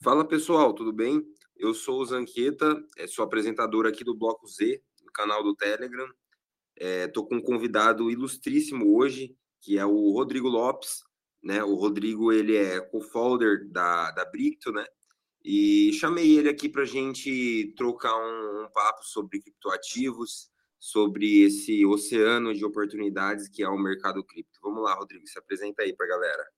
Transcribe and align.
Fala 0.00 0.24
pessoal, 0.24 0.72
tudo 0.72 0.92
bem? 0.92 1.26
Eu 1.56 1.74
sou 1.74 2.00
o 2.00 2.04
Zanqueta, 2.04 2.80
é, 2.96 3.08
sou 3.08 3.24
apresentador 3.24 3.84
aqui 3.84 4.04
do 4.04 4.16
Bloco 4.16 4.46
Z, 4.46 4.80
no 5.04 5.10
canal 5.10 5.42
do 5.42 5.56
Telegram. 5.56 6.08
Estou 6.76 7.24
é, 7.24 7.28
com 7.28 7.34
um 7.34 7.42
convidado 7.42 8.08
ilustríssimo 8.08 8.96
hoje, 8.96 9.36
que 9.60 9.76
é 9.76 9.84
o 9.84 10.12
Rodrigo 10.12 10.48
Lopes. 10.48 11.02
Né? 11.42 11.64
O 11.64 11.74
Rodrigo 11.74 12.32
ele 12.32 12.54
é 12.54 12.80
co-founder 12.80 13.68
da, 13.72 14.12
da 14.12 14.24
Bricto, 14.24 14.70
né? 14.70 14.86
E 15.44 15.92
chamei 15.94 16.38
ele 16.38 16.48
aqui 16.48 16.68
para 16.68 16.82
a 16.82 16.86
gente 16.86 17.74
trocar 17.76 18.14
um, 18.14 18.66
um 18.66 18.70
papo 18.70 19.04
sobre 19.04 19.40
criptoativos, 19.40 20.48
sobre 20.78 21.42
esse 21.42 21.84
oceano 21.84 22.54
de 22.54 22.64
oportunidades 22.64 23.48
que 23.48 23.64
é 23.64 23.68
o 23.68 23.76
mercado 23.76 24.22
cripto. 24.22 24.60
Vamos 24.62 24.84
lá, 24.84 24.94
Rodrigo, 24.94 25.26
se 25.26 25.40
apresenta 25.40 25.82
aí 25.82 25.92
para 25.92 26.06
a 26.06 26.10
galera. 26.10 26.57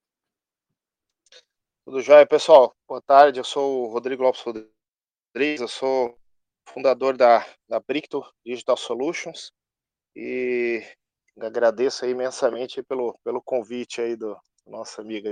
Tudo 1.90 2.03
jóia, 2.03 2.25
pessoal? 2.25 2.72
Boa 2.86 3.03
tarde, 3.03 3.40
eu 3.40 3.44
sou 3.44 3.82
o 3.82 3.93
Rodrigo 3.93 4.22
Lopes 4.22 4.43
Rodrigues, 4.43 5.61
eu 5.61 5.67
sou 5.67 6.17
fundador 6.64 7.17
da, 7.17 7.44
da 7.68 7.81
Bricto 7.81 8.22
Digital 8.46 8.76
Solutions 8.76 9.50
e 10.14 10.84
agradeço 11.40 12.07
imensamente 12.07 12.81
pelo, 12.81 13.18
pelo 13.25 13.43
convite 13.43 14.00
aí 14.00 14.14
do 14.14 14.36
nosso 14.64 15.00
amigo. 15.00 15.26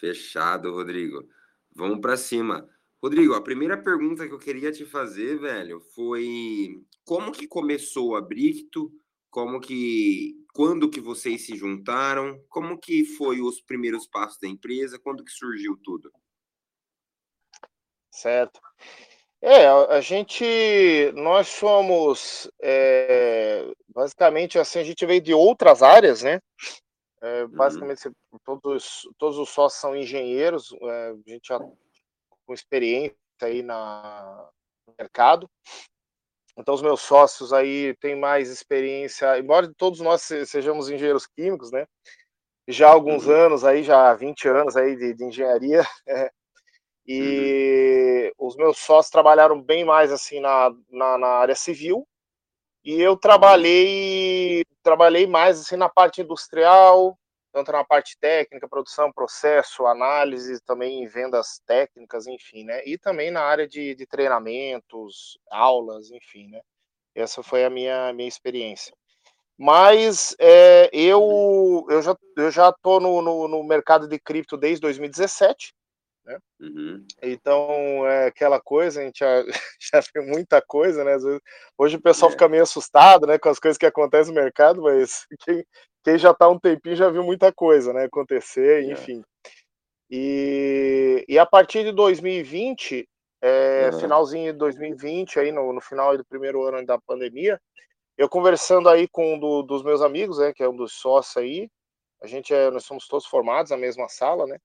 Fechado, 0.00 0.72
Rodrigo. 0.72 1.22
Vamos 1.76 2.00
para 2.00 2.16
cima. 2.16 2.66
Rodrigo, 3.02 3.34
a 3.34 3.42
primeira 3.42 3.76
pergunta 3.76 4.26
que 4.26 4.32
eu 4.32 4.38
queria 4.38 4.72
te 4.72 4.86
fazer, 4.86 5.38
velho, 5.38 5.82
foi 5.94 6.82
como 7.04 7.30
que 7.30 7.46
começou 7.46 8.16
a 8.16 8.22
Bricto? 8.22 8.90
Como 9.28 9.60
que 9.60 10.46
quando 10.54 10.90
que 10.90 11.00
vocês 11.00 11.46
se 11.46 11.56
juntaram? 11.56 12.42
Como 12.48 12.78
que 12.78 13.04
foi 13.04 13.40
os 13.40 13.60
primeiros 13.60 14.06
passos 14.06 14.38
da 14.38 14.48
empresa? 14.48 14.98
Quando 14.98 15.24
que 15.24 15.30
surgiu 15.30 15.78
tudo? 15.82 16.12
Certo. 18.10 18.60
É, 19.40 19.68
a 19.68 20.00
gente, 20.00 20.44
nós 21.14 21.46
somos, 21.46 22.50
é, 22.60 23.72
basicamente, 23.94 24.58
assim, 24.58 24.80
a 24.80 24.84
gente 24.84 25.06
veio 25.06 25.20
de 25.20 25.32
outras 25.32 25.80
áreas, 25.80 26.22
né? 26.22 26.40
É, 27.20 27.44
uhum. 27.44 27.50
basicamente, 27.50 28.08
uhum. 28.08 28.38
todos, 28.44 29.08
todos 29.16 29.38
os 29.38 29.48
sócios 29.50 29.80
são 29.80 29.94
engenheiros, 29.94 30.72
é, 30.72 31.10
a 31.10 31.30
gente 31.30 31.48
já 31.48 31.58
com 31.58 32.54
experiência 32.54 33.16
aí 33.42 33.62
na, 33.62 34.48
no 34.86 34.94
mercado. 34.98 35.48
Então, 36.58 36.74
os 36.74 36.82
meus 36.82 37.00
sócios 37.00 37.52
aí 37.52 37.94
têm 38.00 38.16
mais 38.16 38.50
experiência, 38.50 39.38
embora 39.38 39.72
todos 39.76 40.00
nós 40.00 40.22
sejamos 40.22 40.90
engenheiros 40.90 41.24
químicos, 41.24 41.70
né? 41.70 41.86
Já 42.66 42.88
há 42.88 42.92
alguns 42.92 43.26
uhum. 43.26 43.32
anos 43.32 43.64
aí, 43.64 43.84
já 43.84 44.10
há 44.10 44.14
20 44.14 44.48
anos 44.48 44.76
aí 44.76 44.96
de, 44.96 45.14
de 45.14 45.24
engenharia, 45.24 45.86
é, 46.06 46.30
e 47.06 48.32
uhum. 48.38 48.46
os 48.48 48.56
meus 48.56 48.78
sócios 48.78 49.10
trabalharam 49.10 49.62
bem 49.62 49.84
mais 49.84 50.10
assim 50.12 50.40
na, 50.40 50.70
na, 50.90 51.16
na, 51.16 51.28
área 51.28 51.54
civil, 51.54 52.06
e 52.84 53.00
eu 53.00 53.16
trabalhei, 53.16 54.64
trabalhei 54.82 55.26
mais 55.26 55.60
assim 55.60 55.76
na 55.76 55.88
parte 55.88 56.22
industrial, 56.22 57.16
tanto 57.58 57.72
na 57.72 57.84
parte 57.84 58.16
técnica, 58.20 58.68
produção, 58.68 59.12
processo, 59.12 59.84
análise, 59.84 60.60
também 60.60 61.06
vendas 61.08 61.60
técnicas, 61.66 62.28
enfim, 62.28 62.64
né? 62.64 62.82
E 62.86 62.96
também 62.96 63.32
na 63.32 63.42
área 63.42 63.66
de, 63.66 63.96
de 63.96 64.06
treinamentos, 64.06 65.38
aulas, 65.50 66.10
enfim, 66.12 66.48
né? 66.48 66.60
Essa 67.16 67.42
foi 67.42 67.64
a 67.64 67.70
minha, 67.70 68.12
minha 68.12 68.28
experiência. 68.28 68.94
Mas 69.56 70.36
é, 70.38 70.88
eu, 70.92 71.84
eu 71.90 72.00
já 72.00 72.16
eu 72.36 72.50
já 72.52 72.72
tô 72.72 73.00
no, 73.00 73.20
no, 73.20 73.48
no, 73.48 73.64
mercado 73.64 74.06
de 74.06 74.20
cripto 74.20 74.56
desde 74.56 74.80
2017, 74.82 75.74
né? 76.28 76.38
Uhum. 76.60 77.06
Então 77.22 78.06
é 78.06 78.26
aquela 78.26 78.60
coisa, 78.60 79.00
a 79.00 79.04
gente 79.04 79.20
já, 79.20 79.42
já 79.80 80.02
viu 80.14 80.24
muita 80.24 80.60
coisa, 80.60 81.02
né? 81.02 81.16
Hoje 81.76 81.96
o 81.96 82.02
pessoal 82.02 82.28
é. 82.28 82.32
fica 82.32 82.48
meio 82.48 82.62
assustado, 82.62 83.26
né, 83.26 83.38
com 83.38 83.48
as 83.48 83.58
coisas 83.58 83.78
que 83.78 83.86
acontecem 83.86 84.34
no 84.34 84.40
mercado, 84.40 84.82
mas 84.82 85.26
quem, 85.40 85.64
quem 86.04 86.18
já 86.18 86.32
está 86.32 86.48
um 86.48 86.58
tempinho 86.58 86.96
já 86.96 87.08
viu 87.08 87.24
muita 87.24 87.50
coisa, 87.52 87.92
né, 87.94 88.04
acontecer, 88.04 88.84
é. 88.84 88.92
enfim. 88.92 89.22
E, 90.10 91.24
e 91.26 91.38
a 91.38 91.46
partir 91.46 91.84
de 91.84 91.92
2020, 91.92 93.08
é, 93.40 93.90
uhum. 93.92 94.00
finalzinho 94.00 94.52
de 94.52 94.58
2020, 94.58 95.40
aí 95.40 95.50
no, 95.50 95.72
no 95.72 95.80
final 95.80 96.16
do 96.16 96.24
primeiro 96.24 96.62
ano 96.62 96.84
da 96.84 96.98
pandemia, 96.98 97.58
eu 98.16 98.28
conversando 98.28 98.88
aí 98.88 99.08
com 99.08 99.34
um 99.34 99.38
do, 99.38 99.62
dos 99.62 99.82
meus 99.82 100.02
amigos, 100.02 100.38
né, 100.38 100.52
que 100.52 100.62
é 100.62 100.68
um 100.68 100.76
dos 100.76 100.92
sócios 100.92 101.36
aí, 101.38 101.70
a 102.20 102.26
gente 102.26 102.52
é, 102.52 102.70
nós 102.70 102.84
somos 102.84 103.06
todos 103.06 103.26
formados 103.26 103.70
na 103.70 103.76
mesma 103.76 104.08
sala, 104.08 104.46
né, 104.46 104.58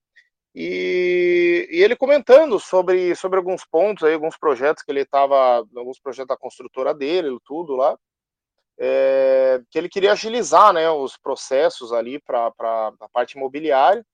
e, 0.54 1.68
e, 1.70 1.82
ele 1.82 1.96
comentando 1.96 2.60
sobre, 2.60 3.14
sobre 3.16 3.38
alguns 3.38 3.64
pontos 3.64 4.04
aí, 4.04 4.14
alguns 4.14 4.36
projetos 4.36 4.84
que 4.84 4.92
ele 4.92 5.00
estava, 5.00 5.66
alguns 5.76 5.98
projetos 5.98 6.28
da 6.28 6.36
construtora 6.36 6.94
dele, 6.94 7.36
tudo 7.44 7.74
lá, 7.74 7.98
é, 8.78 9.60
que 9.70 9.78
ele 9.78 9.88
queria 9.88 10.12
agilizar 10.12 10.72
né, 10.72 10.88
os 10.90 11.16
processos 11.16 11.92
ali 11.92 12.20
para 12.20 12.46
a 12.48 13.08
parte 13.12 13.32
imobiliária, 13.32 14.04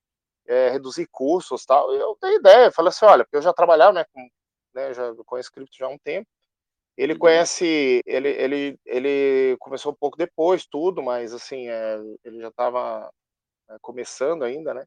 é, 0.47 0.69
reduzir 0.69 1.07
custos 1.11 1.65
tal. 1.65 1.93
Eu 1.93 2.17
dei 2.21 2.35
ideia, 2.35 2.71
falei 2.71 2.89
assim, 2.89 3.05
olha, 3.05 3.27
eu 3.31 3.41
já 3.41 3.53
trabalhava, 3.53 3.93
né, 3.93 4.05
com, 4.11 4.27
né 4.73 4.93
já 4.93 5.13
conheço 5.25 5.51
cripto 5.51 5.77
já 5.77 5.85
há 5.85 5.89
um 5.89 5.99
tempo, 5.99 6.27
ele 6.97 7.13
uhum. 7.13 7.19
conhece, 7.19 8.01
ele, 8.05 8.29
ele, 8.29 8.79
ele 8.85 9.57
começou 9.59 9.91
um 9.91 9.95
pouco 9.95 10.17
depois, 10.17 10.65
tudo, 10.65 11.01
mas 11.01 11.33
assim, 11.33 11.67
é, 11.69 11.99
ele 12.23 12.41
já 12.41 12.49
estava 12.49 13.11
é, 13.69 13.77
começando 13.81 14.43
ainda, 14.43 14.73
né? 14.73 14.85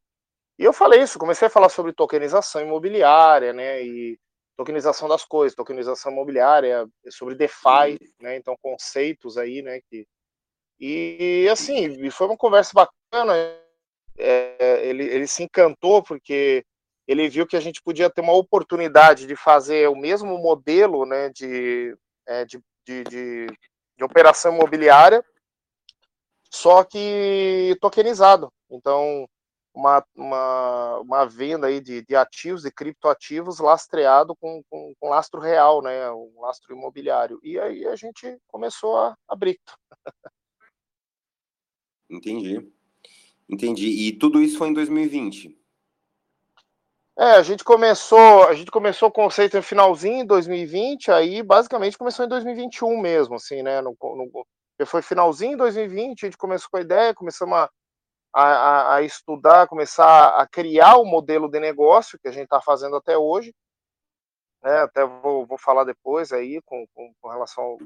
E 0.59 0.65
eu 0.65 0.73
falei 0.73 1.03
isso, 1.03 1.19
comecei 1.19 1.49
a 1.49 1.51
falar 1.51 1.69
sobre 1.69 1.93
tokenização 1.93 2.63
imobiliária, 2.63 3.53
né? 3.53 3.83
E 3.83 4.19
tokenização 4.57 5.09
das 5.09 5.25
coisas, 5.25 5.57
tokenização 5.57 6.13
imobiliária, 6.13 6.87
sobre 7.11 7.35
DeFi, 7.35 7.99
né? 8.21 8.37
Então 8.37 8.57
conceitos 8.63 9.37
aí, 9.37 9.63
né? 9.63 9.81
Que 9.89 10.07
e 10.79 11.49
assim 11.51 12.11
foi 12.11 12.27
uma 12.27 12.37
conversa 12.37 12.73
bacana. 12.75 13.33
É, 14.17 14.87
ele, 14.87 15.05
ele 15.05 15.27
se 15.27 15.43
encantou 15.43 16.03
porque 16.03 16.65
ele 17.07 17.29
viu 17.29 17.47
que 17.47 17.57
a 17.57 17.61
gente 17.61 17.83
podia 17.83 18.09
ter 18.09 18.21
uma 18.21 18.33
oportunidade 18.33 19.27
de 19.27 19.35
fazer 19.37 19.89
o 19.89 19.97
mesmo 19.97 20.39
modelo, 20.39 21.05
né? 21.05 21.31
De, 21.31 21.97
é, 22.27 22.45
de, 22.45 22.61
de, 22.87 23.05
de, 23.05 23.47
de 23.97 24.05
operação 24.05 24.55
imobiliária, 24.55 25.25
só 26.51 26.85
que 26.85 27.77
tokenizado. 27.81 28.53
Então 28.71 29.29
uma, 29.75 30.05
uma, 30.15 30.99
uma 31.01 31.27
venda 31.27 31.67
aí 31.67 31.81
de, 31.81 32.03
de 32.03 32.15
ativos, 32.15 32.63
de 32.63 32.71
criptoativos 32.71 33.59
lastreado 33.59 34.37
com, 34.37 34.63
com, 34.71 34.95
com, 34.99 35.09
lastro 35.09 35.41
real, 35.41 35.83
né, 35.83 36.11
um 36.13 36.41
lastro 36.41 36.75
imobiliário. 36.75 37.41
E 37.43 37.59
aí 37.59 37.85
a 37.87 37.97
gente 37.97 38.39
começou 38.47 38.97
a 38.97 39.17
abrir. 39.29 39.59
Entendi. 42.09 42.73
Entendi. 43.49 43.89
E 43.89 44.13
tudo 44.13 44.41
isso 44.41 44.57
foi 44.57 44.69
em 44.69 44.73
2020? 44.73 45.59
É, 47.17 47.33
a 47.33 47.43
gente 47.43 47.63
começou, 47.63 48.45
a 48.45 48.55
gente 48.55 48.71
começou 48.71 49.09
o 49.09 49.13
conceito 49.13 49.57
no 49.57 49.63
finalzinho 49.63 50.23
em 50.23 50.27
2020, 50.27 51.13
aí 51.13 51.43
basicamente 51.43 51.99
começou 51.99 52.25
em 52.25 52.29
2021 52.29 53.01
mesmo, 53.01 53.37
assim, 53.37 53.63
né? 53.63 53.81
No, 53.81 53.97
no, 54.01 54.47
foi 54.85 55.01
finalzinho 55.01 55.53
em 55.53 55.57
2020, 55.57 56.25
a 56.25 56.27
gente 56.27 56.37
começou 56.37 56.69
com 56.71 56.77
a 56.77 56.81
ideia, 56.81 57.15
começamos 57.15 57.57
a 57.57 57.71
a, 58.35 58.97
a, 58.97 59.03
estudar, 59.03 59.69
começar 59.69 60.41
a 60.41 60.47
criar 60.47 60.97
o 60.97 61.05
modelo 61.05 61.49
de 61.49 61.61
negócio 61.61 62.19
que 62.19 62.27
a 62.27 62.33
gente 62.33 62.45
está 62.45 62.61
fazendo 62.61 62.97
até 62.97 63.17
hoje. 63.17 63.55
Né, 64.63 64.79
até 64.79 65.05
vou, 65.05 65.47
vou 65.47 65.59
falar 65.59 65.85
depois 65.85 66.33
aí 66.33 66.61
com, 66.63 66.87
com, 66.95 67.13
com 67.21 67.29
relação 67.29 67.79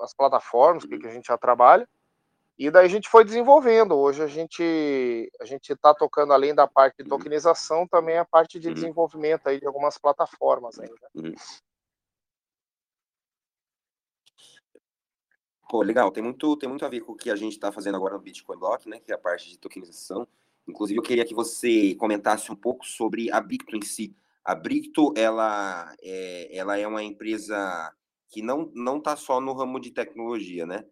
às 0.00 0.12
plataformas 0.12 0.84
que, 0.84 0.98
que 0.98 1.06
a 1.06 1.10
gente 1.10 1.26
já 1.26 1.38
trabalha. 1.38 1.88
E 2.58 2.70
daí 2.70 2.84
a 2.84 2.88
gente 2.88 3.08
foi 3.08 3.24
desenvolvendo. 3.24 3.96
Hoje 3.96 4.22
a 4.22 4.26
gente 4.26 5.30
a 5.40 5.44
gente 5.44 5.72
está 5.72 5.94
tocando 5.94 6.32
além 6.32 6.54
da 6.54 6.66
parte 6.66 7.02
de 7.02 7.08
tokenização 7.08 7.88
também 7.88 8.18
a 8.18 8.24
parte 8.24 8.60
de 8.60 8.74
desenvolvimento 8.74 9.48
aí 9.48 9.58
de 9.58 9.66
algumas 9.66 9.96
plataformas 9.96 10.78
ainda. 10.78 11.34
Pô, 15.72 15.80
legal, 15.82 16.10
tem 16.12 16.22
muito, 16.22 16.54
tem 16.58 16.68
muito 16.68 16.84
a 16.84 16.88
ver 16.90 17.00
com 17.00 17.12
o 17.12 17.16
que 17.16 17.30
a 17.30 17.34
gente 17.34 17.52
está 17.54 17.72
fazendo 17.72 17.96
agora 17.96 18.12
no 18.12 18.20
Bitcoin 18.20 18.58
Block, 18.58 18.86
né? 18.86 19.00
Que 19.00 19.10
é 19.10 19.14
a 19.14 19.18
parte 19.18 19.48
de 19.48 19.58
tokenização. 19.58 20.28
Inclusive, 20.68 20.98
eu 20.98 21.02
queria 21.02 21.24
que 21.24 21.32
você 21.32 21.94
comentasse 21.94 22.52
um 22.52 22.54
pouco 22.54 22.84
sobre 22.86 23.30
a 23.32 23.40
Bricto 23.40 23.74
em 23.74 23.80
si. 23.80 24.14
A 24.44 24.54
Bricto, 24.54 25.14
ela 25.16 25.96
é, 26.02 26.54
ela 26.54 26.76
é 26.76 26.86
uma 26.86 27.02
empresa 27.02 27.90
que 28.28 28.42
não 28.42 28.70
não 28.74 28.98
está 28.98 29.16
só 29.16 29.40
no 29.40 29.54
ramo 29.54 29.80
de 29.80 29.90
tecnologia, 29.92 30.66
né? 30.66 30.84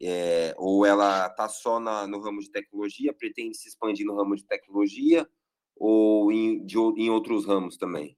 É, 0.00 0.54
ou 0.58 0.86
ela 0.86 1.26
está 1.26 1.48
só 1.48 1.80
na, 1.80 2.06
no 2.06 2.20
ramo 2.20 2.40
de 2.40 2.52
tecnologia, 2.52 3.12
pretende 3.12 3.56
se 3.56 3.68
expandir 3.68 4.06
no 4.06 4.14
ramo 4.14 4.36
de 4.36 4.44
tecnologia 4.44 5.28
ou 5.76 6.30
em, 6.30 6.64
de, 6.64 6.78
em 6.78 7.10
outros 7.10 7.46
ramos 7.46 7.76
também? 7.76 8.16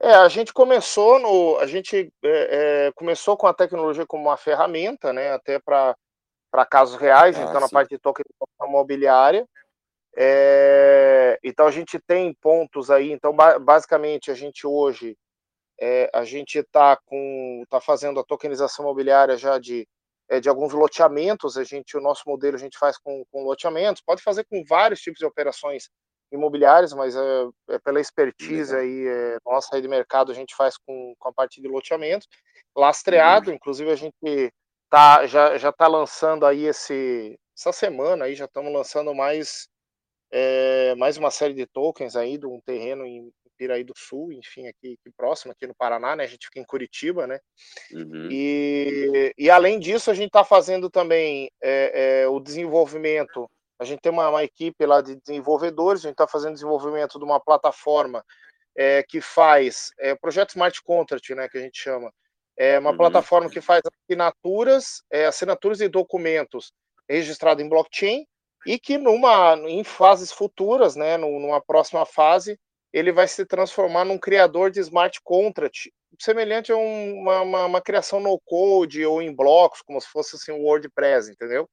É, 0.00 0.14
a 0.14 0.28
gente 0.28 0.52
começou 0.52 1.18
no, 1.18 1.58
a 1.58 1.66
gente 1.66 2.12
é, 2.22 2.86
é, 2.86 2.92
começou 2.92 3.36
com 3.36 3.46
a 3.46 3.54
tecnologia 3.54 4.06
como 4.06 4.24
uma 4.24 4.36
ferramenta, 4.36 5.12
né, 5.12 5.32
até 5.32 5.58
para 5.58 5.96
para 6.50 6.64
casos 6.64 6.96
reais, 6.96 7.36
ah, 7.36 7.42
então 7.42 7.54
sim. 7.56 7.60
na 7.60 7.68
parte 7.68 7.90
de 7.90 7.98
token 7.98 8.24
imobiliária. 8.66 9.46
É, 10.16 11.38
então 11.44 11.66
a 11.66 11.70
gente 11.70 11.98
tem 11.98 12.34
pontos 12.40 12.90
aí. 12.90 13.12
Então 13.12 13.34
basicamente 13.60 14.30
a 14.30 14.34
gente 14.34 14.66
hoje 14.66 15.16
é, 15.80 16.10
a 16.12 16.24
gente 16.24 16.58
está 16.58 16.96
com 17.06 17.64
tá 17.68 17.80
fazendo 17.80 18.18
a 18.18 18.24
tokenização 18.24 18.84
imobiliária 18.84 19.36
já 19.36 19.58
de 19.58 19.86
é, 20.28 20.40
de 20.40 20.48
alguns 20.48 20.72
loteamentos. 20.72 21.56
A 21.56 21.64
gente 21.64 21.96
o 21.96 22.00
nosso 22.00 22.22
modelo 22.26 22.56
a 22.56 22.60
gente 22.60 22.78
faz 22.78 22.98
com, 22.98 23.24
com 23.30 23.44
loteamentos. 23.44 24.02
Pode 24.02 24.22
fazer 24.22 24.44
com 24.44 24.64
vários 24.64 25.00
tipos 25.00 25.18
de 25.18 25.26
operações 25.26 25.90
imobiliárias, 26.30 26.92
mas 26.92 27.16
é, 27.16 27.48
é 27.70 27.78
pela 27.78 28.00
expertise 28.00 28.74
aí 28.74 29.06
é, 29.06 29.38
nossa 29.44 29.74
aí 29.74 29.82
de 29.82 29.88
mercado 29.88 30.30
a 30.30 30.34
gente 30.34 30.54
faz 30.54 30.76
com, 30.76 31.14
com 31.18 31.28
a 31.28 31.32
parte 31.32 31.60
de 31.60 31.68
loteamentos 31.68 32.28
lastreado. 32.76 33.50
Uhum. 33.50 33.56
Inclusive 33.56 33.90
a 33.90 33.96
gente 33.96 34.52
tá 34.90 35.26
já 35.26 35.56
já 35.56 35.70
está 35.70 35.86
lançando 35.86 36.46
aí 36.46 36.64
esse 36.64 37.38
essa 37.56 37.72
semana 37.72 38.26
aí 38.26 38.34
já 38.34 38.44
estamos 38.44 38.72
lançando 38.72 39.14
mais 39.14 39.68
é, 40.30 40.94
mais 40.96 41.16
uma 41.16 41.30
série 41.30 41.54
de 41.54 41.66
tokens 41.66 42.14
aí 42.14 42.36
de 42.36 42.46
um 42.46 42.60
terreno 42.60 43.06
em 43.06 43.32
Piraí 43.58 43.82
do 43.82 43.92
Sul, 43.96 44.32
enfim, 44.32 44.68
aqui, 44.68 44.96
aqui, 45.00 45.12
próximo, 45.16 45.52
aqui 45.52 45.66
no 45.66 45.74
Paraná, 45.74 46.14
né? 46.14 46.24
A 46.24 46.26
gente 46.28 46.46
fica 46.46 46.60
em 46.60 46.64
Curitiba, 46.64 47.26
né? 47.26 47.40
Uhum. 47.92 48.28
E, 48.30 49.34
e 49.36 49.50
além 49.50 49.80
disso, 49.80 50.10
a 50.10 50.14
gente 50.14 50.28
está 50.28 50.44
fazendo 50.44 50.88
também 50.88 51.50
é, 51.60 52.22
é, 52.22 52.28
o 52.28 52.38
desenvolvimento. 52.38 53.50
A 53.78 53.84
gente 53.84 54.00
tem 54.00 54.10
uma, 54.10 54.28
uma, 54.28 54.44
equipe 54.44 54.84
lá 54.84 55.00
de 55.00 55.16
desenvolvedores, 55.16 56.00
a 56.00 56.08
gente 56.08 56.14
está 56.14 56.26
fazendo 56.26 56.54
desenvolvimento 56.54 57.18
de 57.18 57.24
uma 57.24 57.38
plataforma 57.38 58.24
é, 58.76 59.02
que 59.02 59.20
faz 59.20 59.92
é, 59.98 60.14
projeto 60.14 60.50
Smart 60.50 60.82
Contract, 60.82 61.34
né? 61.34 61.48
Que 61.48 61.58
a 61.58 61.60
gente 61.60 61.80
chama. 61.80 62.12
É 62.56 62.78
uma 62.78 62.90
uhum. 62.90 62.96
plataforma 62.96 63.48
que 63.48 63.60
faz 63.60 63.82
assinaturas, 63.86 65.02
é, 65.10 65.26
assinaturas 65.26 65.78
de 65.78 65.88
documentos 65.88 66.72
registrados 67.08 67.64
em 67.64 67.68
blockchain 67.68 68.26
e 68.66 68.78
que 68.78 68.98
numa 68.98 69.54
em 69.68 69.84
fases 69.84 70.32
futuras, 70.32 70.96
né, 70.96 71.16
numa 71.16 71.60
próxima 71.60 72.04
fase, 72.04 72.58
ele 72.92 73.12
vai 73.12 73.28
se 73.28 73.46
transformar 73.46 74.04
num 74.04 74.18
criador 74.18 74.70
de 74.70 74.80
smart 74.80 75.20
contract, 75.22 75.92
semelhante 76.18 76.72
a 76.72 76.76
uma, 76.76 77.42
uma, 77.42 77.64
uma 77.66 77.80
criação 77.80 78.18
no 78.18 78.38
code 78.44 79.04
ou 79.04 79.22
em 79.22 79.34
blocos, 79.34 79.82
como 79.82 80.00
se 80.00 80.08
fosse 80.08 80.36
assim 80.36 80.52
um 80.52 80.64
WordPress, 80.64 81.30
entendeu? 81.30 81.68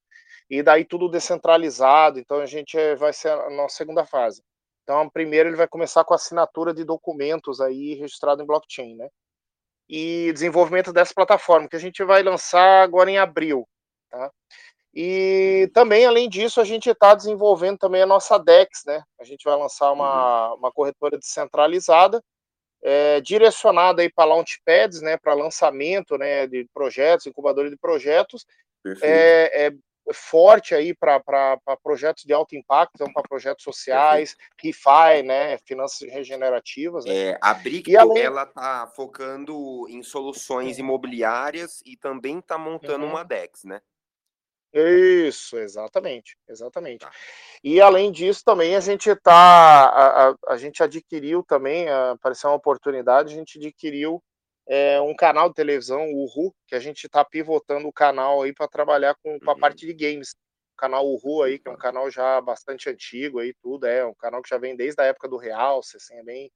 E 0.49 0.61
daí 0.61 0.85
tudo 0.85 1.09
descentralizado. 1.09 2.19
Então 2.19 2.39
a 2.39 2.45
gente 2.45 2.77
vai 2.95 3.13
ser 3.13 3.29
a 3.29 3.49
nossa 3.49 3.77
segunda 3.77 4.05
fase. 4.05 4.43
Então, 4.85 5.09
primeiro 5.09 5.49
ele 5.49 5.55
vai 5.55 5.67
começar 5.67 6.03
com 6.03 6.13
a 6.13 6.15
assinatura 6.15 6.71
de 6.71 6.83
documentos 6.83 7.59
aí 7.59 7.95
registrado 7.95 8.43
em 8.43 8.45
blockchain, 8.45 8.95
né? 8.95 9.09
E 9.89 10.31
desenvolvimento 10.31 10.93
dessa 10.93 11.13
plataforma 11.13 11.67
que 11.67 11.75
a 11.75 11.79
gente 11.79 12.03
vai 12.03 12.21
lançar 12.21 12.83
agora 12.83 13.09
em 13.09 13.17
abril, 13.17 13.67
tá? 14.11 14.31
E 14.93 15.69
também, 15.73 16.05
além 16.05 16.29
disso, 16.29 16.61
a 16.61 16.63
gente 16.63 16.89
está 16.89 17.15
desenvolvendo 17.15 17.79
também 17.79 18.03
a 18.03 18.05
nossa 18.05 18.37
DEX, 18.37 18.83
né? 18.85 19.03
A 19.19 19.23
gente 19.23 19.43
vai 19.43 19.57
lançar 19.57 19.91
uma, 19.91 20.51
uhum. 20.51 20.59
uma 20.59 20.71
corretora 20.71 21.17
descentralizada, 21.17 22.23
é, 22.83 23.19
direcionada 23.19 24.03
aí 24.03 24.09
para 24.09 24.25
launchpads, 24.25 25.01
né? 25.01 25.17
Para 25.17 25.33
lançamento, 25.33 26.17
né? 26.17 26.45
De 26.47 26.65
projetos, 26.73 27.25
incubadores 27.25 27.71
de 27.71 27.77
projetos. 27.77 28.45
É, 29.01 29.65
é, 29.65 29.71
forte 30.13 30.75
aí 30.75 30.93
para 30.93 31.21
projetos 31.83 32.23
de 32.23 32.33
alto 32.33 32.55
impacto, 32.55 32.91
então 32.95 33.11
para 33.11 33.23
projetos 33.23 33.63
sociais, 33.63 34.35
ReFi, 34.61 35.23
né? 35.23 35.57
Finanças 35.59 36.07
regenerativas. 36.09 37.05
Né? 37.05 37.15
É, 37.15 37.37
a 37.41 37.53
Bricto, 37.53 37.97
além... 37.97 38.23
ela 38.23 38.43
está 38.43 38.87
focando 38.95 39.87
em 39.89 40.03
soluções 40.03 40.77
imobiliárias 40.77 41.81
e 41.85 41.97
também 41.97 42.39
está 42.39 42.57
montando 42.57 43.05
uhum. 43.05 43.11
uma 43.11 43.23
DEX, 43.23 43.63
né? 43.63 43.81
Isso, 44.77 45.57
exatamente, 45.57 46.37
exatamente. 46.49 46.99
Tá. 46.99 47.11
E 47.63 47.79
além 47.79 48.11
disso, 48.11 48.43
também 48.43 48.75
a 48.75 48.81
gente 48.81 49.15
tá, 49.15 49.31
a, 49.31 50.29
a, 50.29 50.35
a 50.49 50.57
gente 50.57 50.83
adquiriu 50.83 51.41
também, 51.43 51.87
apareceu 51.87 52.49
uma 52.49 52.57
oportunidade, 52.57 53.33
a 53.33 53.37
gente 53.37 53.57
adquiriu 53.57 54.21
é, 54.67 54.99
um 55.01 55.15
canal 55.15 55.49
de 55.49 55.55
televisão, 55.55 56.01
o 56.11 56.25
Uhu, 56.25 56.53
que 56.67 56.75
a 56.75 56.79
gente 56.79 57.05
está 57.05 57.23
pivotando 57.23 57.87
o 57.87 57.93
canal 57.93 58.41
aí 58.41 58.53
para 58.53 58.67
trabalhar 58.67 59.15
com, 59.23 59.39
com, 59.39 59.51
a 59.51 59.53
uhum. 59.53 59.59
parte 59.59 59.85
de 59.85 59.93
games. 59.93 60.35
O 60.73 60.77
canal 60.77 61.05
Uhu 61.07 61.43
aí, 61.43 61.59
que 61.59 61.67
é 61.67 61.71
um 61.71 61.77
canal 61.77 62.09
já 62.09 62.41
bastante 62.41 62.89
antigo 62.89 63.39
aí, 63.39 63.53
tudo, 63.61 63.85
é 63.85 64.05
um 64.05 64.13
canal 64.13 64.41
que 64.41 64.49
já 64.49 64.57
vem 64.57 64.75
desde 64.75 65.01
a 65.01 65.05
época 65.05 65.27
do 65.27 65.37
Realce, 65.37 65.97
assim, 65.97 66.15
é 66.15 66.23
bem, 66.23 66.51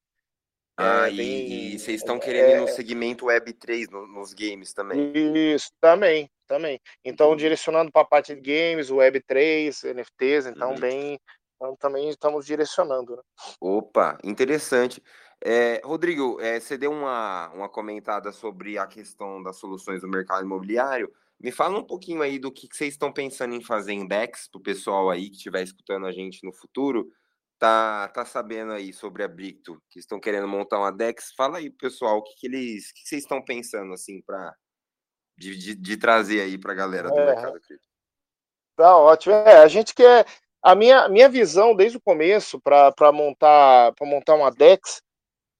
ah, 0.81 1.09
é, 1.09 1.11
e, 1.11 1.75
e, 1.75 1.79
vocês 1.79 1.99
estão 1.99 2.15
é, 2.15 2.19
querendo 2.19 2.51
ir 2.51 2.59
no 2.61 2.69
é. 2.69 2.71
segmento 2.71 3.25
Web3 3.25 3.91
no, 3.91 4.07
nos 4.07 4.33
games 4.33 4.73
também? 4.73 5.11
Isso, 5.53 5.69
também, 5.81 6.31
também. 6.47 6.79
Então, 7.03 7.35
direcionando 7.35 7.91
para 7.91 8.03
a 8.03 8.05
parte 8.05 8.33
de 8.33 8.39
games, 8.39 8.89
Web3, 8.89 9.93
NFTs, 9.93 10.45
então, 10.45 10.71
uhum. 10.71 10.79
bem. 10.79 11.19
Então, 11.57 11.75
também 11.75 12.07
estamos 12.07 12.45
direcionando. 12.45 13.17
Né? 13.17 13.21
Opa, 13.59 14.17
interessante. 14.23 15.03
É, 15.43 15.81
Rodrigo, 15.83 16.39
é, 16.41 16.59
você 16.59 16.77
deu 16.77 16.91
uma, 16.91 17.49
uma 17.49 17.69
comentada 17.69 18.31
sobre 18.31 18.77
a 18.77 18.85
questão 18.85 19.41
das 19.41 19.57
soluções 19.57 20.01
do 20.01 20.07
mercado 20.07 20.43
imobiliário. 20.43 21.11
Me 21.39 21.51
fala 21.51 21.79
um 21.79 21.83
pouquinho 21.83 22.21
aí 22.21 22.37
do 22.37 22.51
que, 22.51 22.67
que 22.67 22.75
vocês 22.75 22.93
estão 22.93 23.13
pensando 23.13 23.55
em 23.55 23.63
fazer 23.63 23.93
em 23.93 24.05
DEX, 24.05 24.49
para 24.49 24.59
o 24.59 24.63
pessoal 24.63 25.09
aí 25.09 25.29
que 25.29 25.37
estiver 25.37 25.63
escutando 25.63 26.05
a 26.05 26.11
gente 26.11 26.45
no 26.45 26.51
futuro 26.51 27.09
tá, 27.59 28.07
tá 28.07 28.25
sabendo 28.25 28.71
aí 28.71 28.93
sobre 28.93 29.21
a 29.21 29.27
Bricto, 29.27 29.79
que 29.89 29.99
estão 29.99 30.19
querendo 30.19 30.47
montar 30.47 30.79
uma 30.79 30.91
Dex, 30.91 31.33
fala 31.35 31.57
aí, 31.57 31.69
pessoal, 31.69 32.17
o 32.17 32.23
que, 32.23 32.33
que 32.37 32.47
eles, 32.47 32.89
o 32.89 32.93
que, 32.93 33.01
vocês 33.07 33.21
estão 33.21 33.43
pensando 33.43 33.93
assim 33.93 34.21
para 34.21 34.55
de, 35.37 35.55
de, 35.57 35.75
de, 35.75 35.97
trazer 35.97 36.41
aí 36.41 36.57
para 36.57 36.71
a 36.71 36.75
galera 36.75 37.09
do 37.09 37.19
é. 37.19 37.25
mercado 37.25 37.59
cripto? 37.59 37.87
Tá 38.77 38.97
ótimo. 38.97 39.35
É, 39.35 39.61
a 39.61 39.67
gente 39.67 39.93
quer 39.93 40.25
a 40.63 40.73
minha, 40.73 41.09
minha 41.09 41.27
visão 41.27 41.75
desde 41.75 41.97
o 41.97 42.01
começo 42.01 42.59
para 42.61 43.11
montar 43.11 43.93
para 43.93 44.07
montar 44.07 44.35
uma 44.35 44.49
Dex 44.49 45.01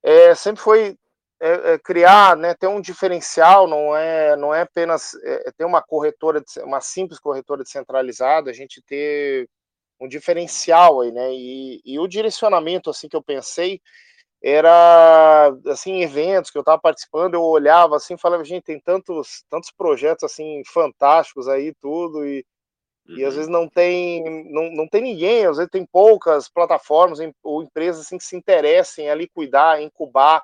é, 0.04 0.34
sempre 0.36 0.62
foi 0.62 0.98
é, 1.42 1.74
é, 1.74 1.80
criar, 1.80 2.36
né, 2.36 2.54
ter 2.54 2.68
um 2.68 2.82
diferencial, 2.82 3.68
não 3.68 3.96
é 3.96 4.36
não 4.36 4.54
é 4.54 4.62
apenas 4.62 5.14
é, 5.24 5.52
ter 5.58 5.66
uma 5.66 5.82
corretora, 5.82 6.44
uma 6.64 6.82
simples 6.82 7.20
corretora 7.20 7.64
descentralizada, 7.64 8.50
a 8.50 8.54
gente 8.54 8.82
ter 8.82 9.48
um 10.02 10.08
diferencial 10.08 11.02
aí, 11.02 11.12
né? 11.12 11.34
E, 11.34 11.82
e 11.86 12.00
o 12.00 12.08
direcionamento 12.08 12.90
assim 12.90 13.08
que 13.10 13.16
eu 13.16 13.24
pensei 13.24 13.82
era 14.44 15.54
assim 15.68 16.02
eventos 16.02 16.52
que 16.52 16.58
eu 16.58 16.62
estava 16.62 16.80
participando, 16.82 17.36
eu 17.36 17.44
olhava 17.44 17.96
assim, 17.98 18.18
falava 18.18 18.44
gente 18.46 18.64
tem 18.64 18.80
tantos 18.80 19.44
tantos 19.50 19.72
projetos 19.72 20.24
assim 20.26 20.62
fantásticos 20.68 21.48
aí 21.48 21.74
tudo 21.82 22.26
e, 22.26 22.46
uhum. 23.10 23.18
e 23.18 23.26
às 23.26 23.34
uhum. 23.34 23.38
vezes 23.38 23.48
não 23.48 23.68
tem 23.68 24.24
não, 24.52 24.72
não 24.72 24.88
tem 24.88 25.02
ninguém, 25.02 25.46
às 25.46 25.58
vezes 25.58 25.72
tem 25.72 25.86
poucas 25.86 26.48
plataformas 26.50 27.20
ou 27.44 27.64
empresas 27.64 28.06
assim 28.06 28.18
que 28.18 28.24
se 28.24 28.36
interessem 28.36 29.10
ali 29.10 29.28
cuidar, 29.28 29.82
incubar 29.82 30.44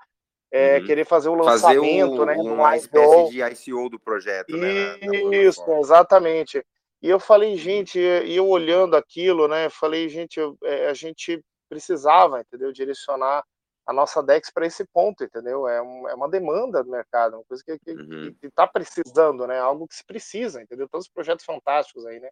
é, 0.51 0.77
uhum. 0.77 0.85
querer 0.85 1.05
fazer 1.05 1.29
o 1.29 1.35
lançamento, 1.35 2.17
fazer 2.17 2.21
o, 2.21 2.25
né? 2.25 2.35
Uma 2.37 2.77
espécie 2.77 3.29
de 3.29 3.41
ICO 3.41 3.89
do 3.89 3.99
projeto, 3.99 4.49
Isso, 4.49 4.57
né? 4.57 4.97
Isso, 5.35 5.71
exatamente. 5.73 6.63
E 7.01 7.09
eu 7.09 7.19
falei, 7.19 7.57
gente, 7.57 7.99
e 7.99 8.35
eu 8.35 8.47
olhando 8.47 8.95
aquilo, 8.95 9.47
né? 9.47 9.69
Falei, 9.69 10.07
gente, 10.07 10.39
eu, 10.39 10.57
é, 10.63 10.87
a 10.87 10.93
gente 10.93 11.43
precisava, 11.69 12.39
entendeu? 12.39 12.71
Direcionar 12.71 13.43
a 13.85 13.93
nossa 13.93 14.21
DEX 14.23 14.49
para 14.51 14.65
esse 14.65 14.83
ponto, 14.85 15.23
entendeu? 15.23 15.67
É, 15.67 15.81
um, 15.81 16.09
é, 16.09 16.15
uma 16.15 16.29
demanda 16.29 16.83
do 16.83 16.89
mercado, 16.89 17.35
uma 17.35 17.43
coisa 17.43 17.63
que 17.63 17.71
está 17.71 17.91
uhum. 17.91 18.35
que, 18.41 18.49
tá 18.49 18.67
precisando, 18.67 19.45
né? 19.45 19.59
Algo 19.59 19.87
que 19.87 19.95
se 19.95 20.03
precisa, 20.03 20.61
entendeu? 20.61 20.89
Todos 20.89 21.05
os 21.05 21.11
projetos 21.11 21.45
fantásticos 21.45 22.05
aí, 22.05 22.19
né? 22.19 22.29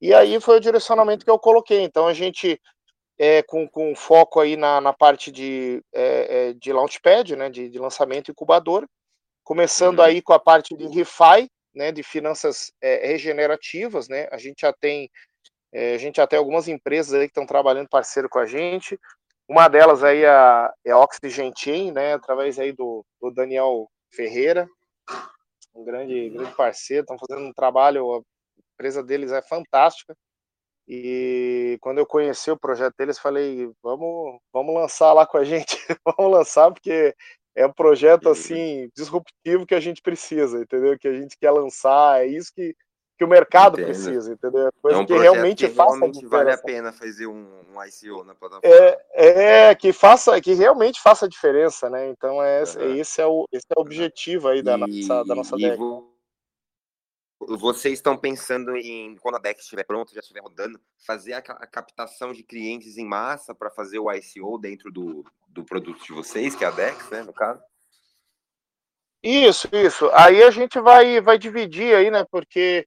E 0.00 0.14
aí 0.14 0.40
foi 0.40 0.56
o 0.56 0.60
direcionamento 0.60 1.24
que 1.24 1.30
eu 1.30 1.38
coloquei. 1.38 1.82
Então 1.82 2.06
a 2.06 2.14
gente, 2.14 2.60
é, 3.18 3.42
com, 3.42 3.68
com 3.68 3.94
foco 3.94 4.40
aí 4.40 4.56
na, 4.56 4.80
na 4.80 4.92
parte 4.92 5.30
de, 5.30 5.82
é, 5.92 6.48
é 6.48 6.52
de 6.54 6.72
launchpad, 6.72 7.36
né? 7.36 7.50
De, 7.50 7.68
de 7.68 7.78
lançamento 7.78 8.30
incubador, 8.30 8.86
começando 9.44 9.98
uhum. 9.98 10.04
aí 10.04 10.22
com 10.22 10.32
a 10.32 10.40
parte 10.40 10.74
de 10.74 10.86
refi, 10.86 11.50
né, 11.74 11.92
de 11.92 12.02
finanças 12.02 12.72
é, 12.80 13.06
regenerativas, 13.06 14.08
né? 14.08 14.28
A 14.32 14.38
gente 14.38 14.62
já 14.62 14.72
tem 14.72 15.10
é, 15.72 15.94
a 15.94 15.98
gente 15.98 16.16
já 16.16 16.26
tem 16.26 16.38
algumas 16.38 16.68
empresas 16.68 17.12
aí 17.12 17.26
que 17.26 17.32
estão 17.32 17.44
trabalhando 17.44 17.88
parceiro 17.88 18.30
com 18.30 18.38
a 18.38 18.46
gente. 18.46 18.98
Uma 19.48 19.68
delas 19.68 20.02
aí 20.02 20.22
é 20.22 20.28
a, 20.28 20.72
é 20.84 20.92
a 20.92 21.92
né? 21.92 22.14
Através 22.14 22.58
aí 22.58 22.72
do, 22.72 23.04
do 23.20 23.30
Daniel 23.30 23.88
Ferreira, 24.10 24.68
um 25.74 25.84
grande, 25.84 26.30
grande 26.30 26.54
parceiro. 26.54 27.02
Estão 27.02 27.18
fazendo 27.18 27.46
um 27.46 27.52
trabalho, 27.52 28.16
a 28.16 28.20
empresa 28.74 29.02
deles 29.02 29.30
é 29.30 29.40
fantástica. 29.42 30.16
E 30.88 31.78
quando 31.80 31.98
eu 31.98 32.06
conheci 32.06 32.50
o 32.50 32.58
projeto 32.58 32.94
deles, 32.96 33.18
falei, 33.18 33.70
vamos, 33.82 34.38
vamos 34.52 34.74
lançar 34.74 35.12
lá 35.12 35.26
com 35.26 35.36
a 35.36 35.44
gente, 35.44 35.76
vamos 36.04 36.32
lançar, 36.32 36.72
porque 36.72 37.14
é 37.56 37.66
um 37.66 37.72
projeto 37.72 38.28
assim 38.28 38.88
disruptivo 38.94 39.66
que 39.66 39.74
a 39.74 39.80
gente 39.80 40.00
precisa, 40.00 40.60
entendeu? 40.60 40.96
Que 40.98 41.08
a 41.08 41.12
gente 41.12 41.36
quer 41.38 41.50
lançar, 41.50 42.22
é 42.22 42.26
isso 42.26 42.52
que, 42.54 42.74
que 43.16 43.24
o 43.24 43.28
mercado 43.28 43.80
Entendo. 43.80 43.86
precisa, 43.86 44.32
entendeu? 44.32 44.68
É 44.68 44.70
coisa 44.80 44.98
é 44.98 45.00
um 45.00 45.06
que 45.06 45.16
realmente 45.16 45.66
que 45.66 45.74
faça 45.74 45.96
realmente 45.96 46.26
vale 46.26 46.52
a 46.52 46.58
pena 46.58 46.92
fazer 46.92 47.26
um, 47.26 47.46
um 47.72 47.84
ICO 47.84 48.24
na 48.24 48.34
plataforma. 48.34 48.74
É, 48.74 49.68
é, 49.68 49.74
que 49.74 49.92
faça, 49.92 50.40
que 50.40 50.52
realmente 50.52 51.00
faça 51.00 51.28
diferença, 51.28 51.88
né? 51.88 52.08
Então 52.08 52.42
é, 52.42 52.62
uhum. 52.62 52.94
esse 52.96 53.20
é 53.20 53.26
o 53.26 53.46
esse 53.50 53.66
é 53.74 53.78
o 53.78 53.82
objetivo 53.82 54.48
aí 54.48 54.62
da 54.62 54.74
e, 54.74 54.78
nossa 54.78 55.24
da 55.24 55.34
nossa 55.34 55.56
vocês 57.38 57.94
estão 57.94 58.16
pensando 58.16 58.76
em, 58.76 59.16
quando 59.16 59.36
a 59.36 59.38
DEX 59.38 59.62
estiver 59.62 59.84
pronta, 59.84 60.14
já 60.14 60.20
estiver 60.20 60.40
rodando, 60.40 60.80
fazer 61.06 61.34
a, 61.34 61.38
a 61.38 61.66
captação 61.66 62.32
de 62.32 62.42
clientes 62.42 62.96
em 62.96 63.04
massa 63.04 63.54
para 63.54 63.70
fazer 63.70 63.98
o 63.98 64.10
ICO 64.10 64.58
dentro 64.58 64.90
do, 64.90 65.24
do 65.48 65.62
produto 65.64 66.02
de 66.02 66.12
vocês, 66.12 66.56
que 66.56 66.64
é 66.64 66.68
a 66.68 66.70
DEX, 66.70 67.10
né, 67.10 67.22
no 67.22 67.32
caso? 67.32 67.62
Isso, 69.22 69.68
isso. 69.72 70.10
Aí 70.12 70.42
a 70.42 70.50
gente 70.50 70.80
vai, 70.80 71.20
vai 71.20 71.38
dividir 71.38 71.94
aí, 71.94 72.10
né? 72.10 72.24
Porque, 72.30 72.86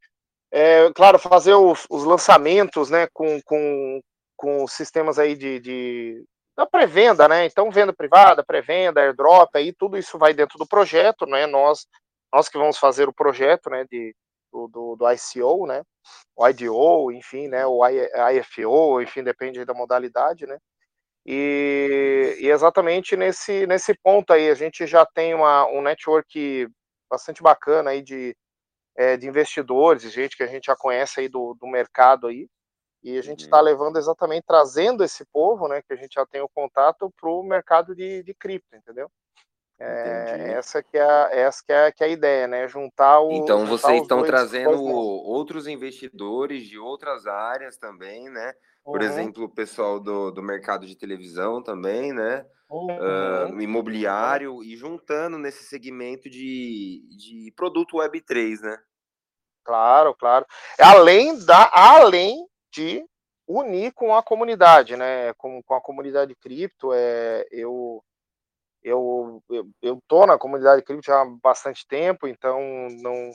é, 0.51 0.91
claro, 0.93 1.19
fazer 1.19 1.53
os, 1.53 1.85
os 1.89 2.03
lançamentos, 2.03 2.89
né? 2.89 3.07
Com, 3.13 3.41
com, 3.43 4.01
com 4.35 4.67
sistemas 4.67 5.19
aí 5.19 5.35
de, 5.35 5.59
de 5.59 6.25
da 6.57 6.65
pré-venda, 6.65 7.27
né? 7.27 7.45
Então, 7.45 7.71
venda 7.71 7.93
privada, 7.93 8.43
pré-venda, 8.43 9.01
airdrop, 9.01 9.49
aí 9.55 9.73
tudo 9.73 9.97
isso 9.97 10.17
vai 10.17 10.33
dentro 10.33 10.57
do 10.57 10.67
projeto, 10.67 11.25
né? 11.25 11.45
Nós, 11.47 11.87
nós 12.33 12.49
que 12.49 12.57
vamos 12.57 12.77
fazer 12.77 13.07
o 13.07 13.13
projeto, 13.13 13.69
né? 13.69 13.85
De, 13.89 14.15
do, 14.51 14.67
do, 14.67 14.95
do 14.95 15.05
ICO, 15.11 15.67
né? 15.67 15.83
O 16.35 16.47
IDO, 16.47 17.11
enfim, 17.11 17.47
né? 17.47 17.65
O 17.65 17.81
IFO, 17.87 19.01
enfim, 19.01 19.23
depende 19.23 19.63
da 19.65 19.73
modalidade, 19.73 20.45
né? 20.45 20.57
E, 21.25 22.37
e, 22.41 22.49
exatamente 22.49 23.15
nesse, 23.15 23.67
nesse 23.67 23.93
ponto 23.93 24.33
aí, 24.33 24.49
a 24.49 24.55
gente 24.55 24.87
já 24.87 25.05
tem 25.05 25.33
uma, 25.33 25.67
um 25.67 25.81
network 25.81 26.67
bastante 27.09 27.43
bacana 27.43 27.91
aí 27.91 28.01
de, 28.01 28.35
é, 28.95 29.17
de 29.17 29.27
investidores, 29.27 30.11
gente 30.11 30.35
que 30.35 30.43
a 30.43 30.47
gente 30.47 30.65
já 30.65 30.75
conhece 30.75 31.21
aí 31.21 31.29
do, 31.29 31.55
do 31.59 31.67
mercado 31.67 32.27
aí, 32.27 32.47
e 33.01 33.17
a 33.17 33.21
gente 33.21 33.45
está 33.45 33.57
uhum. 33.57 33.63
levando 33.63 33.97
exatamente, 33.97 34.43
trazendo 34.45 35.03
esse 35.03 35.25
povo, 35.25 35.67
né, 35.67 35.81
que 35.81 35.93
a 35.93 35.95
gente 35.95 36.13
já 36.15 36.25
tem 36.25 36.41
o 36.41 36.49
contato 36.49 37.11
para 37.19 37.29
o 37.29 37.43
mercado 37.43 37.95
de, 37.95 38.23
de 38.23 38.33
cripto, 38.33 38.75
entendeu? 38.75 39.09
É, 39.81 40.55
essa 40.57 40.83
que 40.83 40.97
é, 40.97 41.01
a, 41.01 41.29
essa 41.31 41.63
que 41.65 41.71
é, 41.71 41.89
que 41.89 42.03
é 42.03 42.07
a 42.07 42.09
ideia, 42.09 42.47
né? 42.49 42.67
Juntar 42.67 43.21
o. 43.21 43.31
Então 43.31 43.65
juntar 43.65 43.87
vocês 43.87 44.01
estão 44.01 44.23
trazendo 44.23 44.83
outros 44.83 45.67
investidores 45.67 46.67
de 46.67 46.77
outras 46.77 47.25
áreas 47.25 47.77
também, 47.77 48.29
né? 48.29 48.53
Por 48.91 49.01
uhum. 49.01 49.07
exemplo, 49.07 49.43
o 49.43 49.49
pessoal 49.49 49.99
do, 49.99 50.31
do 50.31 50.41
mercado 50.41 50.87
de 50.87 50.95
televisão 50.95 51.61
também, 51.61 52.11
né? 52.11 52.45
Uhum. 52.69 52.87
Uh, 52.87 53.61
imobiliário 53.61 54.63
e 54.63 54.75
juntando 54.75 55.37
nesse 55.37 55.63
segmento 55.63 56.29
de, 56.29 57.03
de 57.17 57.53
produto 57.55 57.97
Web3, 57.97 58.61
né? 58.61 58.77
Claro, 59.63 60.15
claro. 60.15 60.45
Além 60.79 61.37
da, 61.45 61.69
além 61.73 62.47
de 62.71 63.05
unir 63.47 63.91
com 63.93 64.15
a 64.15 64.23
comunidade, 64.23 64.95
né? 64.95 65.33
Com, 65.33 65.61
com 65.61 65.75
a 65.75 65.81
comunidade 65.81 66.35
cripto, 66.35 66.91
é, 66.91 67.45
eu 67.51 68.03
eu, 68.81 69.43
eu, 69.49 69.69
eu 69.81 69.99
tô 70.07 70.25
na 70.25 70.37
comunidade 70.37 70.81
cripto 70.83 71.11
há 71.11 71.25
bastante 71.25 71.85
tempo, 71.85 72.27
então 72.27 72.59
não, 73.01 73.31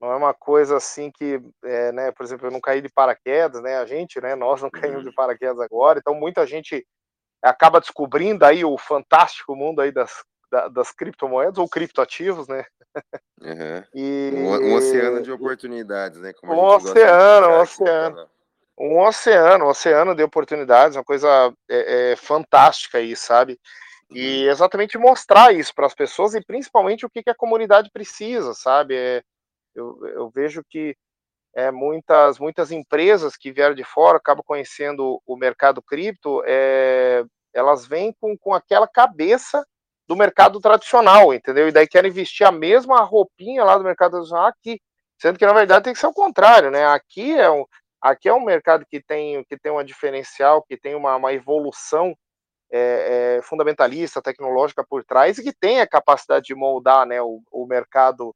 não 0.00 0.12
é 0.12 0.16
uma 0.16 0.34
coisa 0.34 0.76
assim 0.76 1.10
que, 1.10 1.40
é, 1.64 1.92
né, 1.92 2.12
por 2.12 2.24
exemplo, 2.24 2.46
eu 2.46 2.50
não 2.50 2.60
caí 2.60 2.80
de 2.80 2.88
paraquedas, 2.88 3.62
né, 3.62 3.76
a 3.78 3.86
gente, 3.86 4.20
né, 4.20 4.34
nós 4.34 4.60
não 4.60 4.70
caímos 4.70 5.02
de 5.02 5.08
uhum. 5.08 5.14
paraquedas 5.14 5.60
agora, 5.60 5.98
então 5.98 6.14
muita 6.14 6.46
gente 6.46 6.86
acaba 7.42 7.80
descobrindo 7.80 8.44
aí 8.44 8.64
o 8.64 8.76
fantástico 8.78 9.54
mundo 9.54 9.80
aí 9.80 9.92
das, 9.92 10.24
das 10.72 10.90
criptomoedas 10.92 11.58
ou 11.58 11.68
criptoativos, 11.68 12.48
né? 12.48 12.64
Uhum. 13.40 13.84
E, 13.94 14.30
um, 14.32 14.48
um, 14.48 14.74
oceano 14.76 15.22
de 15.22 15.30
oportunidades, 15.30 16.20
né? 16.20 16.32
Como 16.32 16.54
um 16.54 16.64
oceano, 16.64 17.48
um 17.48 17.60
oceano. 17.60 18.28
Um 18.78 19.00
oceano, 19.00 19.64
um 19.64 19.68
oceano 19.68 20.14
de 20.14 20.22
oportunidades, 20.22 20.96
uma 20.96 21.04
coisa 21.04 21.52
é, 21.68 22.12
é, 22.12 22.16
fantástica 22.16 22.98
aí, 22.98 23.14
sabe? 23.14 23.60
E 24.10 24.44
uhum. 24.44 24.50
exatamente 24.50 24.96
mostrar 24.96 25.52
isso 25.52 25.74
para 25.74 25.86
as 25.86 25.94
pessoas 25.94 26.34
e 26.34 26.44
principalmente 26.44 27.04
o 27.04 27.10
que, 27.10 27.22
que 27.22 27.30
a 27.30 27.34
comunidade 27.34 27.90
precisa, 27.92 28.54
sabe? 28.54 28.96
É, 28.96 29.22
eu, 29.74 30.06
eu 30.06 30.30
vejo 30.30 30.62
que 30.68 30.96
é, 31.54 31.70
muitas, 31.70 32.38
muitas 32.38 32.72
empresas 32.72 33.36
que 33.36 33.52
vieram 33.52 33.74
de 33.74 33.84
fora 33.84 34.18
acabam 34.18 34.44
conhecendo 34.44 35.22
o 35.24 35.36
mercado 35.36 35.80
cripto, 35.80 36.42
é, 36.46 37.24
elas 37.52 37.86
vêm 37.86 38.12
com, 38.20 38.36
com 38.36 38.52
aquela 38.52 38.88
cabeça 38.88 39.64
do 40.06 40.16
mercado 40.16 40.60
tradicional, 40.60 41.32
entendeu? 41.32 41.68
E 41.68 41.72
daí 41.72 41.86
querem 41.86 42.10
vestir 42.10 42.44
a 42.44 42.52
mesma 42.52 43.00
roupinha 43.02 43.64
lá 43.64 43.78
do 43.78 43.84
mercado 43.84 44.12
tradicional 44.12 44.46
aqui, 44.46 44.80
sendo 45.18 45.38
que 45.38 45.46
na 45.46 45.52
verdade 45.52 45.84
tem 45.84 45.92
que 45.92 45.98
ser 45.98 46.08
o 46.08 46.12
contrário, 46.12 46.70
né? 46.70 46.84
Aqui 46.86 47.34
é 47.34 47.50
um, 47.50 47.64
aqui 48.00 48.28
é 48.28 48.34
um 48.34 48.44
mercado 48.44 48.84
que 48.90 49.00
tem, 49.00 49.42
que 49.44 49.56
tem 49.56 49.72
uma 49.72 49.84
diferencial, 49.84 50.62
que 50.62 50.76
tem 50.76 50.94
uma, 50.94 51.16
uma 51.16 51.32
evolução 51.32 52.14
é, 52.70 53.36
é, 53.38 53.42
fundamentalista, 53.42 54.20
tecnológica 54.20 54.84
por 54.84 55.04
trás 55.04 55.38
e 55.38 55.42
que 55.42 55.52
tem 55.52 55.80
a 55.80 55.86
capacidade 55.86 56.46
de 56.46 56.54
moldar 56.54 57.06
né, 57.06 57.22
o, 57.22 57.40
o 57.50 57.66
mercado 57.66 58.34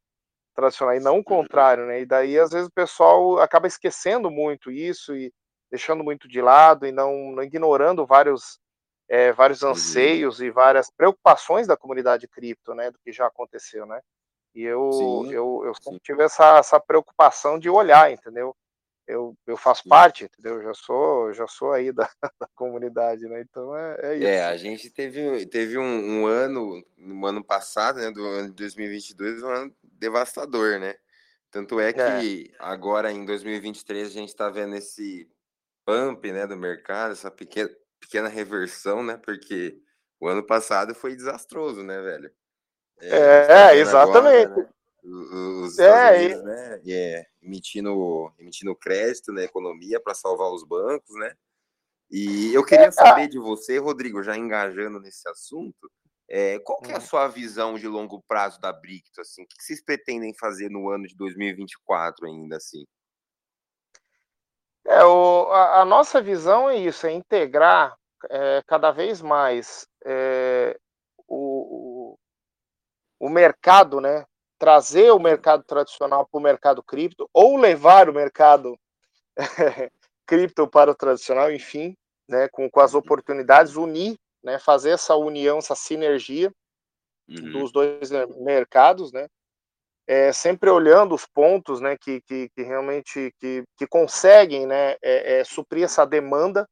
tradicional 0.59 0.97
e 0.97 1.01
não 1.01 1.19
o 1.19 1.25
contrário, 1.25 1.87
né? 1.87 2.01
E 2.01 2.07
daí 2.07 2.37
às 2.37 2.51
vezes 2.51 2.67
o 2.67 2.73
pessoal 2.73 3.39
acaba 3.39 3.69
esquecendo 3.69 4.29
muito 4.29 4.73
isso 4.73 5.15
e 5.15 5.33
deixando 5.71 6.03
muito 6.03 6.27
de 6.27 6.41
lado 6.41 6.85
e 6.85 6.91
não, 6.91 7.31
não 7.31 7.45
ignorando 7.45 8.05
vários 8.05 8.59
é, 9.09 9.33
vários 9.33 9.63
anseios 9.63 10.41
e 10.41 10.51
várias 10.51 10.91
preocupações 10.91 11.69
da 11.69 11.77
comunidade 11.77 12.27
cripto, 12.27 12.75
né? 12.75 12.91
Do 12.91 12.99
que 12.99 13.13
já 13.13 13.27
aconteceu, 13.27 13.87
né? 13.87 14.01
E 14.53 14.65
eu 14.65 14.91
sim, 14.93 15.33
eu, 15.33 15.63
eu 15.65 15.75
sempre 15.81 16.01
tive 16.01 16.25
essa, 16.25 16.59
essa 16.59 16.81
preocupação 16.81 17.57
de 17.57 17.71
olhar, 17.71 18.11
entendeu? 18.11 18.53
Eu, 19.09 19.37
eu 19.47 19.57
faço 19.57 19.83
Sim. 19.83 19.89
parte, 19.89 20.25
entendeu? 20.25 20.57
Eu 20.57 20.63
já 20.63 20.75
sou, 20.75 21.33
já 21.33 21.47
sou 21.47 21.73
aí 21.73 21.91
da, 21.91 22.09
da 22.39 22.47
comunidade, 22.55 23.27
né? 23.27 23.41
Então 23.41 23.75
é, 23.75 23.99
é, 24.03 24.17
isso. 24.17 24.27
É, 24.27 24.45
a 24.45 24.57
gente 24.57 24.91
teve, 24.91 25.47
teve 25.47 25.79
um, 25.79 25.83
um, 26.23 26.27
ano, 26.27 26.85
no 26.97 27.27
ano 27.27 27.43
passado, 27.43 27.99
né, 27.99 28.11
do 28.11 28.23
ano 28.25 28.49
de 28.51 28.55
2022, 28.55 29.43
um 29.43 29.49
ano 29.49 29.75
devastador, 29.83 30.79
né? 30.79 30.95
Tanto 31.51 31.81
é 31.81 31.93
que 31.93 32.53
é. 32.53 32.57
agora 32.59 33.11
em 33.11 33.25
2023 33.25 34.09
a 34.09 34.11
gente 34.11 34.29
está 34.29 34.51
vendo 34.51 34.77
esse 34.77 35.27
pump, 35.87 36.31
né, 36.31 36.47
do 36.47 36.57
mercado, 36.57 37.13
essa 37.13 37.31
pequena, 37.31 37.71
pequena 37.99 38.29
reversão, 38.29 39.03
né? 39.03 39.17
Porque 39.17 39.81
o 40.21 40.29
ano 40.29 40.43
passado 40.43 40.95
foi 40.95 41.17
desastroso, 41.17 41.83
né, 41.83 41.99
velho? 42.03 42.31
É, 43.01 43.17
é 43.17 43.47
tá 43.47 43.75
exatamente. 43.75 44.53
Agora, 44.53 44.63
né? 44.65 44.78
Os 45.03 45.79
é, 45.79 46.17
Unidos, 46.17 46.45
né, 46.45 46.81
é, 46.87 47.27
emitindo, 47.43 48.33
emitindo 48.39 48.75
crédito 48.75 49.33
na 49.33 49.43
economia 49.43 50.01
para 50.01 50.15
salvar 50.15 50.51
os 50.51 50.65
bancos, 50.65 51.15
né? 51.17 51.33
E 52.11 52.53
eu 52.55 52.65
queria 52.65 52.87
é, 52.87 52.91
saber 52.91 53.29
de 53.29 53.39
você, 53.39 53.79
Rodrigo, 53.79 54.23
já 54.23 54.37
engajando 54.37 54.99
nesse 54.99 55.29
assunto, 55.29 55.91
é, 56.29 56.59
qual 56.59 56.81
que 56.81 56.91
é 56.91 56.95
a 56.95 56.99
hum. 56.99 57.03
sua 57.03 57.29
visão 57.29 57.75
de 57.77 57.87
longo 57.87 58.23
prazo 58.27 58.61
da 58.61 58.73
Bricto, 58.73 59.21
assim? 59.21 59.43
O 59.43 59.47
que 59.47 59.63
vocês 59.63 59.83
pretendem 59.83 60.35
fazer 60.35 60.71
no 60.71 60.91
ano 60.91 61.07
de 61.07 61.17
2024 61.17 62.27
ainda, 62.27 62.57
assim? 62.57 62.85
É, 64.87 65.05
o, 65.05 65.51
a, 65.51 65.83
a 65.83 65.85
nossa 65.85 66.21
visão 66.21 66.69
é 66.69 66.77
isso, 66.77 67.07
é 67.07 67.13
integrar 67.13 67.95
é, 68.31 68.63
cada 68.67 68.91
vez 68.91 69.21
mais 69.21 69.87
é, 70.05 70.79
o, 71.27 72.15
o, 72.15 73.27
o 73.27 73.29
mercado, 73.29 74.01
né, 74.01 74.27
trazer 74.59 75.13
o 75.13 75.19
mercado 75.19 75.63
tradicional 75.63 76.27
para 76.27 76.39
o 76.39 76.43
mercado 76.43 76.83
cripto 76.83 77.29
ou 77.33 77.57
levar 77.57 78.09
o 78.09 78.15
mercado 78.15 78.79
cripto 80.27 80.67
para 80.69 80.91
o 80.91 80.95
tradicional, 80.95 81.53
enfim, 81.53 81.97
né, 82.29 82.49
com, 82.49 82.69
com 82.69 82.81
as 82.81 82.95
oportunidades, 82.95 83.77
unir, 83.77 84.19
né, 84.43 84.59
fazer 84.59 84.91
essa 84.91 85.15
união, 85.17 85.59
essa 85.59 85.75
sinergia 85.75 86.53
uhum. 87.29 87.53
dos 87.53 87.73
dois 87.73 88.11
mercados, 88.37 89.13
né, 89.13 89.27
é, 90.07 90.33
sempre 90.33 90.71
olhando 90.71 91.15
os 91.15 91.27
pontos, 91.27 91.81
né, 91.81 91.97
que, 91.97 92.21
que, 92.23 92.49
que 92.51 92.63
realmente 92.63 93.33
que, 93.39 93.63
que 93.77 93.87
conseguem, 93.87 94.67
né, 94.67 94.93
é, 95.03 95.39
é, 95.39 95.45
suprir 95.45 95.85
essa 95.85 96.05
demanda, 96.05 96.69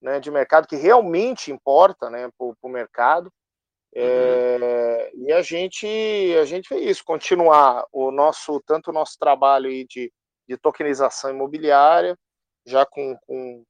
né, 0.00 0.18
de 0.18 0.30
mercado 0.30 0.66
que 0.66 0.76
realmente 0.76 1.52
importa, 1.52 2.08
né, 2.08 2.30
para 2.38 2.54
o 2.62 2.68
mercado, 2.68 3.30
é, 3.94 5.10
e 5.14 5.32
a 5.32 5.42
gente, 5.42 5.86
a 6.40 6.44
gente 6.44 6.68
fez 6.68 6.82
isso, 6.90 7.04
continuar 7.04 7.84
o 7.92 8.10
nosso, 8.10 8.62
tanto 8.64 8.90
o 8.90 8.92
nosso 8.92 9.18
trabalho 9.18 9.68
de, 9.86 10.12
de 10.48 10.56
tokenização 10.56 11.30
imobiliária, 11.30 12.16
já 12.64 12.86
com, 12.86 13.16
com, 13.26 13.64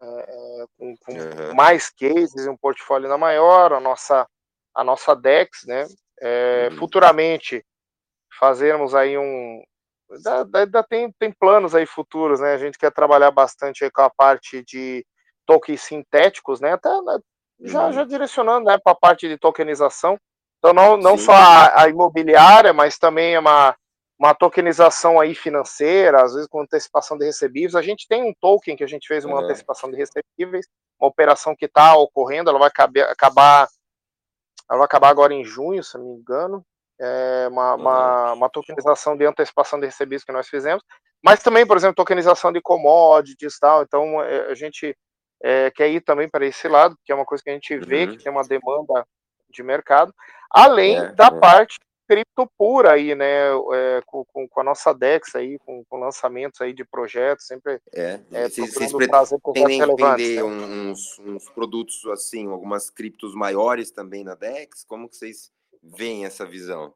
é, 0.00 0.64
com, 0.78 0.96
com 0.96 1.12
uhum. 1.12 1.54
mais 1.54 1.90
cases, 1.90 2.46
um 2.46 2.56
portfólio 2.56 3.06
ainda 3.06 3.18
maior, 3.18 3.72
a 3.72 3.80
nossa, 3.80 4.26
a 4.74 4.82
nossa 4.82 5.14
DEX, 5.14 5.64
né? 5.66 5.86
É, 6.20 6.68
uhum. 6.70 6.78
Futuramente 6.78 7.64
fazermos 8.38 8.94
aí 8.94 9.18
um. 9.18 9.62
Ainda 10.54 10.82
tem, 10.82 11.12
tem 11.18 11.30
planos 11.30 11.74
aí 11.74 11.84
futuros, 11.84 12.40
né? 12.40 12.54
A 12.54 12.58
gente 12.58 12.78
quer 12.78 12.90
trabalhar 12.90 13.30
bastante 13.30 13.88
com 13.90 14.00
a 14.00 14.08
parte 14.08 14.64
de 14.64 15.04
tokens 15.44 15.82
sintéticos, 15.82 16.60
né? 16.60 16.72
Até 16.72 16.88
né, 17.02 17.18
já, 17.60 17.92
já 17.92 18.04
direcionando 18.04 18.66
né, 18.66 18.78
para 18.78 18.92
a 18.92 18.96
parte 18.96 19.28
de 19.28 19.36
tokenização. 19.36 20.18
Então, 20.58 20.72
não, 20.72 20.96
não 20.96 21.16
só 21.16 21.32
a, 21.32 21.82
a, 21.82 21.88
imobiliária, 21.88 22.72
mas 22.72 22.98
também 22.98 23.34
é 23.34 23.38
uma, 23.38 23.76
uma 24.18 24.34
tokenização 24.34 25.20
aí 25.20 25.34
financeira, 25.34 26.22
às 26.22 26.34
vezes 26.34 26.48
com 26.48 26.60
antecipação 26.60 27.16
de 27.16 27.24
recebíveis. 27.24 27.76
A 27.76 27.82
gente 27.82 28.06
tem 28.08 28.22
um 28.22 28.34
token 28.40 28.76
que 28.76 28.84
a 28.84 28.88
gente 28.88 29.06
fez 29.06 29.24
uma 29.24 29.40
antecipação 29.40 29.90
de 29.90 29.96
recebíveis, 29.96 30.66
uma 31.00 31.08
operação 31.08 31.54
que 31.54 31.66
está 31.66 31.96
ocorrendo, 31.96 32.50
ela 32.50 32.58
vai 32.58 32.70
caber, 32.70 33.04
acabar 33.04 33.68
ela 34.70 34.78
vai 34.78 34.84
acabar 34.84 35.08
agora 35.08 35.32
em 35.32 35.44
junho, 35.44 35.82
se 35.82 35.96
não 35.96 36.04
me 36.04 36.12
engano. 36.12 36.64
é 37.00 37.48
uma, 37.48 37.74
uhum. 37.74 37.80
uma, 37.80 38.32
uma, 38.34 38.50
tokenização 38.50 39.16
de 39.16 39.24
antecipação 39.24 39.80
de 39.80 39.86
recebidos 39.86 40.24
que 40.24 40.32
nós 40.32 40.48
fizemos, 40.48 40.84
mas 41.24 41.42
também, 41.42 41.66
por 41.66 41.76
exemplo, 41.76 41.94
tokenização 41.94 42.52
de 42.52 42.60
commodities 42.60 43.58
tal. 43.58 43.82
Então, 43.82 44.22
é, 44.22 44.50
a 44.50 44.54
gente 44.54 44.94
é, 45.42 45.70
quer 45.70 45.88
ir 45.88 46.00
também 46.00 46.28
para 46.28 46.46
esse 46.46 46.68
lado, 46.68 46.96
que 47.04 47.12
é 47.12 47.14
uma 47.14 47.24
coisa 47.24 47.42
que 47.42 47.50
a 47.50 47.52
gente 47.52 47.76
vê 47.78 48.04
uhum. 48.04 48.16
que 48.16 48.24
tem 48.24 48.32
uma 48.32 48.44
demanda 48.44 49.06
de 49.50 49.62
mercado, 49.62 50.14
além 50.50 50.98
é, 50.98 51.12
da 51.12 51.26
é. 51.26 51.38
parte 51.38 51.78
cripto 52.08 52.50
pura 52.56 52.92
aí, 52.92 53.14
né, 53.14 53.50
é, 53.74 54.02
com, 54.06 54.24
com, 54.24 54.60
a 54.60 54.64
nossa 54.64 54.94
Dex 54.94 55.34
aí, 55.34 55.58
com, 55.58 55.84
com, 55.84 55.98
lançamentos 55.98 56.58
aí 56.62 56.72
de 56.72 56.82
projetos, 56.82 57.46
sempre 57.46 57.78
é, 57.94 58.18
é 58.32 58.48
vocês, 58.48 58.72
vocês 58.72 58.92
pretendem 58.92 59.94
vender 59.94 60.36
né? 60.36 60.42
uns, 60.42 61.18
uns, 61.18 61.50
produtos 61.50 62.06
assim, 62.06 62.48
algumas 62.48 62.88
criptos 62.88 63.34
maiores 63.34 63.90
também 63.90 64.24
na 64.24 64.34
Dex, 64.34 64.84
como 64.84 65.06
que 65.06 65.16
vocês 65.16 65.52
veem 65.82 66.24
essa 66.24 66.46
visão? 66.46 66.94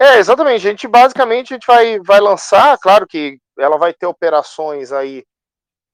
É, 0.00 0.18
exatamente, 0.18 0.66
a 0.66 0.70
gente 0.70 0.88
basicamente 0.88 1.52
a 1.52 1.56
gente 1.56 1.66
vai, 1.66 2.00
vai 2.00 2.20
lançar, 2.20 2.78
claro 2.78 3.06
que 3.06 3.38
ela 3.58 3.76
vai 3.76 3.92
ter 3.92 4.06
operações 4.06 4.90
aí 4.90 5.22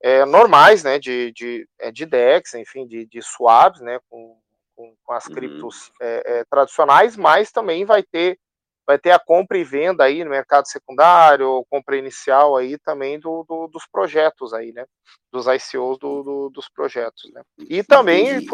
é, 0.05 0.23
normais, 0.27 0.85
né, 0.85 0.99
de, 0.99 1.33
de, 1.33 1.67
é, 1.81 1.91
de 1.91 2.05
DEX, 2.05 2.53
enfim, 2.53 2.87
de, 2.87 3.07
de 3.07 3.23
swaps, 3.23 3.81
né, 3.81 3.99
com, 4.11 4.37
com, 4.77 4.95
com 5.03 5.13
as 5.15 5.25
uhum. 5.25 5.33
criptos 5.33 5.91
é, 5.99 6.23
é, 6.27 6.45
tradicionais, 6.45 7.17
mas 7.17 7.51
também 7.51 7.87
vai 7.87 8.03
ter 8.03 8.39
vai 8.87 8.99
ter 8.99 9.13
a 9.13 9.19
compra 9.19 9.57
e 9.57 9.65
venda 9.65 10.05
aí 10.05 10.23
no 10.23 10.29
mercado 10.29 10.69
secundário, 10.69 11.65
compra 11.71 11.97
inicial 11.97 12.55
aí 12.55 12.77
também 12.77 13.19
do, 13.19 13.43
do 13.49 13.67
dos 13.69 13.87
projetos 13.91 14.53
aí, 14.53 14.75
né? 14.75 14.85
Dos 15.33 15.47
ICOs 15.47 15.99
do, 15.99 16.23
do, 16.23 16.51
dos 16.51 16.69
projetos, 16.69 17.33
né? 17.33 17.41
E 17.59 17.83
também 17.83 18.47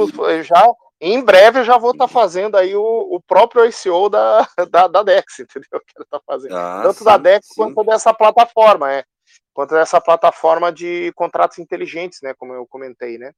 já 0.44 0.72
em 1.00 1.20
breve 1.20 1.58
eu 1.58 1.64
já 1.64 1.76
vou 1.76 1.90
estar 1.90 2.06
tá 2.06 2.12
fazendo 2.12 2.56
aí 2.56 2.76
o, 2.76 3.08
o 3.10 3.20
próprio 3.20 3.66
ICO 3.66 4.08
da, 4.08 4.46
da, 4.70 4.86
da 4.86 5.02
DEX, 5.02 5.40
entendeu? 5.40 5.80
Que 5.84 5.98
ele 5.98 6.06
tá 6.08 6.20
fazendo. 6.24 6.56
Ah, 6.56 6.82
Tanto 6.84 6.98
sim, 6.98 7.04
da 7.04 7.16
DEX 7.16 7.48
sim. 7.48 7.54
quanto 7.56 7.82
dessa 7.82 8.14
plataforma, 8.14 8.92
é. 8.92 9.04
Quanto 9.52 9.74
dessa 9.74 10.00
plataforma 10.00 10.72
de 10.72 11.12
contratos 11.12 11.58
inteligentes, 11.58 12.20
né? 12.22 12.34
Como 12.34 12.52
eu 12.52 12.66
comentei, 12.66 13.18
né? 13.18 13.32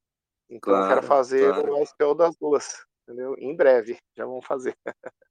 Então 0.48 0.72
claro, 0.72 0.84
eu 0.84 0.88
quero 0.88 1.06
fazer 1.06 1.52
claro. 1.52 1.80
o 1.80 1.86
SPO 1.86 2.14
das 2.14 2.36
duas, 2.36 2.84
entendeu? 3.02 3.34
Em 3.38 3.54
breve, 3.56 3.98
já 4.16 4.24
vamos 4.24 4.46
fazer. 4.46 4.76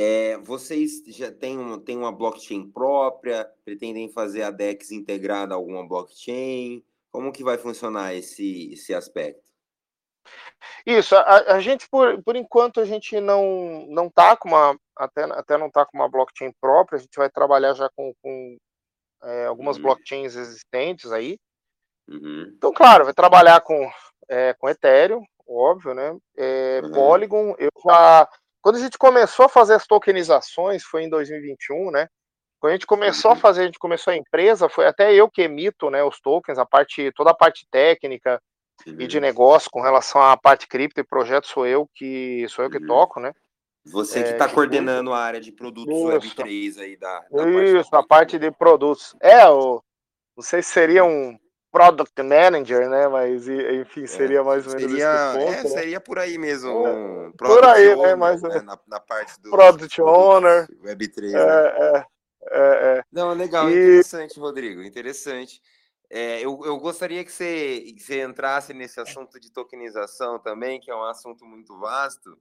É, 0.00 0.38
vocês 0.38 1.02
já 1.08 1.32
têm, 1.32 1.58
um, 1.58 1.76
têm 1.76 1.96
uma 1.96 2.12
blockchain 2.12 2.70
própria? 2.70 3.52
Pretendem 3.64 4.08
fazer 4.08 4.44
a 4.44 4.50
DEX 4.52 4.92
integrada 4.92 5.54
a 5.54 5.56
alguma 5.56 5.84
blockchain? 5.88 6.84
Como 7.10 7.32
que 7.32 7.42
vai 7.42 7.58
funcionar 7.58 8.14
esse, 8.14 8.72
esse 8.72 8.94
aspecto? 8.94 9.42
Isso, 10.86 11.16
a, 11.16 11.54
a 11.54 11.60
gente, 11.60 11.88
por, 11.88 12.22
por 12.22 12.36
enquanto, 12.36 12.80
a 12.80 12.84
gente 12.84 13.20
não, 13.20 13.86
não 13.88 14.08
tá 14.08 14.36
com 14.36 14.48
uma, 14.48 14.78
até, 14.96 15.24
até 15.24 15.58
não 15.58 15.68
tá 15.68 15.84
com 15.84 15.98
uma 15.98 16.08
blockchain 16.08 16.52
própria, 16.60 16.96
a 16.96 17.00
gente 17.00 17.16
vai 17.16 17.28
trabalhar 17.28 17.74
já 17.74 17.88
com, 17.96 18.12
com 18.22 18.56
é, 19.22 19.46
algumas 19.46 19.76
uhum. 19.76 19.82
blockchains 19.84 20.36
existentes 20.36 21.12
aí. 21.12 21.38
Uhum. 22.08 22.52
Então, 22.56 22.72
claro, 22.72 23.04
vai 23.04 23.14
trabalhar 23.14 23.60
com 23.60 23.90
é, 24.28 24.54
com 24.54 24.68
Ethereum, 24.68 25.22
óbvio, 25.48 25.94
né? 25.94 26.16
É, 26.36 26.80
uhum. 26.84 26.92
Polygon, 26.92 27.54
eu 27.58 27.70
já. 27.84 28.28
Quando 28.60 28.76
a 28.76 28.80
gente 28.80 28.98
começou 28.98 29.46
a 29.46 29.48
fazer 29.48 29.74
as 29.74 29.86
tokenizações, 29.86 30.82
foi 30.82 31.04
em 31.04 31.08
2021, 31.08 31.90
né? 31.90 32.08
Quando 32.60 32.72
a 32.72 32.74
gente 32.74 32.86
começou 32.86 33.30
a 33.30 33.34
uhum. 33.34 33.40
fazer, 33.40 33.62
a 33.62 33.66
gente 33.66 33.78
começou 33.78 34.12
a 34.12 34.16
empresa, 34.16 34.68
foi 34.68 34.86
até 34.86 35.14
eu 35.14 35.30
que 35.30 35.42
emito 35.42 35.88
né, 35.90 36.02
os 36.02 36.20
tokens, 36.20 36.58
a 36.58 36.66
parte, 36.66 37.12
toda 37.14 37.30
a 37.30 37.34
parte 37.34 37.66
técnica 37.70 38.40
e 38.86 39.06
de 39.06 39.16
uhum. 39.16 39.22
negócio 39.22 39.70
com 39.70 39.80
relação 39.80 40.20
à 40.20 40.36
parte 40.36 40.66
cripto 40.66 41.00
e 41.00 41.04
projeto 41.04 41.46
sou 41.46 41.66
eu 41.66 41.88
que 41.94 42.46
sou 42.48 42.64
eu 42.64 42.70
que 42.70 42.78
uhum. 42.78 42.86
toco, 42.86 43.20
né? 43.20 43.32
Você 43.86 44.22
que 44.22 44.30
está 44.30 44.46
é, 44.46 44.48
coordenando 44.48 45.12
a 45.12 45.18
área 45.18 45.40
de 45.40 45.50
produtos 45.50 45.94
isso. 45.94 46.36
Web3 46.36 46.78
aí 46.78 46.96
da, 46.96 47.20
da 47.30 47.48
Isso, 47.48 47.90
parte 47.90 48.04
a 48.04 48.06
parte 48.06 48.38
de 48.38 48.50
produtos. 48.50 49.16
É, 49.20 49.48
o, 49.48 49.82
não 50.36 50.42
sei 50.42 50.62
se 50.62 50.70
seria 50.70 51.04
um 51.04 51.38
product 51.70 52.22
manager, 52.22 52.88
né? 52.88 53.08
Mas 53.08 53.48
enfim, 53.48 54.04
é, 54.04 54.06
seria 54.06 54.38
é, 54.38 54.42
mais 54.42 54.66
ou 54.66 54.74
menos 54.74 54.90
seria, 54.90 55.14
esse 55.14 55.38
ponto, 55.38 55.52
é, 55.52 55.62
né? 55.62 55.68
seria 55.70 56.00
por 56.00 56.18
aí 56.18 56.38
mesmo. 56.38 56.86
É, 56.86 57.30
por 57.36 57.64
aí, 57.64 57.94
owner, 57.94 58.08
né? 58.08 58.14
Mais 58.14 58.42
né? 58.42 58.60
Na, 58.62 58.78
na, 58.86 59.00
parte 59.00 59.40
do 59.40 59.50
product 59.50 60.00
owner, 60.00 60.68
Web3. 60.82 61.34
É, 61.34 61.92
né? 61.92 62.04
é, 62.50 62.98
é, 62.98 63.02
Não, 63.12 63.32
legal, 63.32 63.68
e... 63.68 63.72
interessante, 63.72 64.38
Rodrigo, 64.38 64.82
interessante. 64.82 65.60
eu, 66.10 66.60
eu 66.64 66.78
gostaria 66.78 67.24
que 67.24 67.32
você, 67.32 67.92
que 67.96 68.02
você 68.02 68.22
entrasse 68.22 68.72
nesse 68.72 69.00
assunto 69.00 69.38
de 69.38 69.52
tokenização 69.52 70.38
também, 70.38 70.80
que 70.80 70.90
é 70.90 70.94
um 70.94 71.04
assunto 71.04 71.44
muito 71.44 71.78
vasto. 71.78 72.36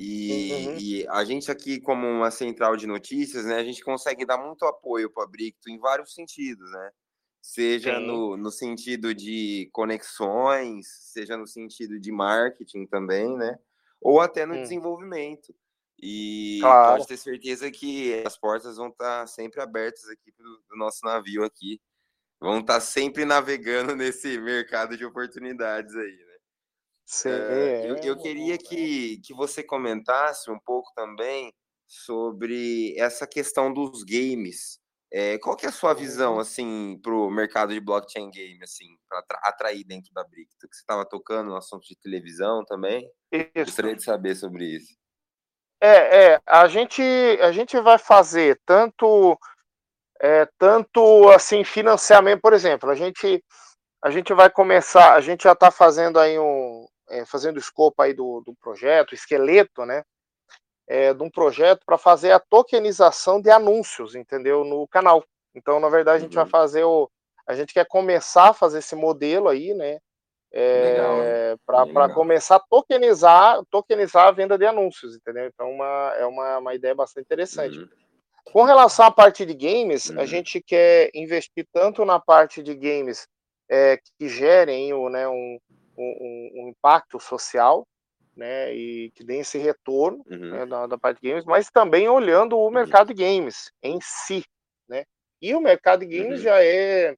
E, 0.00 0.52
uhum. 0.52 0.76
e, 0.78 1.08
a 1.08 1.24
gente 1.24 1.50
aqui, 1.50 1.80
como 1.80 2.06
uma 2.06 2.30
central 2.30 2.76
de 2.76 2.86
notícias, 2.86 3.44
né, 3.44 3.56
a 3.56 3.64
gente 3.64 3.82
consegue 3.82 4.24
dar 4.24 4.38
muito 4.38 4.64
apoio 4.64 5.10
para 5.10 5.24
a 5.24 5.26
Bricto 5.26 5.68
em 5.68 5.78
vários 5.78 6.14
sentidos, 6.14 6.70
né? 6.70 6.90
seja 7.48 7.98
no, 7.98 8.36
no 8.36 8.50
sentido 8.50 9.14
de 9.14 9.70
conexões, 9.72 10.86
seja 11.12 11.36
no 11.36 11.46
sentido 11.46 11.98
de 11.98 12.12
marketing 12.12 12.86
também, 12.86 13.36
né? 13.36 13.58
Ou 14.00 14.20
até 14.20 14.44
no 14.44 14.54
hum. 14.54 14.62
desenvolvimento. 14.62 15.54
E 16.00 16.58
claro. 16.60 16.96
pode 16.96 17.08
ter 17.08 17.16
certeza 17.16 17.70
que 17.70 18.22
as 18.24 18.38
portas 18.38 18.76
vão 18.76 18.88
estar 18.88 19.26
sempre 19.26 19.60
abertas 19.60 20.04
aqui 20.10 20.30
do, 20.38 20.76
nosso 20.76 21.04
navio 21.04 21.42
aqui. 21.42 21.80
Vão 22.38 22.60
estar 22.60 22.80
sempre 22.80 23.24
navegando 23.24 23.96
nesse 23.96 24.38
mercado 24.38 24.96
de 24.96 25.04
oportunidades 25.04 25.96
aí? 25.96 26.27
Sim, 27.10 27.30
uh, 27.30 27.86
eu, 27.86 27.96
eu 27.96 28.18
queria 28.18 28.58
que, 28.58 29.18
que 29.24 29.32
você 29.32 29.62
comentasse 29.62 30.50
um 30.50 30.58
pouco 30.58 30.92
também 30.94 31.52
sobre 31.86 32.94
essa 32.98 33.26
questão 33.26 33.72
dos 33.72 34.04
games 34.04 34.78
é, 35.10 35.38
qual 35.38 35.56
que 35.56 35.64
é 35.64 35.70
a 35.70 35.72
sua 35.72 35.94
visão 35.94 36.34
uhum. 36.34 36.40
assim 36.40 37.00
para 37.02 37.14
o 37.14 37.30
mercado 37.30 37.72
de 37.72 37.80
blockchain 37.80 38.30
game, 38.30 38.62
assim, 38.62 38.86
para 39.08 39.24
atrair 39.44 39.82
dentro 39.84 40.12
da 40.12 40.22
Bricto? 40.22 40.68
Que 40.68 40.76
você 40.76 40.82
estava 40.82 41.04
tocando 41.06 41.48
no 41.48 41.56
assunto 41.56 41.86
de 41.86 41.96
televisão 41.96 42.62
também. 42.66 43.10
Isso. 43.32 43.48
Gostaria 43.56 43.96
de 43.96 44.04
saber 44.04 44.34
sobre 44.34 44.66
isso. 44.66 44.94
É, 45.80 46.32
é, 46.32 46.40
a 46.44 46.66
gente 46.68 47.02
a 47.40 47.52
gente 47.52 47.78
vai 47.80 47.98
fazer 47.98 48.60
tanto 48.66 49.38
é, 50.20 50.46
tanto 50.58 51.30
assim 51.30 51.64
financiamento, 51.64 52.40
por 52.40 52.52
exemplo, 52.52 52.90
a 52.90 52.94
gente 52.94 53.42
a 54.02 54.10
gente 54.10 54.34
vai 54.34 54.50
começar, 54.50 55.14
a 55.14 55.20
gente 55.20 55.44
já 55.44 55.52
está 55.52 55.70
fazendo 55.70 56.18
aí 56.18 56.38
um 56.38 56.86
é, 57.10 57.24
fazendo 57.24 57.56
o 57.56 57.60
escopo 57.60 58.02
aí 58.02 58.12
do, 58.12 58.40
do 58.40 58.54
projeto, 58.60 59.14
esqueleto, 59.14 59.84
né? 59.84 60.02
é, 60.88 61.12
de 61.12 61.22
um 61.22 61.30
projeto 61.30 61.82
para 61.84 61.98
fazer 61.98 62.32
a 62.32 62.40
tokenização 62.40 63.40
de 63.40 63.50
anúncios, 63.50 64.14
entendeu? 64.14 64.64
No 64.64 64.88
canal. 64.88 65.22
Então, 65.54 65.78
na 65.78 65.88
verdade, 65.88 66.18
a 66.18 66.20
gente 66.20 66.36
uhum. 66.36 66.42
vai 66.42 66.50
fazer 66.50 66.84
o. 66.84 67.10
A 67.46 67.54
gente 67.54 67.74
quer 67.74 67.86
começar 67.86 68.48
a 68.50 68.54
fazer 68.54 68.78
esse 68.78 68.96
modelo 68.96 69.48
aí, 69.48 69.74
né? 69.74 69.98
É, 70.50 71.54
para 71.66 72.08
começar 72.14 72.56
a 72.56 72.60
tokenizar, 72.70 73.60
tokenizar 73.70 74.28
a 74.28 74.30
venda 74.30 74.56
de 74.56 74.64
anúncios, 74.64 75.14
entendeu? 75.14 75.46
Então, 75.46 75.70
uma, 75.70 76.14
é 76.16 76.24
uma, 76.24 76.58
uma 76.58 76.74
ideia 76.74 76.94
bastante 76.94 77.26
interessante. 77.26 77.78
Uhum. 77.78 77.88
Com 78.50 78.62
relação 78.64 79.04
à 79.04 79.10
parte 79.10 79.44
de 79.44 79.52
games, 79.52 80.08
uhum. 80.08 80.20
a 80.20 80.24
gente 80.24 80.62
quer 80.62 81.10
investir 81.14 81.66
tanto 81.70 82.02
na 82.06 82.18
parte 82.18 82.62
de 82.62 82.74
games 82.74 83.28
é, 83.70 83.98
que 84.18 84.26
gerem 84.26 84.90
né, 85.10 85.28
um, 85.28 85.58
um, 86.02 86.64
um 86.64 86.68
impacto 86.68 87.18
social, 87.18 87.86
né, 88.36 88.72
e 88.72 89.10
que 89.10 89.24
dê 89.24 89.38
esse 89.38 89.58
retorno 89.58 90.24
uhum. 90.30 90.50
né, 90.50 90.66
da, 90.66 90.86
da, 90.86 90.96
parte 90.96 91.20
de 91.20 91.28
games, 91.28 91.44
mas 91.44 91.70
também 91.70 92.08
olhando 92.08 92.56
o 92.56 92.64
uhum. 92.64 92.70
mercado 92.70 93.12
de 93.12 93.14
games 93.14 93.72
em 93.82 93.98
si, 94.00 94.44
né? 94.88 95.04
E 95.42 95.54
o 95.54 95.60
mercado 95.60 96.00
de 96.00 96.06
games 96.06 96.38
uhum. 96.38 96.44
já 96.44 96.64
é 96.64 97.16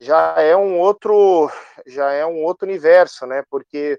já 0.00 0.34
é 0.38 0.54
um 0.54 0.78
outro 0.78 1.50
já 1.86 2.12
é 2.12 2.26
um 2.26 2.42
outro 2.42 2.66
universo, 2.66 3.26
né? 3.26 3.42
Porque 3.50 3.98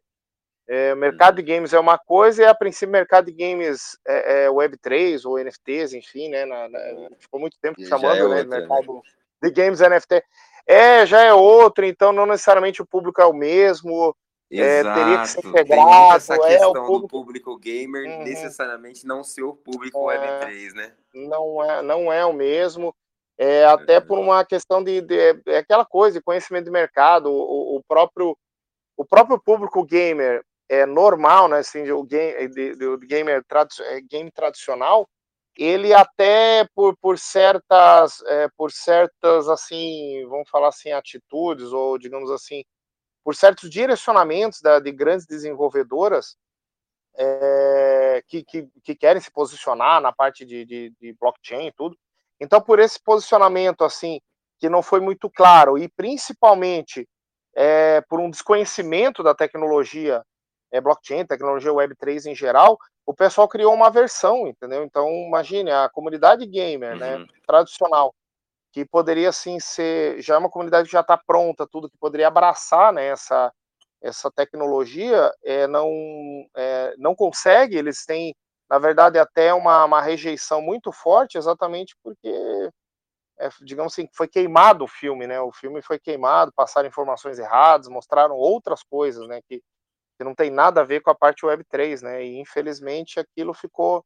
é, 0.68 0.94
o 0.94 0.98
mercado 0.98 1.36
de 1.36 1.41
uhum. 1.41 1.58
games 1.58 1.74
é 1.74 1.80
uma 1.80 1.98
coisa 1.98 2.44
e 2.44 2.46
a 2.46 2.54
princípio 2.54 2.89
o 2.89 2.91
mercado 2.91 3.26
de 3.26 3.32
games 3.32 3.98
é, 4.06 4.46
é 4.46 4.48
Web3 4.48 5.26
ou 5.26 5.39
NFTs, 5.39 5.94
enfim, 5.94 6.30
né? 6.30 6.46
Na, 6.46 6.70
na, 6.70 6.80
ficou 7.18 7.39
muito 7.39 7.58
tempo 7.60 7.84
chamando, 7.84 8.18
é 8.18 8.30
né? 8.30 8.41
Outra, 8.41 8.60
mercado 8.60 8.94
né? 8.94 9.02
De 9.45 9.51
games 9.51 9.79
NFT. 9.79 10.23
É, 10.67 11.05
já 11.05 11.21
é 11.21 11.34
outro, 11.34 11.86
então 11.86 12.12
não 12.12 12.25
necessariamente 12.25 12.81
o 12.81 12.86
público 12.86 13.21
é 13.21 13.25
o 13.25 13.34
mesmo, 13.34 14.15
Exato. 14.49 14.99
É, 14.99 15.03
teria 15.03 15.21
que 15.21 15.27
ser 15.27 15.45
integrado. 15.45 16.15
Essa 16.15 16.39
questão 16.39 16.67
é, 16.67 16.67
o 16.67 16.73
público... 16.73 16.99
do 16.99 17.08
público 17.08 17.58
gamer 17.58 18.05
uhum. 18.05 18.23
necessariamente 18.23 19.05
não 19.05 19.23
ser 19.23 19.43
o 19.43 19.55
público 19.55 20.12
é, 20.12 20.17
Web3, 20.17 20.73
né? 20.73 20.93
Não 21.13 21.63
é, 21.63 21.81
não 21.81 22.13
é 22.13 22.25
o 22.25 22.34
mesmo. 22.34 22.95
É, 23.38 23.65
até 23.65 23.99
por 23.99 24.17
uma 24.17 24.45
questão 24.45 24.81
de, 24.84 25.01
de 25.01 25.41
é 25.47 25.58
aquela 25.58 25.86
coisa 25.86 26.17
de 26.17 26.23
conhecimento 26.23 26.65
de 26.65 26.71
mercado, 26.71 27.29
o, 27.29 27.75
o, 27.75 27.84
próprio 27.86 28.38
o 28.95 29.03
próprio 29.03 29.38
público 29.38 29.84
gamer 29.84 30.41
é 30.69 30.86
normal, 30.86 31.49
né? 31.49 31.58
Assim, 31.58 31.89
o 31.91 32.03
game, 32.03 32.47
de, 32.47 32.75
de, 32.75 32.97
de 32.97 33.08
gamer 33.08 33.43
trad, 33.45 33.69
é, 33.81 33.99
game 34.01 34.31
tradicional, 34.31 35.08
ele 35.58 35.94
até 35.94 36.68
por, 36.76 36.98
por 36.98 37.18
certas 37.18 38.22
é, 38.26 38.50
por 38.58 38.72
certas 38.72 39.48
assim, 39.48 40.26
vamos 40.28 40.50
falar 40.50 40.70
assim, 40.70 40.91
atitudes 40.91 41.72
ou 41.72 41.98
digamos 41.98 42.30
assim 42.32 42.63
por 43.26 43.36
certos 43.36 43.72
direcionamentos 43.72 44.62
da, 44.62 44.80
de 44.80 44.91
grandes 44.91 45.26
desenvolvedoras, 45.26 46.38
é, 47.18 48.24
que, 48.28 48.44
que, 48.44 48.68
que, 48.84 48.96
querem 48.96 49.20
se 49.20 49.32
posicionar 49.32 50.00
na 50.00 50.12
parte 50.12 50.46
de, 50.46 50.63
de, 50.63 50.94
de 51.02 51.13
blockchain 51.20 51.68
e 51.68 51.72
tudo. 51.72 51.98
Então, 52.39 52.62
por 52.62 52.78
esse 52.78 53.02
posicionamento, 53.02 53.84
assim, 53.84 54.22
que 54.60 54.70
não 54.70 54.84
foi 54.84 55.00
muito 55.00 55.28
claro, 55.28 55.76
e 55.76 55.88
principalmente 55.89 57.10
é, 57.56 58.02
por 58.02 58.20
um 58.20 58.30
desconhecimento 58.30 59.24
da 59.24 59.34
tecnologia 59.34 60.24
é, 60.76 60.82
blockchain, 60.82 61.26
tecnologia 61.26 61.72
Web3 61.72 62.26
em 62.26 62.36
geral, 62.36 62.78
o 63.06 63.14
pessoal 63.14 63.48
criou 63.48 63.74
uma 63.74 63.90
versão, 63.90 64.48
entendeu? 64.48 64.84
Então, 64.84 65.10
imagine, 65.10 65.72
a 65.72 65.90
comunidade 65.90 66.46
gamer, 66.46 66.98
né, 66.98 67.16
uhum. 67.16 67.22
né, 67.22 67.28
tradicional, 67.48 68.14
que 68.74 68.86
poderia, 68.86 69.30
assim, 69.30 69.60
ser, 69.60 70.22
já 70.22 70.36
é 70.36 70.38
uma 70.38 70.50
comunidade 70.50 70.88
que 70.88 70.92
já 70.92 71.00
está 71.00 71.18
pronta, 71.18 71.66
tudo, 71.66 71.90
que 71.90 71.98
poderia 71.98 72.28
abraçar, 72.28 72.92
né, 72.92 73.08
essa, 73.08 73.52
essa 74.02 74.30
tecnologia, 74.30 75.32
é, 75.44 75.66
não, 75.68 75.90
é, 76.56 76.94
não 76.98 77.16
consegue, 77.16 77.78
eles 77.78 78.04
têm, 78.06 78.36
na 78.70 78.78
verdade, 78.78 79.18
até 79.18 79.54
uma, 79.54 79.86
uma 79.86 80.02
rejeição 80.02 80.62
muito 80.62 80.92
forte, 80.92 81.38
exatamente 81.38 81.96
porque 82.04 82.30
é, 83.38 83.50
digamos 83.62 83.94
assim, 83.94 84.08
foi 84.14 84.28
queimado 84.28 84.86
o 84.86 84.88
filme, 84.88 85.28
né? 85.28 85.40
O 85.42 85.52
filme 85.52 85.82
foi 85.82 86.00
queimado, 86.00 86.54
passaram 86.56 86.88
informações 86.88 87.38
erradas, 87.38 87.90
mostraram 87.90 88.36
outras 88.36 88.82
coisas, 88.82 89.28
né? 89.28 89.42
Que, 89.48 89.62
que 90.17 90.23
não 90.23 90.34
tem 90.34 90.49
nada 90.49 90.82
a 90.82 90.86
ver 90.86 91.01
com 91.01 91.10
a 91.10 91.15
parte 91.15 91.45
Web 91.45 91.63
3, 91.69 92.01
né? 92.01 92.23
E 92.23 92.39
infelizmente 92.39 93.19
aquilo 93.19 93.54
ficou. 93.54 94.04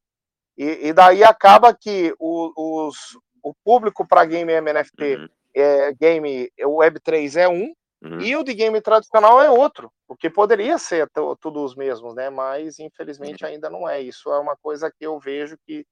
E, 0.58 0.88
e 0.88 0.93
daí 0.93 1.24
acaba 1.24 1.74
que 1.74 2.13
o, 2.19 2.88
os, 2.88 3.17
o 3.43 3.54
público 3.63 4.06
para 4.06 4.26
game 4.26 4.52
MNFT, 4.52 5.15
uhum. 5.15 5.28
é, 5.56 5.93
game 5.93 6.52
Web 6.62 7.00
3 7.00 7.36
é 7.38 7.48
um, 7.48 7.74
uhum. 8.04 8.19
e 8.22 8.36
o 8.36 8.43
de 8.43 8.54
game 8.54 8.80
tradicional 8.82 9.41
é 9.41 9.50
outro, 9.50 9.91
o 10.08 10.15
que 10.15 10.30
poderia 10.30 10.78
ser 10.78 11.10
tudo 11.39 11.63
os 11.63 11.76
mesmos, 11.76 12.13
né? 12.15 12.30
Mas 12.30 12.80
infelizmente 12.80 13.43
uhum. 13.43 13.50
ainda 13.50 13.69
não 13.69 13.88
é. 13.88 14.02
Isso 14.02 14.30
é 14.32 14.39
uma 14.39 14.58
coisa 14.58 14.91
que 14.91 15.06
eu 15.06 15.19
vejo 15.19 15.58
que 15.65 15.86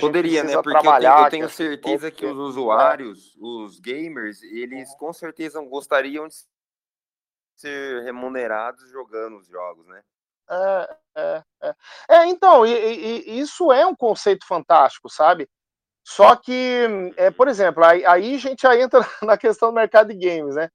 Poderia, 0.00 0.42
né? 0.42 0.54
Porque 0.54 0.74
eu 0.74 0.98
tenho, 0.98 1.12
eu 1.12 1.30
tenho 1.30 1.48
certeza 1.50 2.10
que, 2.10 2.18
que 2.18 2.26
os 2.26 2.38
usuários, 2.38 3.36
os 3.38 3.78
gamers, 3.78 4.42
eles 4.42 4.90
uhum. 4.92 4.96
com 4.96 5.12
certeza 5.12 5.60
gostariam 5.60 6.26
de 6.26 6.34
ser 7.62 8.02
remunerados 8.02 8.90
jogando 8.90 9.38
os 9.38 9.46
jogos, 9.46 9.86
né? 9.86 10.02
É, 10.50 10.96
é, 11.16 11.42
é. 11.62 11.74
é 12.10 12.26
então, 12.26 12.66
e, 12.66 12.72
e, 12.72 13.40
isso 13.40 13.72
é 13.72 13.86
um 13.86 13.94
conceito 13.94 14.46
fantástico, 14.46 15.08
sabe? 15.08 15.48
Só 16.04 16.34
que, 16.36 17.12
é, 17.16 17.30
por 17.30 17.48
exemplo, 17.48 17.84
aí, 17.84 18.04
aí 18.04 18.34
a 18.34 18.38
gente 18.38 18.62
já 18.62 18.76
entra 18.76 19.00
na 19.22 19.38
questão 19.38 19.70
do 19.70 19.74
mercado 19.74 20.12
de 20.12 20.14
games, 20.14 20.56
né? 20.56 20.68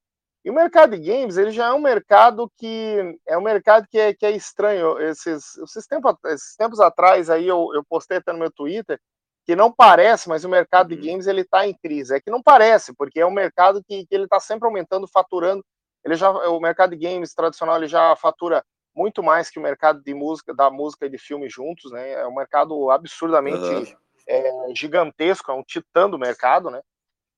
E 0.46 0.50
o 0.50 0.54
mercado 0.54 0.98
de 0.98 1.06
games, 1.06 1.38
ele 1.38 1.52
já 1.52 1.68
é 1.68 1.74
um 1.74 1.82
mercado 1.82 2.50
que 2.58 3.20
é 3.28 3.38
um 3.38 3.42
mercado 3.42 3.86
que 3.90 4.00
é, 4.00 4.14
que 4.14 4.26
é 4.26 4.32
estranho. 4.32 4.98
Esses, 5.00 5.58
esses, 5.58 5.86
tempos, 5.86 6.16
esses 6.28 6.56
tempos 6.56 6.80
atrás 6.80 7.30
aí 7.30 7.48
eu, 7.48 7.70
eu 7.74 7.84
postei 7.84 8.18
até 8.18 8.32
no 8.32 8.40
meu 8.40 8.52
Twitter 8.52 8.98
que 9.46 9.56
não 9.56 9.72
parece, 9.72 10.28
mas 10.28 10.44
o 10.44 10.50
mercado 10.50 10.92
uhum. 10.92 11.00
de 11.00 11.08
games 11.10 11.28
ele 11.28 11.42
está 11.42 11.66
em 11.68 11.74
crise. 11.74 12.16
É 12.16 12.22
que 12.22 12.32
não 12.32 12.42
parece, 12.42 12.94
porque 12.94 13.20
é 13.20 13.26
um 13.26 13.32
mercado 13.32 13.84
que, 13.84 14.06
que 14.06 14.16
ele 14.16 14.26
está 14.26 14.40
sempre 14.40 14.68
aumentando, 14.68 15.08
faturando. 15.08 15.64
Ele 16.08 16.16
já, 16.16 16.32
o 16.32 16.60
mercado 16.60 16.96
de 16.96 16.98
games 16.98 17.34
tradicional 17.34 17.78
ele 17.78 17.88
já 17.88 18.16
fatura 18.16 18.64
muito 18.96 19.22
mais 19.22 19.50
que 19.50 19.60
o 19.60 19.62
mercado 19.62 20.02
de 20.02 20.14
música, 20.14 20.54
da 20.54 20.72
música 20.72 21.06
e 21.06 21.10
de 21.10 21.18
filme 21.18 21.50
juntos, 21.50 21.92
né? 21.92 22.14
É 22.14 22.28
um 22.28 22.34
mercado 22.34 22.90
absurdamente 22.90 23.58
uhum. 23.58 23.86
é, 24.28 24.52
gigantesco, 24.74 25.52
é 25.52 25.54
um 25.54 25.64
titã 25.64 26.10
do 26.10 26.18
mercado, 26.18 26.70
né? 26.70 26.82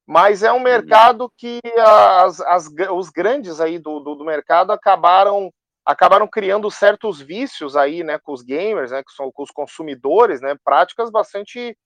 mas 0.10 0.41
é 0.41 0.51
um 0.51 0.55
uhum. 0.55 0.63
mercado 0.63 1.32
que 1.38 1.60
as, 1.77 2.41
as, 2.41 2.67
os 2.91 3.10
grandes 3.12 3.62
aí 3.62 3.77
do, 3.77 3.99
do, 3.99 4.15
do, 4.15 4.25
mercado 4.25 4.71
acabaram 4.71 5.53
acabaram 5.86 6.27
criando 6.27 6.69
certos 6.71 7.21
vícios 7.21 7.75
aí, 7.77 8.03
né, 8.03 8.17
com 8.17 8.32
os 8.32 8.41
gamers, 8.41 8.89
né, 8.91 9.03
que 9.03 9.12
são 9.12 9.32
com 9.32 9.43
os 9.43 9.51
consumidores, 9.51 10.41
né, 10.41 10.55
práticas 10.63 11.12
bastante 11.12 11.77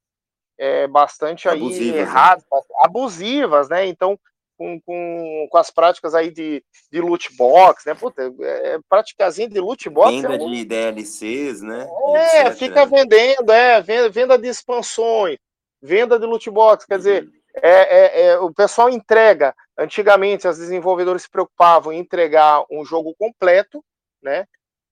é, 0.57 0.87
bastante 0.87 1.49
abusivas, 1.49 1.81
aí 1.81 1.91
né? 1.91 1.99
erradas, 1.99 2.43
né? 2.49 2.59
abusivas, 2.81 3.69
né? 3.69 3.85
Então 3.87 4.17
com, 4.63 4.79
com, 4.79 5.47
com 5.49 5.57
as 5.57 5.69
práticas 5.69 6.15
aí 6.15 6.31
de, 6.31 6.63
de 6.89 7.01
loot 7.01 7.35
box, 7.35 7.85
né? 7.85 7.93
Puta, 7.93 8.33
é, 8.39 8.79
praticazinha 8.87 9.49
de 9.49 9.59
loot 9.59 9.89
box. 9.89 10.15
Venda 10.15 10.35
é 10.35 10.41
um... 10.41 10.51
de 10.51 10.63
DLCs, 10.63 11.61
né? 11.61 11.85
É, 12.15 12.47
etc. 12.47 12.57
fica 12.57 12.85
vendendo, 12.85 13.51
é, 13.51 13.81
venda 14.09 14.37
de 14.37 14.47
expansões, 14.47 15.37
venda 15.81 16.17
de 16.17 16.25
loot 16.25 16.49
box, 16.49 16.85
quer 16.85 16.93
uhum. 16.93 16.97
dizer, 16.99 17.29
é, 17.55 17.71
é, 17.71 18.25
é, 18.27 18.39
o 18.39 18.53
pessoal 18.53 18.89
entrega. 18.89 19.53
Antigamente, 19.77 20.47
os 20.47 20.57
desenvolvedores 20.57 21.23
se 21.23 21.29
preocupavam 21.29 21.91
em 21.91 21.99
entregar 21.99 22.63
um 22.71 22.85
jogo 22.85 23.13
completo, 23.19 23.83
né? 24.21 24.45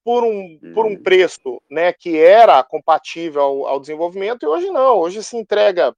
Por 0.03 0.23
um, 0.23 0.59
por 0.73 0.85
um 0.87 0.89
uhum. 0.89 1.03
preço 1.03 1.61
né, 1.69 1.93
que 1.93 2.17
era 2.19 2.63
compatível 2.63 3.41
ao, 3.43 3.67
ao 3.67 3.79
desenvolvimento, 3.79 4.43
e 4.43 4.47
hoje 4.47 4.71
não. 4.71 4.97
Hoje 4.97 5.23
se 5.23 5.37
entrega 5.37 5.95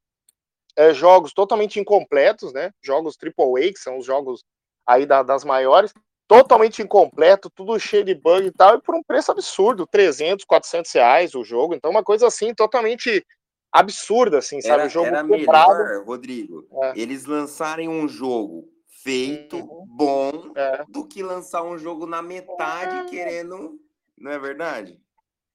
é, 0.75 0.93
jogos 0.93 1.33
totalmente 1.33 1.79
incompletos, 1.79 2.53
né? 2.53 2.71
Jogos 2.81 3.17
AAA, 3.21 3.73
que 3.73 3.79
são 3.79 3.97
os 3.97 4.05
jogos 4.05 4.43
aí 4.87 5.05
da, 5.05 5.23
das 5.23 5.43
maiores, 5.43 5.93
totalmente 6.27 6.81
incompleto, 6.81 7.49
tudo 7.49 7.79
cheio 7.79 8.03
de 8.03 8.15
bug 8.15 8.47
e 8.47 8.51
tal, 8.51 8.75
e 8.75 8.81
por 8.81 8.95
um 8.95 9.03
preço 9.03 9.31
absurdo, 9.31 9.87
300, 9.87 10.45
400 10.45 10.91
reais 10.91 11.35
o 11.35 11.43
jogo. 11.43 11.73
Então, 11.73 11.91
uma 11.91 12.03
coisa 12.03 12.27
assim, 12.27 12.53
totalmente 12.53 13.25
absurda, 13.71 14.39
assim, 14.39 14.61
sabe? 14.61 14.73
Era, 14.73 14.85
o 14.87 14.89
jogo 14.89 15.07
era 15.07 15.23
comprado. 15.23 15.77
melhor, 15.77 16.05
Rodrigo, 16.05 16.67
é. 16.83 16.93
eles 16.95 17.25
lançarem 17.25 17.89
um 17.89 18.07
jogo 18.07 18.69
feito, 19.03 19.57
uhum. 19.57 19.85
bom, 19.87 20.51
é. 20.55 20.85
do 20.87 21.05
que 21.05 21.21
lançar 21.21 21.63
um 21.63 21.77
jogo 21.77 22.05
na 22.05 22.21
metade 22.21 22.95
é. 22.95 23.05
querendo. 23.05 23.79
Não 24.17 24.31
é 24.31 24.39
verdade? 24.39 24.99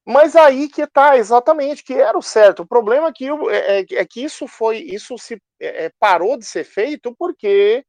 Mas 0.08 0.34
aí 0.34 0.70
que 0.70 0.86
tá, 0.86 1.18
exatamente, 1.18 1.84
que 1.84 1.92
era 1.92 2.16
o 2.16 2.22
certo. 2.22 2.62
O 2.62 2.66
problema 2.66 3.08
é 3.08 3.12
que, 3.12 3.28
é, 3.28 3.80
é, 3.80 3.86
é 3.90 4.06
que 4.06 4.24
isso 4.24 4.48
foi, 4.48 4.78
isso 4.78 5.18
se 5.18 5.34
é, 5.60 5.84
é, 5.84 5.92
parou 6.00 6.38
de 6.38 6.46
ser 6.46 6.64
feito 6.64 7.14
porque 7.18 7.84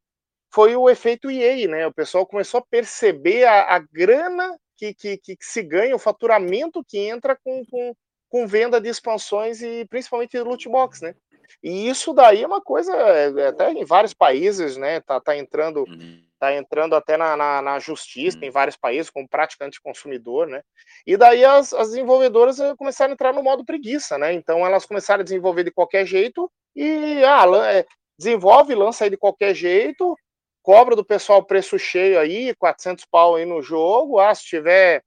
foi 0.53 0.75
o 0.75 0.89
efeito 0.89 1.31
EA, 1.31 1.65
né? 1.69 1.87
O 1.87 1.93
pessoal 1.93 2.25
começou 2.25 2.59
a 2.59 2.65
perceber 2.69 3.45
a, 3.45 3.73
a 3.73 3.79
grana 3.79 4.53
que, 4.75 4.93
que, 4.93 5.17
que, 5.17 5.37
se 5.39 5.63
ganha, 5.63 5.95
o 5.95 5.99
faturamento 5.99 6.83
que 6.85 6.97
entra 6.97 7.37
com, 7.41 7.63
com, 7.65 7.95
com 8.27 8.45
venda 8.45 8.81
de 8.81 8.89
expansões 8.89 9.61
e 9.61 9.85
principalmente 9.85 10.31
de 10.31 10.41
loot 10.41 10.67
box, 10.67 11.01
né? 11.01 11.15
E 11.63 11.87
isso 11.87 12.13
daí 12.13 12.43
é 12.43 12.47
uma 12.47 12.61
coisa, 12.61 12.93
é, 12.97 13.47
até 13.47 13.71
em 13.71 13.85
vários 13.85 14.13
países, 14.13 14.75
né? 14.75 14.99
Tá, 14.99 15.21
tá 15.21 15.37
entrando, 15.37 15.85
uhum. 15.87 16.21
Tá 16.39 16.55
entrando 16.55 16.95
até 16.95 17.17
na, 17.17 17.35
na, 17.35 17.61
na 17.61 17.79
justiça 17.79 18.37
uhum. 18.37 18.45
em 18.45 18.49
vários 18.49 18.77
países 18.77 19.09
como 19.09 19.27
prática 19.27 19.65
anticonsumidor, 19.65 20.47
né? 20.47 20.63
E 21.05 21.17
daí 21.17 21.43
as, 21.43 21.73
as 21.73 21.89
desenvolvedoras 21.89 22.59
eh, 22.59 22.73
começaram 22.77 23.11
a 23.11 23.13
entrar 23.13 23.33
no 23.33 23.43
modo 23.43 23.65
preguiça, 23.65 24.17
né? 24.17 24.33
Então 24.33 24.65
elas 24.65 24.85
começaram 24.85 25.21
a 25.21 25.23
desenvolver 25.23 25.63
de 25.63 25.71
qualquer 25.71 26.05
jeito 26.05 26.51
e 26.75 27.23
ah, 27.23 27.45
eh, 27.71 27.85
desenvolve, 28.17 28.73
lança 28.73 29.03
aí 29.03 29.09
de 29.09 29.17
qualquer 29.17 29.53
jeito, 29.53 30.15
cobra 30.63 30.95
do 30.95 31.05
pessoal 31.05 31.43
preço 31.43 31.77
cheio 31.77 32.19
aí, 32.19 32.55
400 32.55 33.05
pau 33.05 33.35
aí 33.35 33.45
no 33.45 33.61
jogo, 33.61 34.19
ah, 34.19 34.33
se 34.33 34.43
tiver 34.45 35.03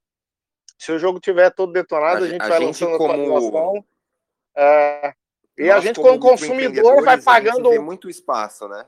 se 0.79 0.91
o 0.91 0.99
jogo 0.99 1.21
tiver 1.21 1.51
todo 1.51 1.73
detonado, 1.73 2.25
a, 2.25 2.27
a 2.27 2.29
gente 2.29 2.43
a 2.43 2.49
vai 2.49 2.59
gente 2.59 2.67
lançando 2.67 2.99
como... 2.99 3.13
atualização. 3.13 3.85
É, 4.57 5.15
e 5.57 5.71
a 5.71 5.79
gente, 5.81 5.97
como, 5.97 6.19
como 6.19 6.33
consumidor, 6.33 7.05
vai 7.05 7.21
pagando. 7.21 7.71
Muito 7.81 8.11
espaço, 8.11 8.67
né? 8.69 8.85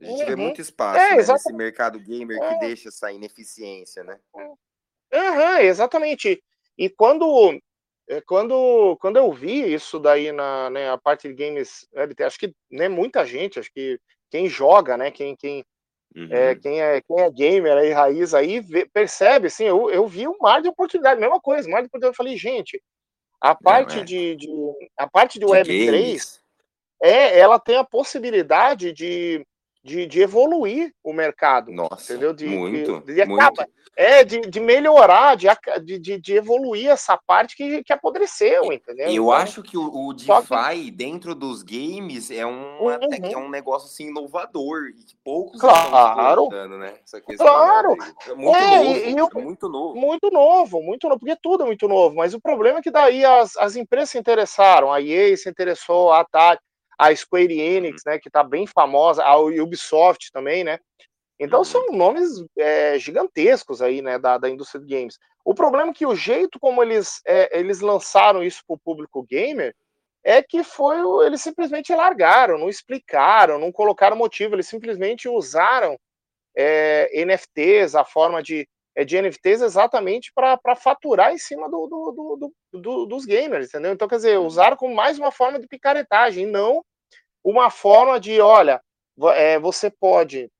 A 0.00 0.04
gente 0.04 0.20
uhum. 0.20 0.26
vê 0.26 0.36
muito 0.36 0.60
espaço 0.60 0.98
é, 0.98 1.16
né, 1.16 1.16
nesse 1.16 1.52
mercado 1.52 1.98
gamer 1.98 2.38
é. 2.42 2.48
que 2.48 2.60
deixa 2.60 2.88
essa 2.88 3.10
ineficiência, 3.10 4.04
né? 4.04 4.18
Uhum, 4.34 5.58
exatamente. 5.60 6.42
E 6.76 6.90
quando, 6.90 7.58
é, 8.08 8.20
quando, 8.20 8.96
quando 9.00 9.16
eu 9.16 9.32
vi 9.32 9.72
isso 9.72 9.98
daí 9.98 10.32
na 10.32 10.68
né, 10.68 10.90
a 10.90 10.98
parte 10.98 11.28
de 11.28 11.34
games, 11.34 11.88
acho 12.24 12.38
que 12.38 12.54
né, 12.70 12.88
muita 12.88 13.24
gente, 13.24 13.58
acho 13.58 13.72
que 13.72 13.98
quem 14.30 14.48
joga, 14.48 14.96
né, 14.96 15.10
quem, 15.10 15.34
quem, 15.34 15.64
é, 16.14 16.20
uhum. 16.20 16.28
É, 16.30 16.54
quem, 16.54 16.80
é, 16.80 17.00
quem 17.00 17.20
é 17.20 17.30
gamer 17.30 17.76
aí, 17.76 17.92
raiz 17.92 18.34
aí, 18.34 18.60
vê, 18.60 18.86
percebe, 18.86 19.46
assim, 19.46 19.64
eu, 19.64 19.90
eu 19.90 20.06
vi 20.06 20.28
um 20.28 20.36
mar 20.40 20.60
de 20.60 20.68
oportunidade, 20.68 21.20
mesma 21.20 21.40
coisa, 21.40 21.68
um 21.68 21.72
mar 21.72 21.80
de 21.80 21.86
oportunidade. 21.86 22.12
Eu 22.12 22.16
falei, 22.16 22.36
gente, 22.36 22.82
a 23.40 23.54
parte, 23.54 23.96
Não, 23.96 24.02
é. 24.02 24.04
de, 24.04 24.36
de, 24.36 24.48
a 24.98 25.08
parte 25.08 25.38
de, 25.38 25.46
de 25.46 25.52
Web3, 25.52 26.40
é, 27.02 27.38
ela 27.38 27.58
tem 27.58 27.76
a 27.76 27.84
possibilidade 27.84 28.92
de, 28.92 29.46
de, 29.86 30.04
de 30.04 30.20
evoluir 30.20 30.92
o 31.02 31.12
mercado. 31.12 31.70
Nossa, 31.70 32.12
entendeu? 32.12 32.32
De, 32.32 32.46
muito, 32.46 33.00
de, 33.06 33.14
de 33.14 33.24
muito. 33.24 33.40
Acaba, 33.40 33.68
é, 33.96 34.24
de, 34.24 34.40
de 34.40 34.60
melhorar, 34.60 35.36
de, 35.36 35.48
de, 35.98 36.18
de 36.20 36.34
evoluir 36.34 36.90
essa 36.90 37.16
parte 37.16 37.56
que, 37.56 37.82
que 37.84 37.92
apodreceu, 37.92 38.72
entendeu? 38.72 39.06
Eu 39.06 39.12
então, 39.12 39.32
acho 39.32 39.62
que 39.62 39.78
o, 39.78 40.08
o 40.08 40.12
DeFi 40.12 40.84
que... 40.84 40.90
dentro 40.90 41.34
dos 41.34 41.62
games 41.62 42.30
é 42.30 42.44
um, 42.44 42.82
uhum. 42.82 42.90
é 43.32 43.38
um 43.38 43.48
negócio 43.48 43.88
assim, 43.88 44.08
inovador 44.08 44.88
e 44.88 45.04
que 45.04 45.16
poucos 45.24 45.60
claro. 45.60 46.44
estão 46.44 46.78
né? 46.78 46.94
Essa 47.02 47.20
questão, 47.20 47.46
claro. 47.46 47.96
É 48.26 48.34
muito 48.34 48.56
é, 48.56 48.76
novo, 48.76 48.90
e, 48.90 49.40
é 49.40 49.44
muito 49.44 49.68
novo. 49.68 49.94
Muito 49.96 50.30
novo, 50.30 50.82
muito 50.82 51.08
novo, 51.08 51.20
porque 51.20 51.38
tudo 51.40 51.62
é 51.62 51.66
muito 51.66 51.86
novo, 51.88 52.16
mas 52.16 52.34
o 52.34 52.40
problema 52.40 52.80
é 52.80 52.82
que 52.82 52.90
daí 52.90 53.24
as, 53.24 53.56
as 53.56 53.76
empresas 53.76 54.10
se 54.10 54.18
interessaram, 54.18 54.92
a 54.92 55.00
EA 55.00 55.34
se 55.36 55.48
interessou, 55.48 56.12
a 56.12 56.20
Atari, 56.20 56.58
a 56.98 57.14
Square 57.14 57.60
Enix, 57.60 58.02
uhum. 58.06 58.12
né, 58.12 58.18
que 58.18 58.28
está 58.28 58.42
bem 58.42 58.66
famosa, 58.66 59.24
a 59.24 59.36
Ubisoft 59.36 60.30
também, 60.32 60.64
né? 60.64 60.78
Então 61.38 61.60
uhum. 61.60 61.64
são 61.64 61.92
nomes 61.92 62.44
é, 62.58 62.98
gigantescos 62.98 63.82
aí, 63.82 64.00
né, 64.00 64.18
da, 64.18 64.38
da 64.38 64.48
indústria 64.48 64.82
de 64.82 64.94
games. 64.94 65.18
O 65.44 65.54
problema 65.54 65.90
é 65.90 65.94
que 65.94 66.06
o 66.06 66.16
jeito 66.16 66.58
como 66.58 66.82
eles, 66.82 67.20
é, 67.26 67.58
eles 67.58 67.80
lançaram 67.80 68.42
isso 68.42 68.62
para 68.66 68.74
o 68.74 68.78
público 68.78 69.22
gamer 69.22 69.74
é 70.24 70.42
que 70.42 70.64
foi 70.64 70.96
eles 71.24 71.40
simplesmente 71.40 71.94
largaram, 71.94 72.58
não 72.58 72.68
explicaram, 72.68 73.60
não 73.60 73.70
colocaram 73.70 74.16
motivo, 74.16 74.56
eles 74.56 74.66
simplesmente 74.66 75.28
usaram 75.28 75.96
é, 76.56 77.24
NFTs, 77.24 77.94
a 77.94 78.04
forma 78.04 78.42
de, 78.42 78.68
é, 78.96 79.04
de 79.04 79.20
NFTs 79.20 79.62
exatamente 79.62 80.32
para 80.34 80.74
faturar 80.74 81.32
em 81.32 81.38
cima 81.38 81.70
do, 81.70 81.86
do, 81.86 82.50
do, 82.72 82.80
do, 82.80 83.06
dos 83.06 83.24
gamers, 83.24 83.68
entendeu? 83.68 83.92
Então, 83.92 84.08
quer 84.08 84.16
dizer, 84.16 84.38
uhum. 84.38 84.46
usaram 84.46 84.76
como 84.76 84.94
mais 84.94 85.16
uma 85.16 85.30
forma 85.30 85.60
de 85.60 85.68
picaretagem, 85.68 86.44
não 86.44 86.82
uma 87.46 87.70
forma 87.70 88.18
de, 88.18 88.40
olha, 88.40 88.82
é, 89.34 89.56
você 89.56 89.88
pode 89.88 90.50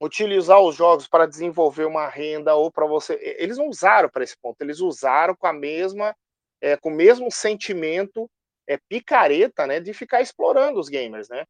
utilizar 0.00 0.60
os 0.60 0.76
jogos 0.76 1.08
para 1.08 1.26
desenvolver 1.26 1.84
uma 1.84 2.06
renda 2.06 2.54
ou 2.54 2.70
para 2.70 2.86
você. 2.86 3.18
Eles 3.38 3.58
não 3.58 3.66
usaram 3.66 4.08
para 4.08 4.22
esse 4.22 4.36
ponto, 4.40 4.62
eles 4.62 4.78
usaram 4.78 5.34
com 5.34 5.48
a 5.48 5.52
mesma, 5.52 6.14
é, 6.60 6.76
com 6.76 6.90
o 6.90 6.94
mesmo 6.94 7.28
sentimento 7.28 8.30
é, 8.68 8.78
picareta, 8.88 9.66
né, 9.66 9.80
de 9.80 9.92
ficar 9.92 10.22
explorando 10.22 10.78
os 10.78 10.88
gamers, 10.88 11.28
né? 11.28 11.44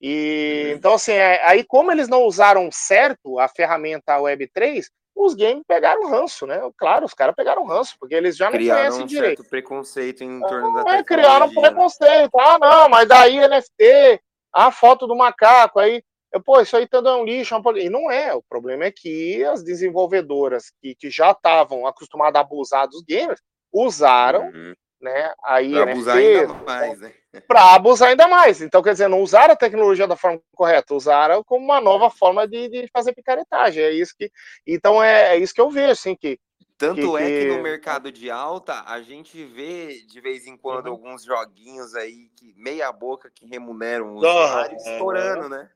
E 0.00 0.72
então 0.74 0.94
assim, 0.94 1.12
é, 1.12 1.42
aí 1.44 1.64
como 1.64 1.92
eles 1.92 2.08
não 2.08 2.24
usaram 2.24 2.68
certo 2.72 3.38
a 3.38 3.46
ferramenta 3.48 4.18
Web3, 4.18 4.86
os 5.16 5.34
games 5.34 5.64
pegaram 5.66 6.10
ranço, 6.10 6.46
né? 6.46 6.60
Claro, 6.76 7.06
os 7.06 7.14
caras 7.14 7.34
pegaram 7.34 7.64
ranço, 7.64 7.96
porque 7.98 8.14
eles 8.14 8.36
já 8.36 8.46
não 8.46 8.52
criaram 8.52 8.80
conhecem 8.82 9.02
um 9.02 9.06
direito. 9.06 9.38
certo 9.38 9.50
preconceito 9.50 10.22
em 10.22 10.40
torno 10.40 10.84
da 10.84 10.96
é, 10.96 11.02
criaram 11.02 11.46
um 11.46 11.54
preconceito. 11.54 12.38
Ah, 12.38 12.58
não, 12.58 12.88
mas 12.90 13.08
daí 13.08 13.38
NFT, 13.48 14.20
a 14.52 14.70
foto 14.70 15.06
do 15.06 15.16
macaco, 15.16 15.80
aí 15.80 16.02
Pô, 16.44 16.60
isso 16.60 16.76
aí 16.76 16.86
tudo 16.86 17.08
é 17.08 17.16
um 17.16 17.24
lixo. 17.24 17.54
É 17.54 17.58
um... 17.58 17.76
E 17.76 17.88
não 17.88 18.10
é. 18.10 18.34
O 18.34 18.42
problema 18.42 18.84
é 18.84 18.90
que 18.90 19.42
as 19.44 19.62
desenvolvedoras 19.62 20.70
que, 20.82 20.94
que 20.94 21.10
já 21.10 21.30
estavam 21.30 21.86
acostumadas 21.86 22.36
a 22.36 22.40
abusar 22.40 22.86
dos 22.88 23.02
gamers 23.02 23.40
usaram, 23.72 24.46
uhum. 24.48 24.74
Né? 25.06 25.32
Aí 25.44 25.72
pra 25.72 25.92
abusar 25.92 26.16
ainda 26.16 26.54
mais, 26.54 27.00
né? 27.00 27.12
Para 27.46 27.74
abusar 27.74 28.08
ainda 28.08 28.28
mais. 28.28 28.60
Então, 28.62 28.82
quer 28.82 28.92
dizer, 28.92 29.08
não 29.08 29.20
usaram 29.20 29.52
a 29.52 29.56
tecnologia 29.56 30.06
da 30.06 30.16
forma 30.16 30.40
correta, 30.54 30.94
usaram 30.94 31.44
como 31.44 31.64
uma 31.64 31.80
nova 31.80 32.10
forma 32.10 32.48
de, 32.48 32.68
de 32.68 32.88
fazer 32.92 33.12
picaretagem. 33.12 33.82
É 33.82 33.90
isso 33.90 34.14
que. 34.18 34.30
Então 34.66 35.02
é, 35.02 35.36
é 35.36 35.38
isso 35.38 35.54
que 35.54 35.60
eu 35.60 35.70
vejo, 35.70 35.92
assim, 35.92 36.16
que. 36.16 36.38
Tanto 36.78 37.16
que, 37.16 37.22
é 37.22 37.40
que 37.40 37.46
no 37.46 37.62
mercado 37.62 38.12
de 38.12 38.30
alta 38.30 38.84
a 38.86 39.00
gente 39.00 39.42
vê 39.44 40.02
de 40.06 40.20
vez 40.20 40.46
em 40.46 40.58
quando 40.58 40.86
uhum. 40.86 40.92
alguns 40.92 41.24
joguinhos 41.24 41.94
aí 41.94 42.28
que 42.36 42.52
meia 42.54 42.92
boca 42.92 43.30
que 43.34 43.46
remuneram 43.46 44.14
os 44.14 44.18
usuários 44.18 44.84
uhum. 44.84 44.92
estourando, 44.92 45.48
né? 45.48 45.70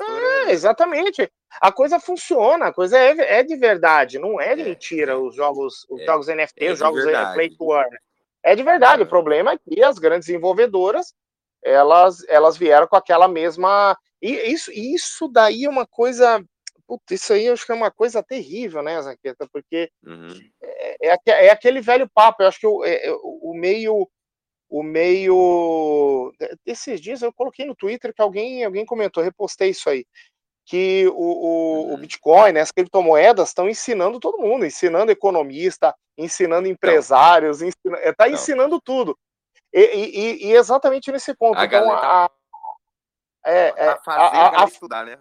É, 0.00 0.52
exatamente. 0.52 1.30
A 1.60 1.72
coisa 1.72 1.98
funciona, 1.98 2.66
a 2.66 2.72
coisa 2.72 2.98
é, 2.98 3.40
é 3.40 3.42
de 3.42 3.56
verdade, 3.56 4.18
não 4.18 4.40
é 4.40 4.54
de 4.54 4.62
é, 4.62 4.64
mentira 4.64 5.12
é. 5.12 5.16
os 5.16 5.34
jogos, 5.34 5.86
os 5.88 6.00
é, 6.00 6.04
jogos 6.04 6.28
NFT, 6.28 6.64
é 6.64 6.72
os 6.72 6.78
jogos 6.78 7.04
Play 7.34 7.50
to 7.56 7.72
Earn. 7.74 7.98
É 8.42 8.54
de 8.54 8.62
verdade. 8.62 9.02
O 9.02 9.08
problema 9.08 9.52
é 9.52 9.58
que 9.58 9.82
as 9.82 9.98
grandes 9.98 10.26
desenvolvedoras 10.26 11.14
elas, 11.62 12.24
elas 12.28 12.56
vieram 12.56 12.86
com 12.86 12.96
aquela 12.96 13.28
mesma. 13.28 13.96
E 14.22 14.32
isso, 14.52 14.70
isso 14.72 15.28
daí 15.28 15.64
é 15.64 15.70
uma 15.70 15.86
coisa. 15.86 16.44
Putz, 16.86 17.10
isso 17.10 17.32
aí 17.32 17.46
eu 17.46 17.52
acho 17.52 17.66
que 17.66 17.72
é 17.72 17.74
uma 17.74 17.90
coisa 17.90 18.22
terrível, 18.22 18.82
né, 18.82 19.00
Zaqueta? 19.02 19.46
Porque 19.52 19.90
uhum. 20.02 20.28
é, 20.62 21.08
é, 21.12 21.46
é, 21.46 21.50
aquele 21.50 21.80
velho 21.80 22.08
papo. 22.08 22.42
Eu 22.42 22.48
acho 22.48 22.60
que 22.60 22.66
o, 22.66 22.84
é, 22.84 23.02
o 23.22 23.52
meio 23.54 24.08
o 24.68 24.82
meio. 24.82 26.32
Esses 26.66 27.00
dias 27.00 27.22
eu 27.22 27.32
coloquei 27.32 27.64
no 27.64 27.74
Twitter 27.74 28.12
que 28.14 28.20
alguém, 28.20 28.64
alguém 28.64 28.84
comentou, 28.84 29.22
repostei 29.22 29.70
isso 29.70 29.88
aí. 29.88 30.06
Que 30.68 31.08
o, 31.08 31.12
o, 31.14 31.86
uhum. 31.86 31.94
o 31.94 31.96
Bitcoin, 31.96 32.52
né, 32.52 32.60
as 32.60 32.70
criptomoedas 32.70 33.48
estão 33.48 33.68
ensinando 33.70 34.20
todo 34.20 34.36
mundo, 34.36 34.66
ensinando 34.66 35.10
economista, 35.10 35.94
ensinando 36.16 36.68
empresários, 36.68 37.62
está 37.62 38.28
ensinando 38.28 38.78
tudo. 38.78 39.18
E, 39.72 39.80
e, 39.80 40.46
e, 40.48 40.52
exatamente 40.52 41.10
nesse 41.10 41.34
ponto. 41.34 41.58
A 41.58 41.64
então, 41.64 41.90
a, 41.90 42.26
a, 42.26 42.30
é, 43.46 43.68
é, 43.68 43.94
tá 43.94 44.12
a, 44.12 44.12
a, 44.12 44.62
a, 44.62 44.64
estudar, 44.66 45.06
né? 45.06 45.18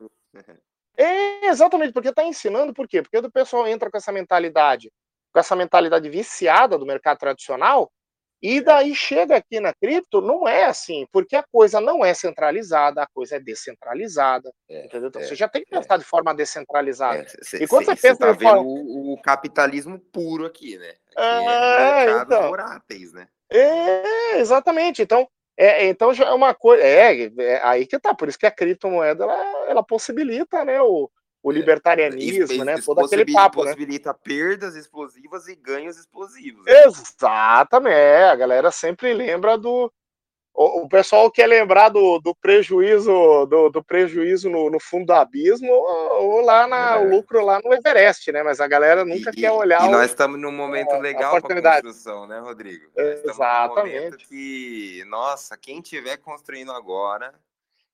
É, 0.98 1.48
exatamente, 1.48 1.94
porque 1.94 2.10
está 2.10 2.24
ensinando, 2.24 2.74
por 2.74 2.86
quê? 2.86 3.02
Porque 3.02 3.18
o 3.18 3.32
pessoal 3.32 3.68
entra 3.68 3.90
com 3.90 3.98
essa 3.98 4.12
mentalidade, 4.12 4.92
com 5.32 5.40
essa 5.40 5.56
mentalidade 5.56 6.10
viciada 6.10 6.78
do 6.78 6.86
mercado 6.86 7.20
tradicional, 7.20 7.90
e 8.42 8.62
daí 8.62 8.94
chega 8.94 9.36
aqui 9.36 9.60
na 9.60 9.74
cripto, 9.74 10.22
não 10.22 10.48
é 10.48 10.66
assim, 10.66 11.08
porque 11.12 11.36
a 11.36 11.44
coisa 11.44 11.82
não 11.82 12.06
é 12.06 12.14
centralizada, 12.14 13.02
a 13.02 13.08
coisa 13.08 13.38
é 13.38 13.40
descentralizada. 13.40 14.52
É, 14.70 14.86
entendeu? 14.86 15.10
Então 15.10 15.22
é, 15.22 15.26
você 15.26 15.36
já 15.36 15.48
tem 15.48 15.64
que 15.64 15.72
pensar 15.72 15.96
é. 15.96 15.98
de 15.98 16.04
forma 16.04 16.36
descentralizada. 16.36 17.22
É, 17.22 17.26
cê, 17.44 17.64
e 17.64 17.68
quando 17.68 17.86
cê, 17.86 17.96
você 17.96 18.08
pensa 18.10 18.20
tá 18.20 18.32
vendo 18.34 18.50
forma... 18.50 18.62
o, 18.62 19.14
o, 19.14 19.22
capitalismo 19.22 20.00
puro 20.12 20.46
aqui, 20.46 20.78
né? 20.78 20.94
Aqui 21.16 21.48
é, 21.48 22.06
é 22.06 22.22
então, 22.22 22.50
voláteis, 22.50 23.14
né? 23.14 23.28
É, 23.50 24.40
exatamente. 24.40 25.02
Então, 25.02 25.28
é, 25.58 25.88
então 25.88 26.14
já 26.14 26.26
é 26.26 26.32
uma 26.32 26.54
coisa. 26.54 26.84
É, 26.84 27.32
é, 27.40 27.62
aí 27.64 27.88
que 27.88 27.98
tá. 27.98 28.14
Por 28.14 28.28
isso 28.28 28.38
que 28.38 28.46
a 28.46 28.52
criptomoeda 28.52 29.24
ela, 29.24 29.70
ela 29.70 29.84
possibilita, 29.84 30.64
né? 30.64 30.80
O, 30.80 31.10
o 31.44 31.52
é, 31.52 31.56
libertarianismo, 31.56 32.64
né? 32.66 32.76
Todo 32.84 33.06
aquele 33.06 33.32
papo, 33.32 33.64
né? 33.64 33.72
possibilita 33.72 34.12
né? 34.12 34.20
perdas 34.24 34.76
explosivas 34.76 35.48
e 35.48 35.56
ganhos 35.56 35.98
explosivos. 35.98 36.66
Né? 36.66 36.84
Exatamente. 36.86 38.24
A 38.32 38.36
galera 38.36 38.72
sempre 38.72 39.14
lembra 39.14 39.58
do. 39.58 39.92
O, 40.54 40.86
o 40.86 40.90
pessoal 40.90 41.30
quer 41.30 41.46
lembrar 41.46 41.90
do, 41.90 42.18
do 42.18 42.34
prejuízo 42.34 43.46
do, 43.46 43.70
do 43.70 43.84
prejuízo 43.84 44.50
no, 44.50 44.72
no, 44.72 44.80
fundo 44.80 45.06
do 45.06 45.14
abismo 45.14 45.72
ou, 45.72 46.32
ou 46.32 46.42
lá 46.42 46.66
na 46.66 46.96
é. 46.96 46.98
o 46.98 47.10
lucro 47.12 47.46
lá 47.46 47.62
no 47.64 47.72
Everest, 47.72 48.32
né? 48.32 48.42
Mas 48.42 48.60
a 48.60 48.68
galera 48.68 49.06
nunca 49.06 49.30
e, 49.30 49.36
quer 49.36 49.52
olhar. 49.52 49.86
E 49.86 49.88
o, 49.88 49.92
nós 49.92 50.10
estamos 50.10 50.40
num 50.40 50.52
momento 50.52 50.94
é, 50.94 51.00
legal 51.00 51.40
para 51.40 51.62
construção, 51.62 52.26
né, 52.26 52.40
Rodrigo? 52.40 52.90
Exatamente. 52.98 54.28
que, 54.28 55.06
nossa, 55.08 55.56
quem 55.56 55.80
tiver 55.80 56.18
construindo 56.18 56.72
agora 56.72 57.36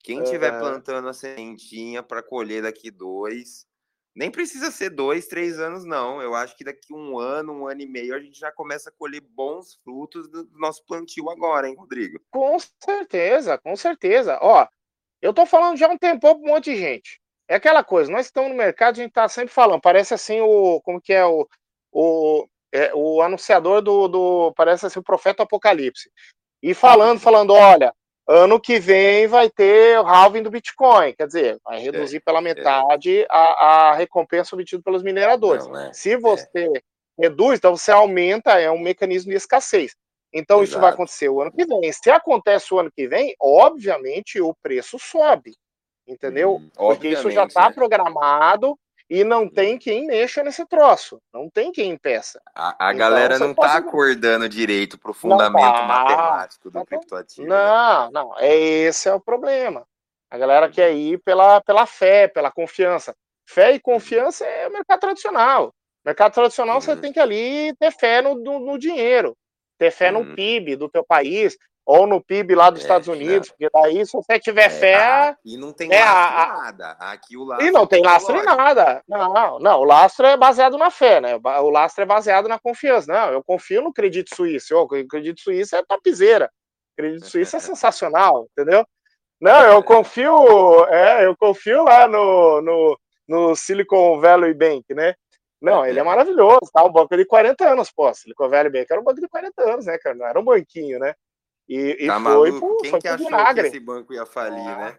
quem 0.04 0.22
estiver 0.22 0.54
uhum. 0.54 0.60
plantando 0.60 1.08
a 1.08 1.14
sementinha 1.14 2.04
para 2.04 2.22
colher 2.22 2.62
daqui 2.62 2.92
dois, 2.92 3.66
nem 4.14 4.30
precisa 4.30 4.70
ser 4.70 4.90
dois, 4.90 5.28
três 5.28 5.60
anos, 5.60 5.86
não. 5.86 6.22
Eu 6.22 6.36
acho 6.36 6.56
que 6.56 6.64
daqui 6.64 6.94
um 6.94 7.18
ano, 7.18 7.54
um 7.54 7.68
ano 7.68 7.82
e 7.82 7.88
meio, 7.88 8.14
a 8.14 8.20
gente 8.20 8.38
já 8.38 8.52
começa 8.52 8.90
a 8.90 8.94
colher 8.94 9.22
bons 9.22 9.80
frutos 9.84 10.28
do 10.28 10.48
nosso 10.60 10.86
plantio 10.86 11.30
agora, 11.30 11.68
hein, 11.68 11.76
Rodrigo? 11.76 12.20
Com 12.30 12.58
certeza, 12.84 13.58
com 13.58 13.76
certeza. 13.76 14.38
Ó, 14.42 14.68
eu 15.22 15.34
tô 15.34 15.46
falando 15.46 15.78
já 15.78 15.88
há 15.88 15.92
um 15.92 15.98
tempão 15.98 16.40
para 16.40 16.50
um 16.50 16.54
monte 16.54 16.72
de 16.72 16.78
gente. 16.78 17.20
É 17.48 17.56
aquela 17.56 17.84
coisa, 17.84 18.12
nós 18.12 18.26
estamos 18.26 18.52
no 18.52 18.58
mercado, 18.58 19.00
a 19.00 19.04
gente 19.04 19.14
tá 19.14 19.28
sempre 19.28 19.54
falando, 19.54 19.82
parece 19.82 20.14
assim 20.14 20.42
o. 20.42 20.82
Como 20.82 21.02
que 21.02 21.14
é 21.14 21.26
o. 21.26 21.48
o 21.92 22.48
é, 22.74 22.92
o 22.94 23.22
anunciador 23.22 23.82
do, 23.82 24.08
do. 24.08 24.54
Parece 24.56 24.86
assim 24.86 25.00
o 25.00 25.04
profeta 25.04 25.44
Apocalipse. 25.44 26.12
E 26.62 26.74
falando, 26.74 27.20
falando, 27.20 27.54
olha, 27.54 27.94
ano 28.28 28.60
que 28.60 28.80
vem 28.80 29.28
vai 29.28 29.50
ter 29.50 30.00
o 30.00 30.08
halving 30.08 30.44
do 30.44 30.50
Bitcoin, 30.50 31.14
quer 31.14 31.28
dizer, 31.28 31.60
vai 31.64 31.80
reduzir 31.80 32.18
é, 32.18 32.20
pela 32.22 32.40
é. 32.40 32.42
metade 32.42 33.22
é. 33.22 33.28
a, 33.30 33.90
a, 33.90 33.94
recompensa 33.96 34.56
obtida 34.56 34.82
pelos 34.82 35.04
mineradores. 35.04 35.68
Não, 35.68 35.78
é, 35.78 35.94
Se 35.94 36.16
você 36.18 36.68
é. 36.68 36.82
reduz, 37.20 37.58
então 37.58 37.76
você 37.76 37.92
aumenta, 37.92 38.60
é 38.60 38.72
um 38.72 38.80
mecanismo 38.80 39.32
de 39.32 39.38
escassez. 39.38 39.94
Então 40.34 40.58
Exato. 40.58 40.72
isso 40.72 40.80
vai 40.80 40.92
acontecer 40.92 41.30
o 41.30 41.42
ano 41.42 41.52
que 41.52 41.66
vem. 41.66 41.92
Se 41.92 42.10
acontece 42.10 42.74
o 42.74 42.80
ano 42.80 42.92
que 42.92 43.08
vem, 43.08 43.36
obviamente 43.40 44.42
o 44.42 44.56
preço 44.64 44.98
sobe, 44.98 45.56
entendeu? 46.08 46.56
Hum, 46.56 46.70
Porque 46.76 47.10
isso 47.10 47.30
já 47.30 47.46
está 47.46 47.70
né? 47.70 47.76
programado 47.76 48.78
e 49.14 49.24
não 49.24 49.48
tem 49.48 49.78
quem 49.78 50.08
mexa 50.08 50.42
nesse 50.42 50.66
troço, 50.66 51.22
não 51.32 51.48
tem 51.48 51.72
quem 51.72 51.92
impeça. 51.92 52.42
A, 52.56 52.88
a 52.88 52.92
então, 52.92 52.98
galera 52.98 53.38
não 53.38 53.52
está 53.52 53.78
acordando 53.78 54.50
direito 54.50 54.98
para 54.98 55.12
o 55.12 55.14
fundamento 55.14 55.72
tá, 55.72 55.84
matemático 55.84 56.72
do 56.72 56.84
criptoativo. 56.84 57.48
Não, 57.48 58.10
não, 58.10 58.40
é 58.40 58.56
esse 58.58 59.08
é 59.08 59.14
o 59.14 59.20
problema. 59.20 59.86
A 60.32 60.38
galera 60.40 60.68
quer 60.68 60.96
ir 60.96 61.20
pela, 61.20 61.62
pela 61.62 61.86
fé, 61.86 62.28
pela 62.28 62.52
confiança. 62.52 63.16
Fé 63.48 63.74
e 63.74 63.80
confiança 63.80 64.46
é 64.46 64.68
o 64.68 64.74
mercado 64.74 65.02
tradicional. 65.02 65.72
mercado 66.04 66.34
tradicional 66.34 66.78
uhum. 66.78 66.82
você 66.82 66.96
tem 66.96 67.14
que 67.14 67.20
ali 67.20 67.72
ter 67.76 67.92
fé 67.92 68.20
no, 68.20 68.34
no, 68.34 68.58
no 68.58 68.80
dinheiro, 68.80 69.38
ter 69.78 69.92
fé 69.92 70.12
uhum. 70.12 70.24
no 70.24 70.36
PIB 70.36 70.76
do 70.76 70.90
teu 70.90 71.06
país, 71.06 71.56
ou 71.86 72.08
no 72.08 72.24
PIB 72.24 72.56
lá 72.56 72.70
dos 72.70 72.80
é, 72.80 72.84
Estados 72.84 73.08
Unidos, 73.08 73.50
porque 73.50 73.70
daí, 73.74 74.06
se 74.06 74.14
você 74.14 74.40
tiver 74.40 74.66
é, 74.66 74.70
fé. 74.70 75.36
E 75.44 75.58
não 75.58 75.74
tem 75.74 75.94
é, 75.94 76.04
lastro 76.04 76.42
a, 76.42 76.64
nada. 76.64 76.92
Aqui 77.00 77.38
o 77.38 77.44
lastro. 77.44 77.68
E 77.68 77.72
não 77.72 77.86
tem 77.86 78.02
lastro 78.02 78.38
em 78.38 78.44
nada. 78.44 79.04
Não, 79.08 79.60
não, 79.60 79.80
o 79.80 79.84
lastro 79.84 80.26
é 80.26 80.38
baseado 80.38 80.78
na 80.78 80.90
fé, 80.90 81.20
né? 81.20 81.36
O 81.36 81.70
lastro 81.70 82.04
é 82.04 82.06
baseado 82.06 82.48
na 82.48 82.58
confiança. 82.58 83.12
Não, 83.12 83.34
eu 83.34 83.44
confio 83.44 83.82
no 83.82 83.94
Credito 83.94 84.34
Suíço. 84.34 84.76
O 84.78 84.88
Credito 84.88 85.42
Suíço 85.42 85.76
é 85.76 85.84
topzera. 85.84 86.46
O 86.94 86.96
Credito 86.96 87.26
Suíço 87.26 87.58
é 87.58 87.60
sensacional, 87.60 88.48
entendeu? 88.52 88.86
Não, 89.42 89.62
eu 89.64 89.84
confio, 89.84 90.86
é, 90.86 91.26
eu 91.26 91.36
confio 91.36 91.84
lá 91.84 92.08
no, 92.08 92.62
no, 92.62 93.00
no 93.28 93.56
Silicon 93.58 94.22
Valley 94.22 94.54
Bank, 94.54 94.86
né? 94.94 95.16
Não, 95.62 95.86
ele 95.86 96.00
é 96.00 96.04
maravilhoso, 96.04 96.70
tá? 96.74 96.84
Um 96.84 96.92
banco 96.92 97.16
de 97.18 97.26
40 97.26 97.70
anos, 97.70 97.92
pô. 97.92 98.14
Silicon 98.14 98.50
Valley 98.50 98.72
Bank 98.72 98.86
era 98.90 99.02
um 99.02 99.04
banco 99.04 99.20
de 99.20 99.28
40 99.28 99.62
anos, 99.64 99.86
né, 99.86 99.98
cara? 99.98 100.16
Não 100.16 100.26
era 100.26 100.40
um 100.40 100.44
banquinho, 100.44 100.98
né? 100.98 101.14
E, 101.68 102.06
e 102.06 102.08
tá 102.08 102.20
foi, 102.20 102.52
Quem 102.52 102.90
foi 102.92 103.02
que 103.02 103.08
achou 103.08 103.26
vinagre. 103.28 103.64
que 103.64 103.78
esse 103.78 103.80
banco 103.80 104.14
ia 104.14 104.26
falir, 104.26 104.64
né? 104.64 104.98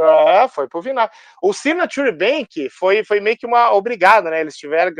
É, 0.00 0.48
foi 0.48 0.68
pro 0.68 0.80
Vinagre. 0.80 1.14
O 1.42 1.52
Signature 1.52 2.12
Bank 2.12 2.70
foi, 2.70 3.04
foi 3.04 3.20
meio 3.20 3.36
que 3.36 3.46
uma 3.46 3.72
obrigada, 3.72 4.30
né? 4.30 4.40
Eles 4.40 4.56
tiveram 4.56 4.92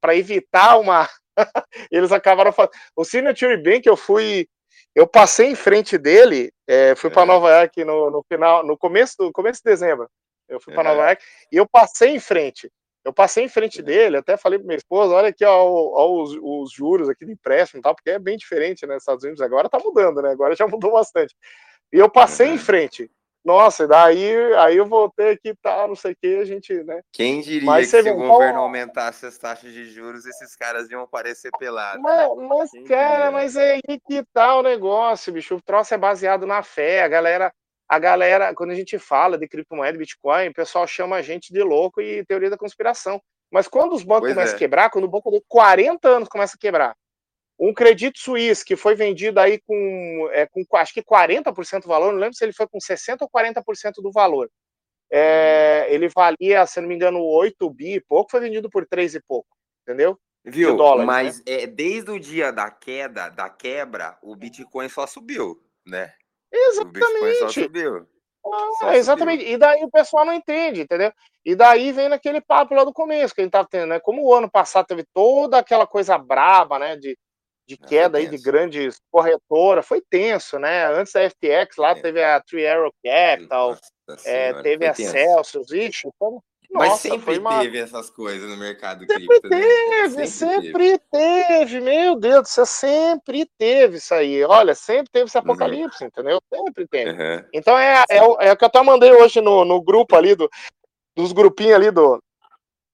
para 0.00 0.14
evitar 0.14 0.78
uma. 0.78 1.08
Eles 1.90 2.12
acabaram 2.12 2.52
fazendo. 2.52 2.72
O 2.94 3.04
Signature 3.04 3.56
Bank 3.62 3.86
eu 3.86 3.96
fui. 3.96 4.46
Eu 4.94 5.06
passei 5.06 5.46
em 5.46 5.54
frente 5.54 5.96
dele, 5.96 6.52
é, 6.66 6.96
fui 6.96 7.10
para 7.10 7.22
é. 7.22 7.26
Nova 7.26 7.48
York 7.50 7.84
no, 7.84 8.10
no 8.10 8.24
final, 8.24 8.66
no 8.66 8.76
começo 8.76 9.14
do 9.18 9.30
começo 9.32 9.62
de 9.64 9.70
dezembro. 9.70 10.08
Eu 10.48 10.60
fui 10.60 10.74
para 10.74 10.82
Nova 10.82 11.06
York 11.06 11.24
e 11.52 11.56
eu 11.56 11.66
passei 11.66 12.10
em 12.10 12.20
frente. 12.20 12.70
Eu 13.04 13.12
passei 13.12 13.44
em 13.44 13.48
frente 13.48 13.80
dele, 13.80 14.18
até 14.18 14.36
falei 14.36 14.58
para 14.58 14.66
minha 14.66 14.76
esposa, 14.76 15.14
olha 15.14 15.28
aqui, 15.28 15.44
ó, 15.44 15.64
ó 15.64 16.22
os, 16.22 16.36
os, 16.40 16.72
juros 16.72 17.08
aqui 17.08 17.24
de 17.24 17.32
empréstimo 17.32 17.80
tal, 17.80 17.94
porque 17.94 18.10
é 18.10 18.18
bem 18.18 18.36
diferente, 18.36 18.86
né, 18.86 18.96
Estados 18.96 19.24
Unidos, 19.24 19.40
agora 19.40 19.70
tá 19.70 19.78
mudando, 19.78 20.20
né, 20.20 20.30
agora 20.30 20.54
já 20.54 20.66
mudou 20.68 20.92
bastante. 20.92 21.34
E 21.92 21.98
eu 21.98 22.10
passei 22.10 22.48
uhum. 22.48 22.54
em 22.54 22.58
frente. 22.58 23.10
Nossa, 23.42 23.88
daí 23.88 24.34
aí 24.56 24.76
eu 24.76 24.86
voltei 24.86 25.30
aqui, 25.30 25.54
tá, 25.62 25.88
não 25.88 25.96
sei 25.96 26.12
o 26.12 26.16
que, 26.20 26.36
a 26.36 26.44
gente, 26.44 26.74
né. 26.84 27.00
Quem 27.10 27.40
diria 27.40 27.64
mas 27.64 27.90
que 27.90 28.02
se 28.02 28.10
o 28.10 28.16
governo 28.16 28.60
aumentasse 28.60 29.24
as 29.24 29.38
taxas 29.38 29.72
de 29.72 29.86
juros, 29.86 30.26
esses 30.26 30.54
caras 30.54 30.90
iam 30.90 31.00
aparecer 31.00 31.50
pelados. 31.58 32.02
Mas, 32.02 32.36
mas 32.36 32.70
cara, 32.86 33.30
mas 33.30 33.56
é 33.56 33.76
aí 33.76 34.00
que 34.06 34.22
tá 34.34 34.56
o 34.56 34.62
negócio, 34.62 35.32
bicho. 35.32 35.56
O 35.56 35.62
troço 35.62 35.94
é 35.94 35.98
baseado 35.98 36.46
na 36.46 36.62
fé, 36.62 37.02
a 37.02 37.08
galera 37.08 37.50
a 37.90 37.98
galera, 37.98 38.54
quando 38.54 38.70
a 38.70 38.74
gente 38.76 39.00
fala 39.00 39.36
de 39.36 39.48
criptomoeda, 39.48 39.98
Bitcoin, 39.98 40.46
o 40.46 40.54
pessoal 40.54 40.86
chama 40.86 41.16
a 41.16 41.22
gente 41.22 41.52
de 41.52 41.60
louco 41.60 42.00
e 42.00 42.24
teoria 42.24 42.48
da 42.48 42.56
conspiração. 42.56 43.20
Mas 43.50 43.66
quando 43.66 43.94
os 43.94 44.04
bancos 44.04 44.28
pois 44.28 44.34
começam 44.34 44.52
é. 44.52 44.56
a 44.56 44.58
quebrar, 44.60 44.90
quando 44.90 45.06
o 45.06 45.08
banco 45.08 45.28
de 45.32 45.42
40 45.48 46.08
anos 46.08 46.28
começa 46.28 46.54
a 46.54 46.58
quebrar, 46.58 46.96
um 47.58 47.74
crédito 47.74 48.20
suíço 48.20 48.64
que 48.64 48.76
foi 48.76 48.94
vendido 48.94 49.40
aí 49.40 49.60
com, 49.66 50.30
é, 50.30 50.46
com 50.46 50.64
acho 50.76 50.94
que 50.94 51.02
40% 51.02 51.82
do 51.82 51.88
valor, 51.88 52.12
não 52.12 52.20
lembro 52.20 52.36
se 52.36 52.44
ele 52.44 52.52
foi 52.52 52.68
com 52.68 52.78
60% 52.78 53.22
ou 53.22 53.28
40% 53.28 53.94
do 54.00 54.12
valor. 54.12 54.48
É, 55.10 55.88
ele 55.90 56.08
valia, 56.08 56.64
se 56.66 56.80
não 56.80 56.86
me 56.86 56.94
engano, 56.94 57.20
8 57.20 57.68
bi 57.70 57.94
e 57.94 58.00
pouco, 58.00 58.30
foi 58.30 58.38
vendido 58.38 58.70
por 58.70 58.86
3 58.86 59.16
e 59.16 59.20
pouco, 59.20 59.48
entendeu? 59.82 60.16
Viu? 60.44 60.76
Dólares, 60.76 61.06
Mas 61.06 61.38
né? 61.38 61.62
é, 61.64 61.66
desde 61.66 62.12
o 62.12 62.20
dia 62.20 62.52
da 62.52 62.70
queda, 62.70 63.28
da 63.30 63.50
quebra, 63.50 64.16
o 64.22 64.36
Bitcoin 64.36 64.88
só 64.88 65.08
subiu, 65.08 65.60
né? 65.84 66.14
Exatamente. 66.52 67.70
Ah, 68.82 68.96
exatamente. 68.96 69.44
E 69.44 69.56
daí 69.56 69.84
o 69.84 69.90
pessoal 69.90 70.24
não 70.24 70.32
entende, 70.32 70.80
entendeu? 70.82 71.12
E 71.44 71.54
daí 71.54 71.92
vem 71.92 72.08
naquele 72.08 72.40
papo 72.40 72.74
lá 72.74 72.84
do 72.84 72.92
começo 72.92 73.34
que 73.34 73.40
a 73.40 73.44
gente 73.44 73.52
tava 73.52 73.68
tendo, 73.70 73.86
né? 73.86 74.00
Como 74.00 74.24
o 74.24 74.34
ano 74.34 74.50
passado 74.50 74.86
teve 74.86 75.04
toda 75.12 75.58
aquela 75.58 75.86
coisa 75.86 76.16
braba, 76.16 76.78
né? 76.78 76.96
De, 76.96 77.16
de 77.66 77.74
é, 77.74 77.86
queda 77.86 78.18
aí 78.18 78.26
de 78.26 78.38
grandes 78.38 78.98
corretoras, 79.10 79.86
foi 79.86 80.02
tenso, 80.08 80.58
né? 80.58 80.86
Antes 80.86 81.12
da 81.12 81.28
FTX 81.28 81.76
lá 81.76 81.90
é. 81.90 82.00
teve 82.00 82.22
a 82.22 82.40
Three 82.40 82.66
Arrow 82.66 82.92
Capital, 83.04 83.76
é, 84.24 84.62
teve 84.62 84.86
a 84.86 84.94
Celsius, 84.94 85.70
ixi, 85.70 86.08
como, 86.18 86.42
nossa, 86.70 86.88
Mas 86.88 87.00
sempre 87.00 87.38
uma... 87.38 87.60
teve 87.60 87.78
essas 87.78 88.10
coisas 88.10 88.48
no 88.48 88.56
mercado 88.56 89.04
sempre 89.04 89.26
cripto. 89.26 89.48
Né? 89.48 89.60
Teve, 89.60 90.16
né? 90.16 90.26
Sempre, 90.26 90.26
sempre 90.28 90.98
teve, 91.10 91.46
teve, 91.48 91.80
meu 91.80 92.14
Deus 92.14 92.42
do 92.42 92.48
céu, 92.48 92.66
sempre 92.66 93.50
teve 93.58 93.96
isso 93.96 94.14
aí. 94.14 94.44
Olha, 94.44 94.74
sempre 94.74 95.10
teve 95.10 95.26
esse 95.26 95.36
uhum. 95.36 95.42
apocalipse, 95.42 96.04
uhum. 96.04 96.08
entendeu? 96.08 96.40
Sempre 96.48 96.86
teve. 96.86 97.10
Uhum. 97.10 97.44
Então 97.52 97.76
é, 97.76 98.04
é, 98.08 98.16
é, 98.18 98.52
o 98.52 98.56
que 98.56 98.64
eu 98.64 98.68
até 98.68 98.82
mandei 98.82 99.10
hoje 99.10 99.40
no, 99.40 99.64
no 99.64 99.82
grupo 99.82 100.14
ali, 100.14 100.36
do, 100.36 100.48
dos 101.16 101.32
grupinhos 101.32 101.74
ali 101.74 101.90
do. 101.90 102.22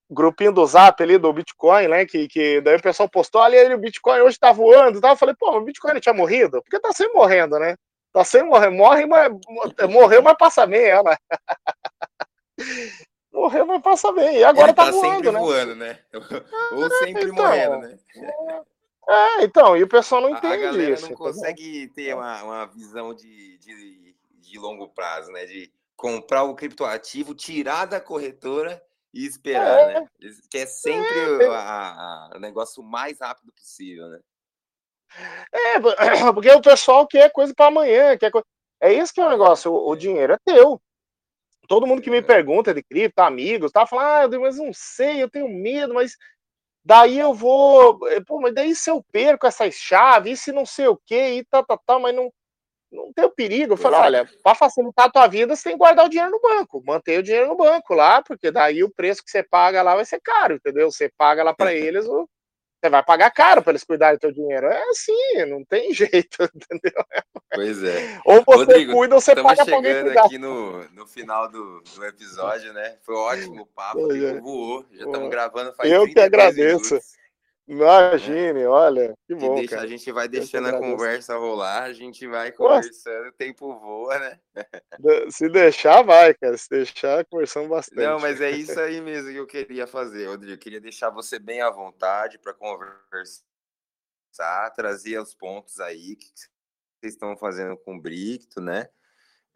Grupinho 0.09 0.53
do 0.53 0.65
Zap 0.65 1.03
ali 1.03 1.19
do 1.19 1.33
Bitcoin, 1.33 1.89
né? 1.89 2.07
Que, 2.07 2.29
que 2.29 2.61
daí 2.61 2.77
o 2.77 2.83
pessoal 2.83 3.09
postou, 3.09 3.43
ali 3.43 3.75
o 3.75 3.79
Bitcoin 3.79 4.21
hoje 4.21 4.39
tá 4.39 4.53
voando. 4.53 5.01
Tá? 5.01 5.11
Eu 5.11 5.17
falei, 5.17 5.35
pô, 5.37 5.51
o 5.51 5.65
Bitcoin 5.65 5.99
tinha 5.99 6.15
morrido? 6.15 6.63
Porque 6.63 6.79
tá 6.79 6.93
sempre 6.93 7.15
morrendo, 7.15 7.59
né? 7.59 7.75
Tá 8.13 8.23
sempre 8.23 8.49
morrendo. 8.49 8.77
Morre, 8.77 9.05
mas 9.05 9.33
morreu, 9.91 10.23
mas 10.23 10.37
passa 10.39 10.65
meia, 10.65 11.03
né? 11.03 11.17
morreu, 13.37 13.67
mas 13.67 13.83
passa 13.83 14.13
bem. 14.13 14.39
E 14.39 14.45
agora 14.45 14.69
Ele 14.69 14.75
tá, 14.75 14.87
tá 14.87 14.91
voando, 14.91 15.15
sempre 15.15 15.31
né? 15.31 15.39
voando, 15.39 15.75
né? 15.77 15.99
Ou 16.73 16.91
sempre 16.99 17.25
então, 17.25 17.35
morrendo, 17.35 17.79
né? 17.79 17.99
É, 19.09 19.45
então, 19.45 19.77
e 19.77 19.83
o 19.83 19.89
pessoal 19.89 20.21
não 20.21 20.31
entende 20.31 20.55
a 20.55 20.57
galera 20.57 20.95
isso. 20.95 21.09
não 21.09 21.17
consegue 21.17 21.89
ter 21.89 22.15
uma, 22.15 22.43
uma 22.43 22.67
visão 22.67 23.15
de, 23.15 23.59
de, 23.59 24.17
de 24.41 24.59
longo 24.59 24.89
prazo, 24.89 25.31
né? 25.31 25.45
De 25.47 25.73
comprar 25.97 26.43
o 26.43 26.55
criptoativo, 26.55 27.35
tirar 27.35 27.85
da 27.85 28.01
corretora 28.01 28.83
e 29.15 29.25
esperar, 29.25 29.91
é. 29.91 30.01
né? 30.01 30.09
Que 30.51 30.59
é 30.59 30.67
sempre 30.67 31.19
é. 31.45 32.37
o 32.37 32.41
negócio 32.41 32.83
mais 32.83 33.21
rápido 33.21 33.53
possível, 33.53 34.09
né? 34.09 34.21
É, 35.53 35.79
porque 36.35 36.51
o 36.51 36.61
pessoal 36.61 37.07
quer 37.07 37.31
coisa 37.31 37.55
para 37.55 37.67
amanhã, 37.67 38.17
quer 38.19 38.33
É 38.81 38.93
isso 38.93 39.15
que 39.15 39.21
é 39.21 39.27
o 39.27 39.31
negócio, 39.31 39.73
o, 39.73 39.91
o 39.91 39.97
dinheiro 39.97 40.35
é 40.35 40.39
teu. 40.45 40.81
Todo 41.69 41.87
mundo 41.87 42.03
que 42.03 42.11
me 42.11 42.23
pergunta 42.23 42.73
de 42.75 42.83
cripto, 42.83 43.21
amigos, 43.23 43.73
tá 43.73 43.87
falando, 43.87 44.35
ah, 44.37 44.41
mas 44.41 44.59
não 44.59 44.71
sei, 44.73 45.23
eu 45.23 45.31
tenho 45.31 45.49
medo, 45.49 45.95
mas 45.95 46.17
daí 46.85 47.19
eu 47.19 47.35
vou, 47.35 47.99
eh, 48.09 48.21
pô, 48.27 48.41
mas 48.41 48.55
daí 48.55 48.75
se 48.75 48.91
eu 48.91 49.05
perco 49.13 49.47
essas 49.47 49.75
chaves, 49.75 50.41
e 50.41 50.43
se 50.45 50.53
não 50.53 50.67
sei 50.67 50.89
o 50.89 50.99
que, 51.05 51.17
e 51.39 51.45
tal, 51.45 51.65
tal, 51.65 51.81
tal, 51.87 52.01
mas 52.01 52.15
não, 52.15 52.33
não 52.93 53.13
tem 53.13 53.25
o 53.25 53.31
perigo. 53.31 53.75
Eu 53.75 53.77
falei, 53.77 54.01
olha, 54.01 54.31
para 54.43 54.55
facilitar 54.55 55.07
a 55.07 55.11
tua 55.11 55.27
vida, 55.27 55.55
você 55.55 55.65
tem 55.65 55.73
que 55.73 55.79
guardar 55.79 56.07
o 56.07 56.09
dinheiro 56.09 56.31
no 56.31 56.41
banco, 56.41 56.83
manter 56.85 57.19
o 57.19 57.23
dinheiro 57.23 57.49
no 57.49 57.57
banco 57.57 57.95
lá, 57.95 58.23
porque 58.23 58.51
daí 58.51 58.85
o 58.85 58.91
preço 58.91 59.25
que 59.25 59.31
você 59.31 59.43
paga 59.43 59.83
lá 59.83 59.95
vai 59.97 60.05
ser 60.05 60.21
caro, 60.21 60.55
entendeu? 60.55 60.91
Você 60.91 61.11
paga 61.17 61.43
lá 61.43 61.55
para 61.55 61.75
eles 61.75 62.07
o 62.07 62.29
você 62.87 62.91
vai 62.91 63.03
pagar 63.03 63.31
caro 63.31 63.63
para 63.63 63.73
eles 63.73 63.85
cuidarem 63.85 64.17
do 64.17 64.21
teu 64.21 64.33
dinheiro. 64.33 64.67
É 64.67 64.83
assim, 64.91 65.45
não 65.49 65.65
tem 65.65 65.93
jeito, 65.95 66.43
entendeu? 66.43 67.05
Pois 67.53 67.83
é. 67.83 68.21
Ou 68.25 68.43
você 68.45 68.57
Rodrigo, 68.57 68.93
cuida 68.93 69.15
ou 69.15 69.21
você 69.21 69.35
paga 69.35 69.65
para 69.65 69.75
alguém 69.75 70.03
cuidar. 70.03 70.25
aqui 70.25 70.39
no, 70.39 70.89
no 70.91 71.07
final 71.07 71.49
do, 71.51 71.83
do 71.95 72.05
episódio, 72.05 72.73
né? 72.73 72.97
Foi 73.03 73.15
ótimo 73.15 73.63
o 73.63 73.67
papo, 73.67 74.13
é. 74.13 74.41
voou. 74.41 74.85
Já 74.93 75.05
estamos 75.05 75.31
gravando 75.31 75.73
faz 75.75 75.91
Eu 75.91 76.07
que 76.07 76.21
agradeço. 76.21 76.95
Minutos. 76.95 77.17
Imagine, 77.69 78.61
é. 78.61 78.69
olha, 78.69 79.19
que 79.27 79.35
bom. 79.35 79.57
Deixa, 79.57 79.81
a 79.81 79.87
gente 79.87 80.13
vai 80.13 80.29
deixando 80.29 80.69
a 80.69 80.79
conversa 80.79 81.37
rolar, 81.37 81.83
a 81.83 81.93
gente 81.93 82.25
vai 82.27 82.53
conversando, 82.53 83.29
o 83.29 83.33
tempo 83.33 83.77
voa, 83.81 84.17
né? 84.21 84.41
Se 85.31 85.49
deixar, 85.49 86.03
vai, 86.03 86.33
cara. 86.33 86.57
Se 86.57 86.71
deixar, 86.71 87.25
conversando 87.25 87.69
bastante. 87.69 88.01
Não, 88.01 88.21
mas 88.21 88.41
é 88.41 88.53
isso 88.53 88.79
aí 88.79 89.01
mesmo 89.01 89.33
que 89.33 89.37
eu 89.37 89.47
queria 89.47 89.87
fazer, 89.87 90.27
Rodrigo. 90.27 90.55
Eu 90.55 90.59
queria 90.59 90.81
deixar 90.81 91.11
você 91.11 91.41
bem 91.41 91.61
à 91.61 91.69
vontade 91.69 92.39
para 92.39 92.55
conversar, 92.55 93.41
trazer 94.77 95.19
os 95.19 95.35
pontos 95.35 95.81
aí 95.81 96.15
que 96.15 96.27
vocês 97.01 97.15
estão 97.15 97.37
fazendo 97.37 97.77
com 97.79 97.97
o 97.97 98.01
Bricto, 98.01 98.61
né? 98.61 98.89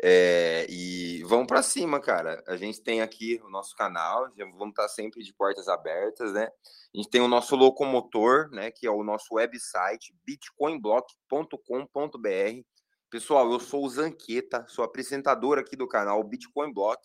É, 0.02 0.66
e 0.70 1.22
vamos 1.24 1.46
para 1.46 1.62
cima, 1.62 2.00
cara. 2.00 2.42
A 2.46 2.56
gente 2.56 2.80
tem 2.80 3.02
aqui 3.02 3.38
o 3.44 3.50
nosso 3.50 3.76
canal, 3.76 4.30
vamos 4.56 4.70
estar 4.70 4.88
sempre 4.88 5.22
de 5.22 5.34
portas 5.34 5.68
abertas, 5.68 6.32
né? 6.32 6.48
A 6.94 6.96
gente 6.96 7.10
tem 7.10 7.20
o 7.20 7.28
nosso 7.28 7.54
locomotor, 7.54 8.48
né? 8.50 8.70
Que 8.70 8.86
é 8.86 8.90
o 8.90 9.04
nosso 9.04 9.34
website, 9.34 10.14
bitcoinblock.com.br. 10.24 12.64
Pessoal, 13.10 13.52
eu 13.52 13.60
sou 13.60 13.84
o 13.84 13.90
Zanqueta, 13.90 14.64
sou 14.68 14.84
apresentador 14.84 15.58
aqui 15.58 15.76
do 15.76 15.88
canal 15.88 16.22
Bitcoin 16.24 16.72
Block. 16.72 17.00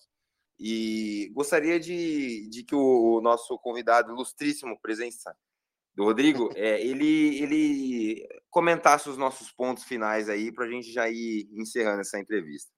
E 0.58 1.30
gostaria 1.34 1.80
de, 1.80 2.48
de 2.50 2.64
que 2.64 2.76
o, 2.76 3.20
nosso 3.22 3.58
convidado 3.60 4.12
ilustríssimo, 4.12 4.80
presença 4.80 5.36
do 5.94 6.06
Rodrigo, 6.06 6.50
é, 6.56 6.80
ele, 6.86 7.42
ele 7.42 8.28
comentasse 8.50 9.10
os 9.10 9.18
nossos 9.18 9.52
pontos 9.52 9.84
finais 9.84 10.30
aí 10.30 10.52
para 10.52 10.66
a 10.66 10.70
gente 10.70 10.92
já 10.94 11.10
ir 11.10 11.50
encerrando 11.54 12.02
essa 12.02 12.20
entrevista. 12.20 12.75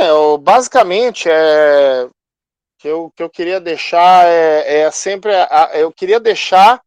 É, 0.00 0.38
basicamente, 0.40 1.28
é, 1.28 2.08
que 2.78 2.88
eu, 2.88 3.10
que 3.16 3.22
eu 3.22 3.30
queria 3.30 3.60
deixar 3.60 4.26
é, 4.26 4.80
é 4.80 4.90
sempre, 4.90 5.32
eu 5.74 5.92
queria 5.92 6.18
deixar, 6.18 6.82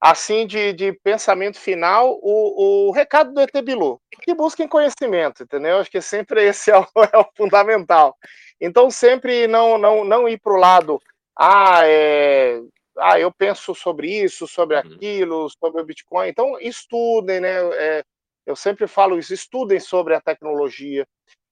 assim, 0.00 0.46
de, 0.46 0.72
de 0.72 0.92
pensamento 0.92 1.58
final, 1.58 2.18
o, 2.22 2.88
o 2.88 2.90
recado 2.90 3.32
do 3.32 3.40
ET 3.40 3.52
Bilu, 3.62 4.00
que 4.22 4.34
busquem 4.34 4.66
conhecimento, 4.66 5.42
entendeu? 5.42 5.78
Acho 5.78 5.90
que 5.90 6.00
sempre 6.00 6.44
esse 6.44 6.70
é 6.70 6.78
o, 6.78 6.86
é 7.12 7.18
o 7.18 7.26
fundamental. 7.36 8.16
Então, 8.60 8.90
sempre 8.90 9.46
não, 9.46 9.78
não, 9.78 10.04
não 10.04 10.28
ir 10.28 10.38
para 10.40 10.52
o 10.52 10.58
lado, 10.58 11.00
ah, 11.36 11.86
é, 11.86 12.60
ah, 12.98 13.18
eu 13.18 13.32
penso 13.32 13.74
sobre 13.74 14.08
isso, 14.08 14.46
sobre 14.46 14.76
uhum. 14.76 14.82
aquilo, 14.82 15.48
sobre 15.50 15.80
o 15.80 15.84
Bitcoin. 15.84 16.28
Então, 16.28 16.58
estudem, 16.60 17.40
né? 17.40 17.56
É, 17.74 18.04
eu 18.46 18.56
sempre 18.56 18.86
falo 18.86 19.18
isso, 19.18 19.32
estudem 19.32 19.80
sobre 19.80 20.14
a 20.14 20.20
tecnologia, 20.20 21.06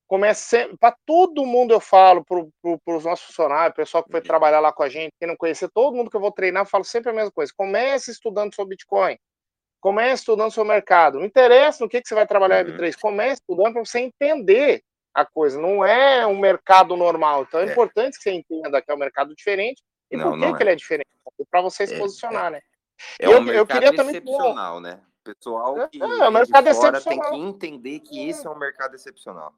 comece 0.08 0.74
para 0.80 0.96
todo 1.06 1.44
mundo 1.44 1.72
eu 1.72 1.80
falo, 1.80 2.24
para 2.24 2.42
pro, 2.62 2.96
os 2.96 3.04
nossos 3.04 3.26
funcionários, 3.26 3.76
pessoal 3.76 4.02
que 4.02 4.10
foi 4.10 4.22
trabalhar 4.22 4.58
lá 4.58 4.72
com 4.72 4.82
a 4.82 4.88
gente, 4.88 5.12
quem 5.18 5.28
não 5.28 5.36
conhecer, 5.36 5.68
todo 5.68 5.94
mundo 5.94 6.10
que 6.10 6.16
eu 6.16 6.20
vou 6.20 6.32
treinar, 6.32 6.62
eu 6.62 6.66
falo 6.66 6.82
sempre 6.82 7.10
a 7.10 7.14
mesma 7.14 7.30
coisa. 7.30 7.52
Comece 7.54 8.10
estudando 8.10 8.54
sobre 8.54 8.70
Bitcoin. 8.70 9.18
Comece 9.80 10.22
estudando 10.22 10.50
sobre 10.50 10.70
o 10.70 10.74
mercado. 10.74 11.18
Não 11.18 11.26
interessa 11.26 11.84
no 11.84 11.88
que, 11.88 12.00
que 12.00 12.08
você 12.08 12.14
vai 12.14 12.26
trabalhar 12.26 12.66
uhum. 12.66 12.72
Web3. 12.72 12.94
Comece 13.00 13.34
estudando 13.34 13.74
para 13.74 13.84
você 13.84 14.00
entender 14.00 14.82
a 15.14 15.24
coisa. 15.24 15.60
Não 15.60 15.84
é 15.84 16.26
um 16.26 16.38
mercado 16.38 16.96
normal. 16.96 17.44
Então 17.46 17.60
é, 17.60 17.66
é. 17.66 17.70
importante 17.70 18.16
que 18.16 18.22
você 18.22 18.32
entenda 18.32 18.82
que 18.82 18.90
é 18.90 18.94
um 18.94 18.98
mercado 18.98 19.34
diferente 19.36 19.82
e 20.10 20.16
não, 20.16 20.30
por 20.32 20.40
que, 20.40 20.52
que 20.54 20.62
é. 20.62 20.64
ele 20.64 20.70
é 20.70 20.74
diferente. 20.74 21.08
Para 21.50 21.60
você 21.60 21.86
se 21.86 21.94
é, 21.94 21.98
posicionar, 21.98 22.46
é. 22.46 22.50
né? 22.50 22.60
É 23.20 23.28
um 23.28 23.32
eu, 23.32 23.42
mercado 23.42 23.58
eu 23.58 23.66
queria 23.66 24.10
excepcional, 24.10 24.76
também... 24.76 24.92
né? 24.92 25.00
pessoal 25.34 25.78
é, 25.78 25.88
que 25.88 26.02
é, 26.02 26.06
é, 26.06 26.28
o 26.28 26.32
mercado 26.32 26.74
fora 26.74 27.00
tem 27.00 27.20
que 27.20 27.36
entender 27.36 28.00
que 28.00 28.28
esse 28.28 28.46
é 28.46 28.50
um 28.50 28.58
mercado 28.58 28.94
excepcional. 28.94 29.54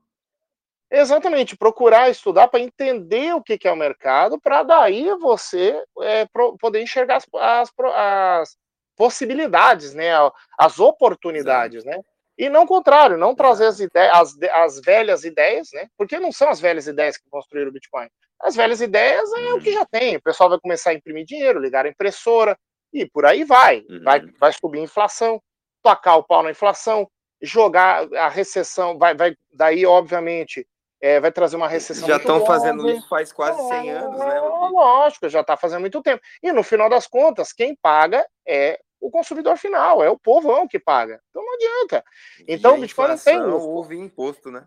Exatamente, 0.91 1.57
procurar 1.57 2.11
estudar 2.11 2.49
para 2.49 2.59
entender 2.59 3.33
o 3.35 3.43
que, 3.43 3.57
que 3.57 3.69
é 3.69 3.73
o 3.73 3.77
mercado, 3.77 4.41
para 4.41 4.65
daí 4.65 5.15
você 5.19 5.81
é, 6.01 6.27
pro, 6.27 6.57
poder 6.59 6.83
enxergar 6.83 7.17
as, 7.17 7.27
as, 7.33 7.73
as, 7.95 8.57
possibilidades, 8.97 9.95
né? 9.95 10.11
As 10.59 10.79
oportunidades, 10.79 11.85
né? 11.85 12.01
E 12.37 12.49
não 12.51 12.65
o 12.65 12.67
contrário, 12.67 13.17
não 13.17 13.35
trazer 13.35 13.67
as, 13.67 13.81
ideias, 13.81 14.13
as, 14.15 14.37
as 14.53 14.81
velhas 14.81 15.25
ideias, 15.25 15.69
né? 15.73 15.87
Porque 15.97 16.19
não 16.19 16.33
são 16.33 16.51
as 16.51 16.61
velhas 16.61 16.87
ideias 16.87 17.17
que 17.17 17.31
construíram 17.31 17.71
o 17.71 17.73
Bitcoin. 17.73 18.09
As 18.41 18.57
velhas 18.57 18.81
ideias 18.81 19.31
é 19.33 19.37
uhum. 19.37 19.57
o 19.57 19.61
que 19.61 19.73
já 19.73 19.87
tem. 19.87 20.17
O 20.17 20.23
pessoal 20.23 20.51
vai 20.51 20.59
começar 20.61 20.91
a 20.91 20.95
imprimir 20.95 21.25
dinheiro, 21.25 21.61
ligar 21.61 21.87
a 21.87 21.89
impressora 21.89 22.59
e 22.93 23.07
por 23.07 23.25
aí 23.25 23.45
vai. 23.45 23.85
Uhum. 23.89 24.03
Vai, 24.03 24.21
vai 24.39 24.53
subir 24.53 24.81
a 24.81 24.85
inflação, 24.85 25.41
tocar 25.83 26.17
o 26.17 26.25
pau 26.25 26.43
na 26.43 26.51
inflação, 26.51 27.09
jogar 27.41 28.07
a 28.15 28.29
recessão, 28.29 28.99
vai, 28.99 29.15
vai 29.15 29.35
daí, 29.53 29.87
obviamente, 29.87 30.67
é, 31.01 31.19
vai 31.19 31.33
trazer 31.33 31.57
uma 31.57 31.69
recessão. 31.69 32.07
Já 32.07 32.17
estão 32.17 32.45
fazendo 32.45 32.89
isso 32.91 33.09
faz 33.09 33.33
quase 33.33 33.61
100 33.69 33.91
anos, 33.91 34.19
né? 34.19 34.37
É, 34.37 34.41
lógico, 34.41 35.29
já 35.29 35.41
está 35.41 35.57
fazendo 35.57 35.81
muito 35.81 36.03
tempo. 36.03 36.23
E 36.43 36.53
no 36.53 36.63
final 36.63 36.91
das 36.91 37.07
contas, 37.07 37.53
quem 37.53 37.75
paga 37.75 38.27
é 38.47 38.79
o 39.01 39.11
consumidor 39.11 39.57
final, 39.57 40.05
é 40.05 40.11
o 40.11 40.19
povão 40.19 40.69
que 40.69 40.79
paga. 40.79 41.21
Então 41.31 41.43
não 41.43 41.55
adianta. 41.55 42.05
Então 42.47 42.77
o 42.77 42.81
Bitcoin 42.81 43.09
não 43.09 43.19
tem. 43.19 43.41
Houve 43.41 43.97
imposto, 43.97 44.51
né? 44.51 44.67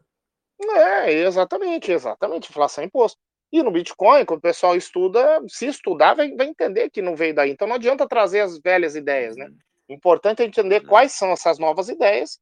É, 0.60 1.12
exatamente, 1.12 1.92
exatamente. 1.92 2.50
Inflação 2.50 2.84
é 2.84 2.88
imposto. 2.88 3.20
E 3.52 3.62
no 3.62 3.70
Bitcoin, 3.70 4.26
quando 4.26 4.40
o 4.40 4.42
pessoal 4.42 4.76
estuda, 4.76 5.40
se 5.48 5.68
estudar, 5.68 6.16
vai, 6.16 6.32
vai 6.36 6.48
entender 6.48 6.90
que 6.90 7.04
não 7.04 7.16
veio 7.16 7.36
daí. 7.36 7.52
Então 7.52 7.68
não 7.68 7.76
adianta 7.76 8.08
trazer 8.08 8.40
as 8.40 8.58
velhas 8.60 8.96
ideias, 8.96 9.36
né? 9.36 9.46
Uhum. 9.46 9.58
Importante 9.90 10.42
é 10.42 10.46
entender 10.46 10.82
quais 10.82 11.12
são 11.12 11.32
essas 11.32 11.60
novas 11.60 11.88
ideias 11.90 12.40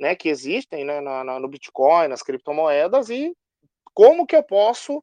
né, 0.00 0.16
que 0.16 0.28
existem 0.30 0.84
né, 0.84 1.00
no, 1.00 1.38
no 1.38 1.48
Bitcoin, 1.48 2.08
nas 2.08 2.22
criptomoedas 2.22 3.10
e 3.10 3.36
como 3.92 4.26
que 4.26 4.34
eu 4.34 4.42
posso 4.42 5.02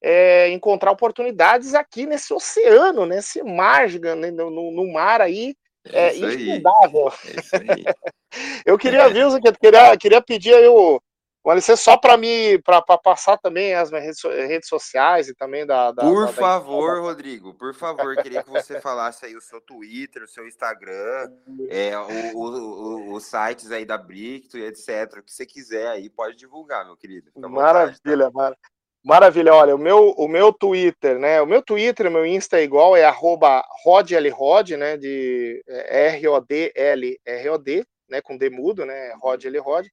é, 0.00 0.48
encontrar 0.50 0.92
oportunidades 0.92 1.74
aqui 1.74 2.06
nesse 2.06 2.32
oceano, 2.32 3.04
nesse 3.04 3.42
mar, 3.42 3.88
né, 3.90 4.30
no, 4.30 4.50
no 4.50 4.92
mar 4.92 5.20
aí, 5.20 5.54
é, 5.84 6.08
é 6.08 6.16
infindável. 6.16 7.08
É 7.08 7.94
eu 8.64 8.78
queria, 8.78 9.08
viu, 9.08 9.28
eu 9.30 9.40
queria, 9.40 9.96
queria 9.96 10.22
pedir 10.22 10.54
aí 10.54 10.68
o, 10.68 11.02
Vale 11.42 11.62
ser 11.62 11.76
só 11.76 11.96
para 11.96 12.18
mim, 12.18 12.60
para 12.62 12.82
passar 12.82 13.38
também 13.38 13.74
as 13.74 13.90
minhas 13.90 14.22
redes, 14.22 14.68
sociais 14.68 15.26
e 15.26 15.34
também 15.34 15.64
da. 15.64 15.90
da 15.90 16.02
por 16.02 16.26
da, 16.26 16.32
favor, 16.32 16.96
da... 16.96 17.00
Rodrigo, 17.00 17.54
por 17.54 17.74
favor, 17.74 18.14
queria 18.16 18.42
que 18.42 18.50
você 18.50 18.78
falasse 18.78 19.24
aí 19.24 19.34
o 19.34 19.40
seu 19.40 19.58
Twitter, 19.58 20.22
o 20.22 20.28
seu 20.28 20.46
Instagram, 20.46 21.32
é, 21.70 21.98
o, 21.98 22.36
o, 22.36 22.42
o, 22.42 23.14
os 23.14 23.24
sites 23.24 23.72
aí 23.72 23.86
da 23.86 23.96
Bricto 23.96 24.58
e 24.58 24.66
etc. 24.66 25.18
O 25.18 25.22
que 25.22 25.32
você 25.32 25.46
quiser 25.46 25.88
aí, 25.88 26.10
pode 26.10 26.36
divulgar, 26.36 26.84
meu 26.84 26.96
querido. 26.96 27.30
Maravilha, 27.34 28.26
vontade, 28.26 28.30
tá? 28.30 28.30
mar... 28.30 28.56
Maravilha, 29.02 29.54
olha, 29.54 29.74
o 29.74 29.78
meu, 29.78 30.10
o 30.10 30.28
meu 30.28 30.52
Twitter, 30.52 31.18
né? 31.18 31.40
O 31.40 31.46
meu 31.46 31.62
Twitter, 31.62 32.10
meu 32.10 32.26
Insta 32.26 32.58
é 32.58 32.64
igual, 32.64 32.94
é 32.94 33.02
arroba 33.02 33.64
rodlrod, 33.82 34.76
né? 34.76 34.98
De 34.98 35.64
é, 35.66 36.08
R-O-D-L, 36.08 37.18
R-O-D, 37.24 37.86
né? 38.10 38.20
Com 38.20 38.36
D 38.36 38.50
mudo, 38.50 38.84
né? 38.84 39.14
Rodlrod 39.14 39.90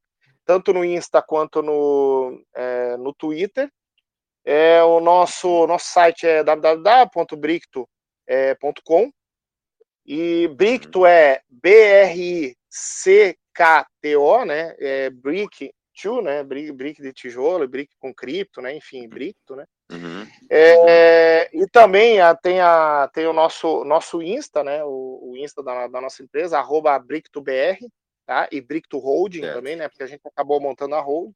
tanto 0.47 0.73
no 0.73 0.83
Insta 0.85 1.21
quanto 1.21 1.61
no, 1.61 2.41
é, 2.55 2.97
no 2.97 3.13
Twitter. 3.13 3.69
É, 4.45 4.81
o 4.81 5.01
nosso, 5.01 5.67
nosso 5.67 5.91
site 5.91 6.25
é 6.25 6.41
www.bricto.com 6.41 9.11
e 10.05 10.47
Bricto 10.47 11.05
é 11.05 11.41
B-R-I-C-K-T-O, 11.49 12.55
né? 14.45 14.73
É 14.79 15.09
Brick 15.09 15.69
2, 16.01 16.23
né? 16.23 16.41
Brick, 16.43 16.71
brick 16.71 17.01
de 17.01 17.11
tijolo, 17.11 17.67
Brick 17.67 17.93
com 17.99 18.13
cripto, 18.13 18.61
né? 18.61 18.73
Enfim, 18.73 19.05
Bricto, 19.09 19.53
né? 19.53 19.65
Uhum. 19.91 20.25
É, 20.49 21.49
e 21.53 21.67
também 21.67 22.21
a, 22.21 22.33
tem, 22.33 22.61
a, 22.61 23.09
tem 23.13 23.27
o 23.27 23.33
nosso, 23.33 23.83
nosso 23.83 24.21
Insta, 24.21 24.63
né? 24.63 24.81
O, 24.85 25.31
o 25.31 25.35
Insta 25.35 25.61
da, 25.61 25.87
da 25.87 25.99
nossa 25.99 26.23
empresa, 26.23 26.57
arroba 26.57 26.97
BrictoBR, 26.97 27.85
tá? 28.27 28.47
E 28.51 28.59
Bricto 28.59 28.99
Holding 28.99 29.41
também, 29.41 29.77
né? 29.77 29.87
Porque 29.87 30.03
a 30.03 30.07
gente 30.07 30.21
acabou 30.27 30.59
montando 30.59 30.93
a 30.93 30.99
holding. 30.99 31.33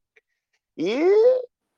E, 0.78 1.08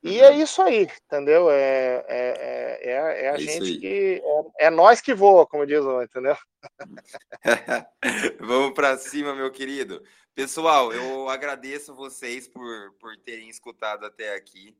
e 0.03 0.20
é 0.20 0.32
uhum. 0.32 0.41
isso 0.41 0.61
aí, 0.61 0.89
entendeu? 1.05 1.49
É, 1.49 2.03
é, 2.07 2.80
é, 2.82 2.91
é, 2.91 3.26
é 3.26 3.30
a 3.30 3.34
é 3.36 3.38
gente 3.38 3.78
que. 3.78 4.22
É, 4.57 4.66
é 4.66 4.70
nós 4.70 4.99
que 4.99 5.14
voa, 5.14 5.45
como 5.45 5.66
diz 5.66 5.80
o, 5.80 6.01
entendeu? 6.01 6.36
Vamos 8.41 8.74
para 8.74 8.97
cima, 8.97 9.36
meu 9.36 9.51
querido. 9.51 10.03
Pessoal, 10.34 10.91
eu 10.91 11.30
agradeço 11.30 11.93
vocês 11.93 12.47
por, 12.47 12.93
por 12.99 13.16
terem 13.18 13.49
escutado 13.49 14.03
até 14.03 14.34
aqui. 14.36 14.76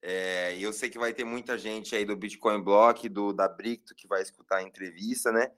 É, 0.00 0.56
eu 0.58 0.72
sei 0.72 0.88
que 0.88 0.98
vai 0.98 1.12
ter 1.12 1.24
muita 1.24 1.58
gente 1.58 1.94
aí 1.94 2.04
do 2.04 2.16
Bitcoin 2.16 2.62
Block, 2.62 3.08
do 3.08 3.32
da 3.32 3.48
Bricto, 3.48 3.94
que 3.94 4.08
vai 4.08 4.22
escutar 4.22 4.56
a 4.56 4.62
entrevista, 4.62 5.30
né? 5.30 5.50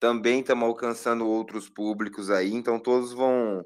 Também 0.00 0.40
estamos 0.40 0.68
alcançando 0.68 1.28
outros 1.28 1.68
públicos 1.68 2.28
aí, 2.28 2.52
então 2.52 2.80
todos 2.80 3.12
vão 3.12 3.64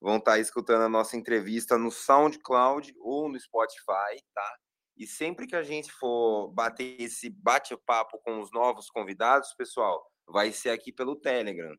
vão 0.00 0.16
estar 0.18 0.32
tá 0.32 0.38
escutando 0.38 0.82
a 0.82 0.88
nossa 0.88 1.16
entrevista 1.16 1.76
no 1.76 1.90
SoundCloud 1.90 2.94
ou 3.00 3.28
no 3.28 3.38
Spotify, 3.38 4.22
tá? 4.34 4.58
E 4.96 5.06
sempre 5.06 5.46
que 5.46 5.54
a 5.54 5.62
gente 5.62 5.92
for 5.92 6.48
bater 6.48 7.00
esse 7.00 7.30
bate-papo 7.30 8.18
com 8.24 8.40
os 8.40 8.50
novos 8.50 8.90
convidados, 8.90 9.54
pessoal, 9.54 10.04
vai 10.26 10.52
ser 10.52 10.70
aqui 10.70 10.92
pelo 10.92 11.14
Telegram. 11.14 11.74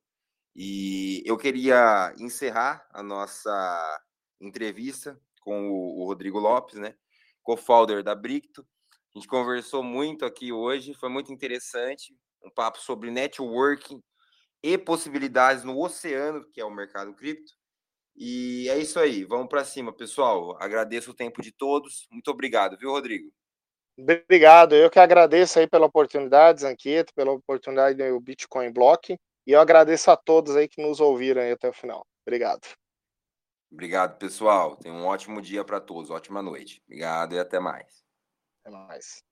E 0.56 1.22
eu 1.26 1.38
queria 1.38 2.14
encerrar 2.18 2.88
a 2.92 3.04
nossa 3.04 4.02
entrevista 4.40 5.20
com 5.42 5.70
o, 5.70 6.06
Rodrigo 6.06 6.40
Lopes, 6.40 6.80
né? 6.80 6.96
Co-founder 7.44 8.04
da 8.04 8.16
Bricto. 8.16 8.66
A 9.14 9.20
gente 9.20 9.28
conversou 9.28 9.84
muito 9.84 10.26
aqui 10.26 10.52
hoje, 10.52 10.94
foi 10.94 11.10
muito 11.10 11.32
interessante 11.34 12.16
um 12.44 12.50
papo 12.50 12.80
sobre 12.80 13.12
networking 13.12 14.02
e 14.64 14.78
possibilidades 14.78 15.64
no 15.64 15.78
oceano, 15.82 16.46
que 16.52 16.62
é 16.62 16.66
o 16.66 16.72
mercado 16.72 17.14
cripto. 17.14 17.59
E 18.16 18.68
é 18.70 18.78
isso 18.78 19.00
aí, 19.00 19.24
vamos 19.24 19.48
para 19.48 19.64
cima, 19.64 19.94
pessoal. 19.94 20.58
Agradeço 20.62 21.12
o 21.12 21.14
tempo 21.14 21.42
de 21.42 21.52
todos. 21.52 22.08
Muito 22.12 22.30
obrigado, 22.30 22.78
viu, 22.78 22.92
Rodrigo? 22.92 23.32
Obrigado, 23.98 24.76
eu 24.76 24.90
que 24.90 25.00
agradeço 25.00 25.60
aí 25.60 25.68
pela 25.68 25.88
oportunidade, 25.88 26.62
Zanqueto, 26.62 27.14
pela 27.14 27.32
oportunidade 27.32 27.98
do 27.98 28.20
Bitcoin 28.20 28.72
Block. 28.72 29.18
E 29.46 29.52
eu 29.52 29.60
agradeço 29.60 30.10
a 30.12 30.16
todos 30.16 30.56
aí 30.56 30.68
que 30.68 30.82
nos 30.82 31.00
ouviram 31.00 31.42
até 31.52 31.70
o 31.70 31.74
final. 31.74 32.06
Obrigado. 32.26 32.68
Obrigado, 33.72 34.18
pessoal. 34.18 34.76
Tenham 34.78 34.98
um 34.98 35.06
ótimo 35.06 35.42
dia 35.42 35.64
para 35.64 35.80
todos, 35.80 36.10
ótima 36.10 36.42
noite. 36.42 36.82
Obrigado 36.86 37.36
e 37.36 37.40
até 37.40 37.60
mais. 37.60 38.04
Até 38.64 38.72
mais. 38.72 39.29